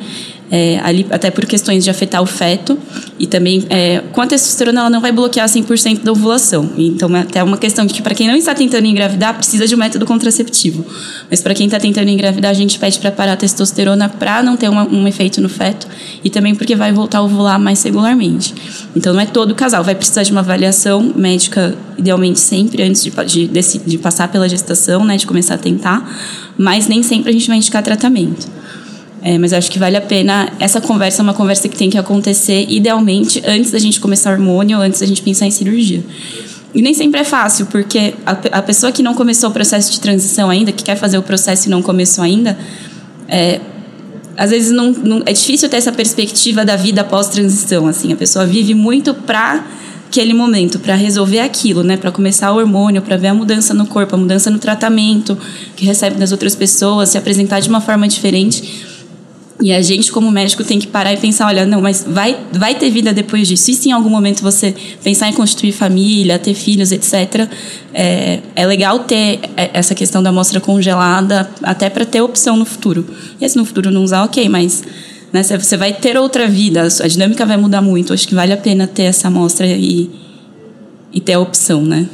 É, 0.52 0.80
ali, 0.84 1.06
até 1.10 1.32
por 1.32 1.46
questões 1.46 1.84
de 1.84 1.90
afetar 1.90 2.22
o 2.22 2.26
feto. 2.26 2.78
E 3.18 3.26
também, 3.26 3.66
é, 3.70 4.02
com 4.12 4.22
a 4.22 4.28
testosterona, 4.28 4.82
ela 4.82 4.90
não 4.90 5.02
vai 5.02 5.12
bloquear 5.12 5.48
100% 5.48 6.04
da 6.04 6.12
ovulação. 6.12 6.70
Então, 6.78 7.16
é 7.16 7.22
até 7.22 7.44
uma 7.44 7.58
questão 7.58 7.86
de 7.86 7.94
que, 7.94 8.02
para 8.02 8.14
quem 8.14 8.28
não 8.28 8.36
está 8.36 8.54
tentando 8.54 8.86
engravidar, 8.86 9.36
precisa 9.36 9.66
de 9.66 9.74
um 9.74 9.78
método 9.78 10.06
contraceptivo. 10.06 10.86
Mas, 11.30 11.42
para 11.42 11.54
quem 11.54 11.66
está 11.66 11.80
tentando 11.80 12.10
engravidar, 12.10 12.52
a 12.52 12.54
gente 12.54 12.78
pede 12.78 13.00
para 13.00 13.12
parar 13.12 13.34
a 13.34 13.38
testosterona 13.38 14.10
para 14.10 14.44
não 14.44 14.58
ter 14.58 14.70
uma, 14.70 14.84
um 14.88 15.08
efeito 15.08 15.42
no 15.42 15.50
feto 15.50 15.88
e 16.24 16.30
também 16.30 16.54
porque 16.54 16.76
vai 16.76 16.92
voltar 16.92 17.20
a 17.20 17.22
ovular 17.24 17.60
mais 17.60 17.82
regularmente. 17.84 18.54
Então, 18.96 19.14
não 19.14 19.20
é 19.22 19.26
todo 19.26 19.56
casal. 19.56 19.84
Vai 19.84 19.96
precisar 19.96 20.24
de 20.24 20.32
uma 20.32 20.42
avaliação 20.42 21.14
médica, 21.16 21.76
idealmente 21.98 22.40
sempre, 22.40 22.84
antes 22.84 23.04
de, 23.04 23.12
de, 23.12 23.48
de, 23.48 23.80
de 23.80 23.98
passar 23.98 24.28
pela 24.28 24.48
gestação, 24.48 25.04
né, 25.04 25.18
de 25.18 25.26
começar 25.26 25.56
a 25.56 25.58
tentar. 25.58 26.08
Mas 26.58 26.88
nem 26.88 27.02
sempre 27.02 27.30
a 27.30 27.34
gente 27.34 27.48
vai 27.48 27.58
indicar 27.58 27.82
tratamento. 27.82 28.55
É, 29.28 29.40
mas 29.40 29.54
acho 29.54 29.72
que 29.72 29.80
vale 29.80 29.98
a 29.98 30.02
pena. 30.02 30.54
Essa 30.60 30.80
conversa 30.80 31.20
é 31.20 31.24
uma 31.24 31.34
conversa 31.34 31.68
que 31.68 31.76
tem 31.76 31.90
que 31.90 31.98
acontecer, 31.98 32.68
idealmente, 32.70 33.42
antes 33.44 33.72
da 33.72 33.80
gente 33.80 34.00
começar 34.00 34.32
hormônio, 34.32 34.78
antes 34.78 35.00
da 35.00 35.08
gente 35.08 35.24
pensar 35.24 35.48
em 35.48 35.52
cirurgia. 35.52 36.04
E 36.76 36.80
nem 36.80 36.94
sempre 36.94 37.22
é 37.22 37.24
fácil, 37.24 37.66
porque 37.66 38.14
a, 38.24 38.34
a 38.52 38.62
pessoa 38.62 38.92
que 38.92 39.02
não 39.02 39.16
começou 39.16 39.50
o 39.50 39.52
processo 39.52 39.92
de 39.92 40.00
transição 40.00 40.48
ainda, 40.48 40.72
que 40.72 40.84
quer 40.84 40.96
fazer 40.96 41.18
o 41.18 41.24
processo 41.24 41.68
e 41.68 41.72
não 41.72 41.82
começou 41.82 42.24
ainda, 42.24 42.56
é, 43.28 43.60
às 44.38 44.52
vezes 44.52 44.72
não, 44.72 44.92
não, 44.92 45.24
é 45.26 45.34
difícil 45.34 45.68
ter 45.70 45.78
essa 45.78 45.92
perspectiva 45.92 46.64
da 46.64 46.76
vida 46.76 47.02
após 47.02 47.28
transição. 47.28 47.88
Assim, 47.88 48.14
a 48.14 48.16
pessoa 48.16 48.46
vive 48.46 48.76
muito 48.76 49.12
para 49.12 49.66
aquele 50.08 50.36
momento 50.36 50.78
para 50.78 50.94
resolver 50.94 51.40
aquilo, 51.40 51.84
né, 51.84 51.98
para 51.98 52.12
começar 52.12 52.52
o 52.52 52.58
hormônio, 52.58 53.02
para 53.02 53.18
ver 53.18 53.30
a 53.30 53.34
mudança 53.34 53.74
no 53.74 53.88
corpo, 53.88 54.14
a 54.14 54.20
mudança 54.20 54.52
no 54.52 54.60
tratamento 54.60 55.36
que 55.76 55.84
recebe 55.84 56.16
das 56.16 56.32
outras 56.32 56.54
pessoas, 56.54 57.10
se 57.10 57.18
apresentar 57.18 57.60
de 57.60 57.70
uma 57.70 57.82
forma 57.82 58.08
diferente. 58.08 58.94
E 59.62 59.72
a 59.72 59.82
gente, 59.82 60.12
como 60.12 60.30
médico, 60.30 60.64
tem 60.66 60.80
que 60.80 60.88
parar 60.88 61.14
e 61.14 61.18
pensar: 61.18 61.48
olha, 61.48 61.66
não, 61.66 61.82
mas 61.82 62.06
vai, 62.08 62.38
vai 62.52 62.76
ter 62.76 62.90
vida 62.90 63.14
depois 63.14 63.48
disso. 63.48 63.72
E 63.72 63.74
se 63.74 63.90
em 63.90 63.92
algum 63.94 64.10
momento 64.10 64.42
você 64.42 64.76
pensar 65.02 65.30
em 65.30 65.34
constituir 65.34 65.72
família, 65.72 66.38
ter 66.38 66.54
filhos, 66.54 66.92
etc., 66.92 67.48
é, 67.94 68.40
é 68.56 68.66
legal 68.66 69.00
ter 69.00 69.40
essa 69.56 69.96
questão 69.96 70.22
da 70.22 70.30
amostra 70.30 70.60
congelada, 70.60 71.50
até 71.64 71.90
para 71.90 72.06
ter 72.06 72.22
opção 72.22 72.58
no 72.58 72.66
futuro. 72.66 73.06
E 73.40 73.48
se 73.48 73.56
no 73.56 73.64
futuro 73.64 73.90
não 73.90 74.04
usar, 74.04 74.24
ok, 74.24 74.50
mas 74.50 74.84
né? 75.36 75.44
Você 75.44 75.76
vai 75.76 75.92
ter 75.92 76.18
outra 76.18 76.48
vida, 76.48 76.88
a 77.02 77.08
dinâmica 77.08 77.46
vai 77.46 77.58
mudar 77.58 77.82
muito. 77.82 78.14
Acho 78.14 78.26
que 78.26 78.34
vale 78.34 78.54
a 78.54 78.58
pena 78.58 78.88
ter 78.88 79.04
essa 79.04 79.28
amostra 79.28 79.68
e, 79.68 80.10
e 81.12 81.20
ter 81.20 81.34
a 81.34 81.40
opção, 81.42 81.82
né? 81.82 82.08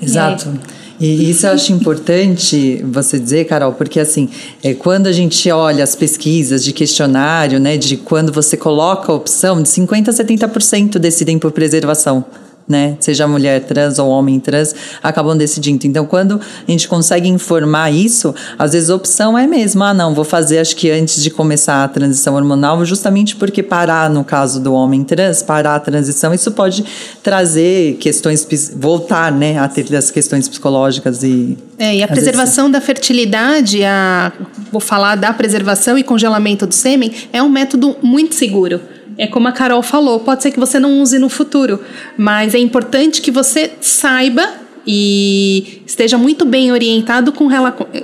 Exato. 0.00 0.56
E 1.00 1.30
isso 1.30 1.46
eu 1.46 1.52
acho 1.52 1.72
importante 1.72 2.84
você 2.84 3.18
dizer, 3.18 3.46
Carol, 3.46 3.72
porque 3.72 3.98
assim, 3.98 4.28
é, 4.62 4.74
quando 4.74 5.06
a 5.06 5.12
gente 5.12 5.50
olha 5.50 5.82
as 5.82 5.96
pesquisas 5.96 6.62
de 6.62 6.74
questionário, 6.74 7.58
né, 7.58 7.78
de 7.78 7.96
quando 7.96 8.30
você 8.30 8.54
coloca 8.54 9.10
a 9.10 9.14
opção, 9.14 9.62
de 9.62 9.68
50% 9.70 10.08
a 10.08 10.12
70% 10.12 10.98
decidem 10.98 11.38
por 11.38 11.52
preservação 11.52 12.26
né? 12.70 12.96
Seja 13.00 13.26
mulher 13.26 13.64
trans 13.64 13.98
ou 13.98 14.08
homem 14.08 14.38
trans, 14.38 14.74
acabam 15.02 15.36
decidindo. 15.36 15.84
Então, 15.86 16.06
quando 16.06 16.40
a 16.40 16.70
gente 16.70 16.86
consegue 16.86 17.28
informar 17.28 17.90
isso, 17.90 18.32
às 18.56 18.72
vezes 18.72 18.88
a 18.88 18.94
opção 18.94 19.36
é 19.36 19.46
mesmo, 19.46 19.82
ah, 19.82 19.92
não, 19.92 20.14
vou 20.14 20.24
fazer 20.24 20.58
acho 20.58 20.76
que 20.76 20.88
antes 20.88 21.20
de 21.20 21.30
começar 21.30 21.82
a 21.82 21.88
transição 21.88 22.36
hormonal, 22.36 22.84
justamente 22.84 23.34
porque 23.34 23.60
parar, 23.60 24.08
no 24.08 24.22
caso 24.22 24.60
do 24.60 24.72
homem 24.72 25.02
trans, 25.02 25.42
parar 25.42 25.74
a 25.74 25.80
transição, 25.80 26.32
isso 26.32 26.52
pode 26.52 26.84
trazer 27.22 27.96
questões, 27.96 28.46
voltar, 28.76 29.32
né, 29.32 29.58
a 29.58 29.66
ter 29.66 29.94
as 29.96 30.10
questões 30.10 30.48
psicológicas 30.48 31.24
e... 31.24 31.58
É, 31.76 31.96
e 31.96 32.02
a 32.02 32.08
preservação 32.08 32.66
vezes... 32.66 32.72
da 32.72 32.80
fertilidade, 32.80 33.82
a, 33.82 34.32
vou 34.70 34.80
falar 34.80 35.16
da 35.16 35.32
preservação 35.32 35.98
e 35.98 36.04
congelamento 36.04 36.66
do 36.66 36.74
sêmen, 36.74 37.10
é 37.32 37.42
um 37.42 37.48
método 37.48 37.96
muito 38.00 38.34
seguro. 38.36 38.80
É 39.20 39.26
como 39.26 39.46
a 39.48 39.52
Carol 39.52 39.82
falou, 39.82 40.20
pode 40.20 40.42
ser 40.42 40.50
que 40.50 40.58
você 40.58 40.80
não 40.80 40.98
use 41.02 41.18
no 41.18 41.28
futuro, 41.28 41.78
mas 42.16 42.54
é 42.54 42.58
importante 42.58 43.20
que 43.20 43.30
você 43.30 43.72
saiba 43.78 44.48
e 44.86 45.82
esteja 45.86 46.16
muito 46.16 46.44
bem 46.44 46.72
orientado 46.72 47.32
com, 47.32 47.48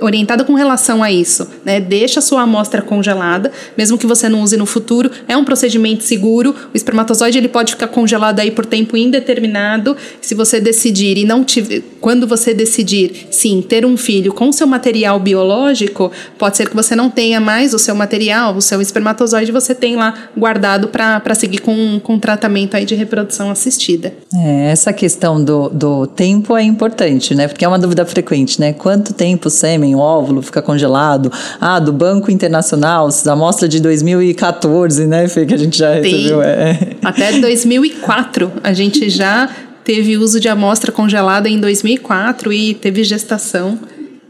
orientado 0.01 0.45
com 0.45 0.53
relação 0.53 1.03
a 1.03 1.11
isso. 1.11 1.47
Né? 1.65 1.79
Deixa 1.79 2.19
a 2.19 2.21
sua 2.21 2.41
amostra 2.41 2.81
congelada, 2.81 3.51
mesmo 3.77 3.97
que 3.97 4.05
você 4.05 4.29
não 4.29 4.41
use 4.41 4.57
no 4.57 4.65
futuro. 4.65 5.09
É 5.27 5.35
um 5.35 5.43
procedimento 5.43 6.03
seguro. 6.03 6.55
O 6.73 6.77
espermatozoide 6.77 7.37
ele 7.37 7.47
pode 7.47 7.73
ficar 7.73 7.87
congelado 7.87 8.39
aí 8.39 8.51
por 8.51 8.65
tempo 8.65 8.95
indeterminado. 8.95 9.95
Se 10.21 10.35
você 10.35 10.59
decidir 10.59 11.17
e 11.17 11.25
não 11.25 11.43
tiver, 11.43 11.81
quando 11.99 12.27
você 12.27 12.53
decidir, 12.53 13.27
sim, 13.31 13.61
ter 13.61 13.85
um 13.85 13.97
filho 13.97 14.33
com 14.33 14.51
seu 14.51 14.67
material 14.67 15.19
biológico, 15.19 16.11
pode 16.37 16.57
ser 16.57 16.69
que 16.69 16.75
você 16.75 16.95
não 16.95 17.09
tenha 17.09 17.39
mais 17.39 17.73
o 17.73 17.79
seu 17.79 17.95
material, 17.95 18.55
o 18.55 18.61
seu 18.61 18.81
espermatozoide 18.81 19.51
você 19.51 19.73
tem 19.73 19.95
lá 19.95 20.29
guardado 20.37 20.89
para 20.89 21.35
seguir 21.35 21.59
com, 21.59 21.99
com 22.01 22.19
tratamento 22.19 22.75
aí 22.75 22.85
de 22.85 22.95
reprodução 22.95 23.49
assistida. 23.49 24.13
É, 24.33 24.71
essa 24.71 24.93
questão 24.93 25.43
do, 25.43 25.69
do 25.69 26.07
tempo 26.07 26.55
é 26.55 26.66
importante, 26.67 27.33
né? 27.33 27.47
Porque 27.47 27.65
é 27.65 27.67
uma 27.67 27.79
dúvida 27.79 28.05
frequente, 28.05 28.59
né? 28.59 28.73
Quanto 28.73 29.13
tempo 29.13 29.47
o 29.47 29.51
sêmen, 29.51 29.95
o 29.95 29.99
óvulo 29.99 30.41
fica 30.41 30.61
congelado? 30.61 31.31
Ah, 31.59 31.79
do 31.79 31.91
Banco 31.91 32.29
Internacional, 32.29 33.09
da 33.23 33.33
amostra 33.33 33.67
de 33.67 33.79
2014, 33.79 35.07
né, 35.07 35.27
Fê, 35.27 35.45
que 35.45 35.53
a 35.53 35.57
gente 35.57 35.77
já 35.77 35.93
recebeu. 35.93 36.41
É. 36.41 36.77
Até 37.03 37.39
2004 37.39 38.51
a 38.63 38.73
gente 38.73 39.09
já 39.09 39.49
teve 39.83 40.17
uso 40.17 40.39
de 40.39 40.49
amostra 40.49 40.91
congelada 40.91 41.47
em 41.47 41.59
2004 41.59 42.51
e 42.51 42.73
teve 42.73 43.03
gestação, 43.03 43.79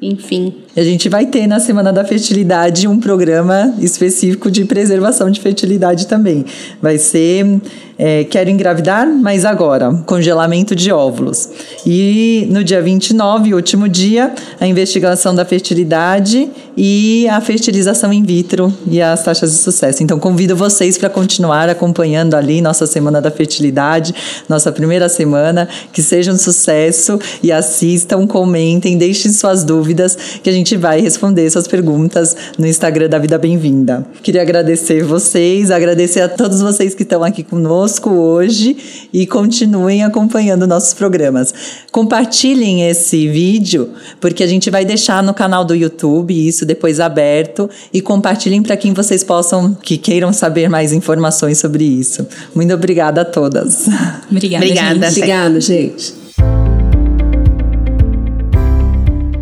enfim. 0.02 0.54
A 0.78 0.84
gente 0.84 1.10
vai 1.10 1.26
ter 1.26 1.48
na 1.48 1.60
Semana 1.60 1.92
da 1.92 2.06
Fertilidade 2.06 2.88
um 2.88 3.00
programa 3.00 3.74
específico 3.80 4.52
de 4.52 4.64
preservação 4.64 5.32
de 5.32 5.42
fertilidade 5.42 6.06
também. 6.06 6.46
Vai 6.80 7.00
ser 7.00 7.60
é, 7.98 8.24
Quero 8.26 8.50
Engravidar, 8.50 9.08
mas 9.08 9.44
agora, 9.44 9.92
congelamento 10.06 10.76
de 10.76 10.92
óvulos. 10.92 11.50
E 11.86 12.48
no 12.52 12.64
dia 12.64 12.82
29, 12.82 13.56
último 13.56 13.90
dia, 13.90 14.34
a 14.60 14.68
investigação 14.68 15.34
da 15.34 15.44
fertilidade 15.44 16.48
e 16.76 17.28
a 17.30 17.42
fertilização 17.42 18.14
in 18.14 18.24
vitro 18.24 18.72
e 18.86 19.02
as 19.02 19.24
taxas 19.24 19.52
de 19.52 19.58
sucesso. 19.58 20.04
Então, 20.04 20.20
convido 20.20 20.56
vocês 20.56 20.96
para 20.96 21.10
continuar 21.10 21.70
acompanhando 21.70 22.36
ali 22.36 22.62
nossa 22.62 22.86
Semana 22.86 23.20
da 23.20 23.32
Fertilidade, 23.32 24.14
nossa 24.48 24.72
primeira 24.72 25.10
semana, 25.10 25.68
que 25.92 26.04
seja 26.04 26.32
um 26.32 26.38
sucesso 26.38 27.20
e 27.42 27.52
assistam, 27.52 28.28
comentem, 28.28 28.96
deixem 28.96 29.32
suas 29.32 29.64
dúvidas, 29.64 30.16
que 30.44 30.50
a 30.50 30.54
gente 30.54 30.67
gente 30.68 30.76
vai 30.76 31.00
responder 31.00 31.50
suas 31.50 31.66
perguntas 31.66 32.36
no 32.58 32.68
Instagram 32.68 33.08
da 33.08 33.18
Vida 33.18 33.38
Bem-vinda. 33.38 34.06
Queria 34.22 34.42
agradecer 34.42 35.02
vocês, 35.02 35.72
agradecer 35.72 36.20
a 36.20 36.28
todos 36.28 36.60
vocês 36.60 36.94
que 36.94 37.04
estão 37.04 37.24
aqui 37.24 37.42
conosco 37.42 38.10
hoje 38.10 39.08
e 39.14 39.26
continuem 39.26 40.04
acompanhando 40.04 40.68
nossos 40.68 40.94
programas. 40.94 41.54
Compartilhem 41.90 42.90
esse 42.90 43.30
vídeo, 43.30 43.92
porque 44.20 44.44
a 44.44 44.48
gente 44.48 44.70
vai 44.70 44.84
deixar 44.84 45.24
no 45.24 45.34
canal 45.34 45.64
do 45.64 45.74
YouTube 45.74 46.34
isso 46.36 46.66
depois 46.66 47.00
aberto 47.00 47.70
e 47.94 48.02
compartilhem 48.02 48.62
para 48.62 48.76
quem 48.76 48.94
vocês 48.94 49.24
possam, 49.24 49.74
que 49.74 49.98
queiram 49.98 50.34
saber 50.34 50.70
mais 50.70 50.92
informações 50.92 51.60
sobre 51.60 51.86
isso. 51.86 52.28
Muito 52.54 52.74
obrigada 52.74 53.22
a 53.22 53.26
todas. 53.26 53.88
Obrigada, 54.30 54.66
obrigada 54.66 55.10
gente. 55.10 55.18
Obrigada, 55.20 55.62
gente. 55.62 56.27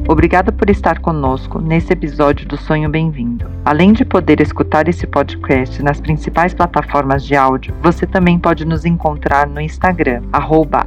Obrigada 0.07 0.51
por 0.51 0.69
estar 0.69 0.99
conosco 0.99 1.59
nesse 1.59 1.91
episódio 1.91 2.47
do 2.47 2.55
Sonho 2.57 2.87
Bem-vindo. 2.87 3.49
Além 3.65 3.91
de 3.91 4.05
poder 4.05 4.39
escutar 4.39 4.87
esse 4.87 5.07
podcast 5.07 5.81
nas 5.81 5.99
principais 5.99 6.53
plataformas 6.53 7.25
de 7.25 7.35
áudio, 7.35 7.73
você 7.81 8.05
também 8.05 8.37
pode 8.37 8.65
nos 8.65 8.85
encontrar 8.85 9.47
no 9.47 9.59
Instagram, 9.59 10.21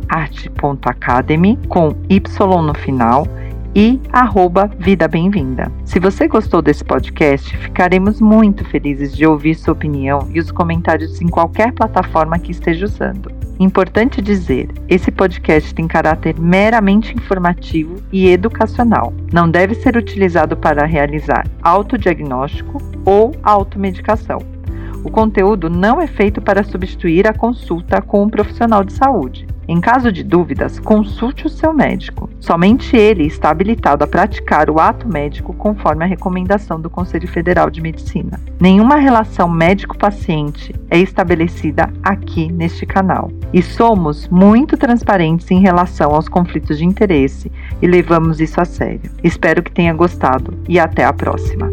arte.academy, 0.09 1.59
com 1.69 1.97
Y 2.09 2.21
no 2.63 2.75
final 2.75 3.27
e 3.75 4.01
arroba 4.13 4.71
Vida 4.79 5.09
Bem-vinda. 5.09 5.71
Se 5.85 5.99
você 5.99 6.29
gostou 6.29 6.63
desse 6.63 6.85
podcast, 6.85 7.57
ficaremos 7.57 8.21
muito 8.21 8.65
felizes 8.65 9.17
de 9.17 9.27
ouvir 9.27 9.57
sua 9.57 9.73
opinião 9.73 10.29
e 10.33 10.39
os 10.39 10.53
comentários 10.53 11.21
em 11.21 11.27
qualquer 11.27 11.73
plataforma 11.73 12.39
que 12.39 12.53
esteja 12.53 12.87
usando. 12.87 13.38
Importante 13.61 14.23
dizer, 14.23 14.69
esse 14.89 15.11
podcast 15.11 15.75
tem 15.75 15.89
caráter 15.89 16.39
meramente 16.39 17.13
informativo 17.15 17.97
e 18.13 18.29
educacional. 18.29 19.13
Não 19.33 19.51
deve 19.51 19.75
ser 19.75 19.97
utilizado 19.97 20.57
para 20.57 20.87
realizar 20.87 21.45
autodiagnóstico 21.63 22.81
ou 23.05 23.35
automedicação. 23.43 24.58
O 25.05 25.11
conteúdo 25.11 25.71
não 25.71 26.01
é 26.01 26.07
feito 26.07 26.41
para 26.41 26.65
substituir 26.65 27.27
a 27.27 27.33
consulta 27.33 28.03
com 28.03 28.23
um 28.23 28.29
profissional 28.29 28.83
de 28.83 28.93
saúde. 28.93 29.47
Em 29.69 29.83
caso 29.83 30.11
de 30.11 30.25
dúvidas, 30.25 30.79
consulte 30.79 31.47
o 31.47 31.51
seu 31.51 31.75
médico. 31.75 32.31
Somente 32.41 32.97
ele 32.97 33.27
está 33.27 33.51
habilitado 33.51 34.03
a 34.03 34.07
praticar 34.07 34.71
o 34.71 34.81
ato 34.81 35.07
médico 35.07 35.53
conforme 35.53 36.05
a 36.05 36.09
recomendação 36.09 36.81
do 36.81 36.89
Conselho 36.89 37.29
Federal 37.29 37.69
de 37.69 37.83
Medicina. 37.83 38.41
Nenhuma 38.59 38.97
relação 38.97 39.47
médico-paciente 39.47 40.75
é 40.91 40.99
estabelecida 40.99 41.93
aqui 42.03 42.51
neste 42.51 42.87
canal. 42.87 43.31
E 43.53 43.63
somos 43.63 44.27
muito 44.29 44.75
transparentes 44.79 45.51
em 45.51 45.61
relação 45.61 46.15
aos 46.15 46.31
conflitos 46.31 46.79
de 46.79 46.87
interesse 46.87 47.53
e 47.83 47.87
levamos 47.87 48.41
isso 48.41 48.59
a 48.63 48.65
sério. 48.65 49.11
Espero 49.23 49.63
que 49.63 49.71
tenha 49.71 49.93
gostado 49.93 50.55
e 50.67 50.79
até 50.79 51.05
a 51.05 51.13
próxima. 51.13 51.69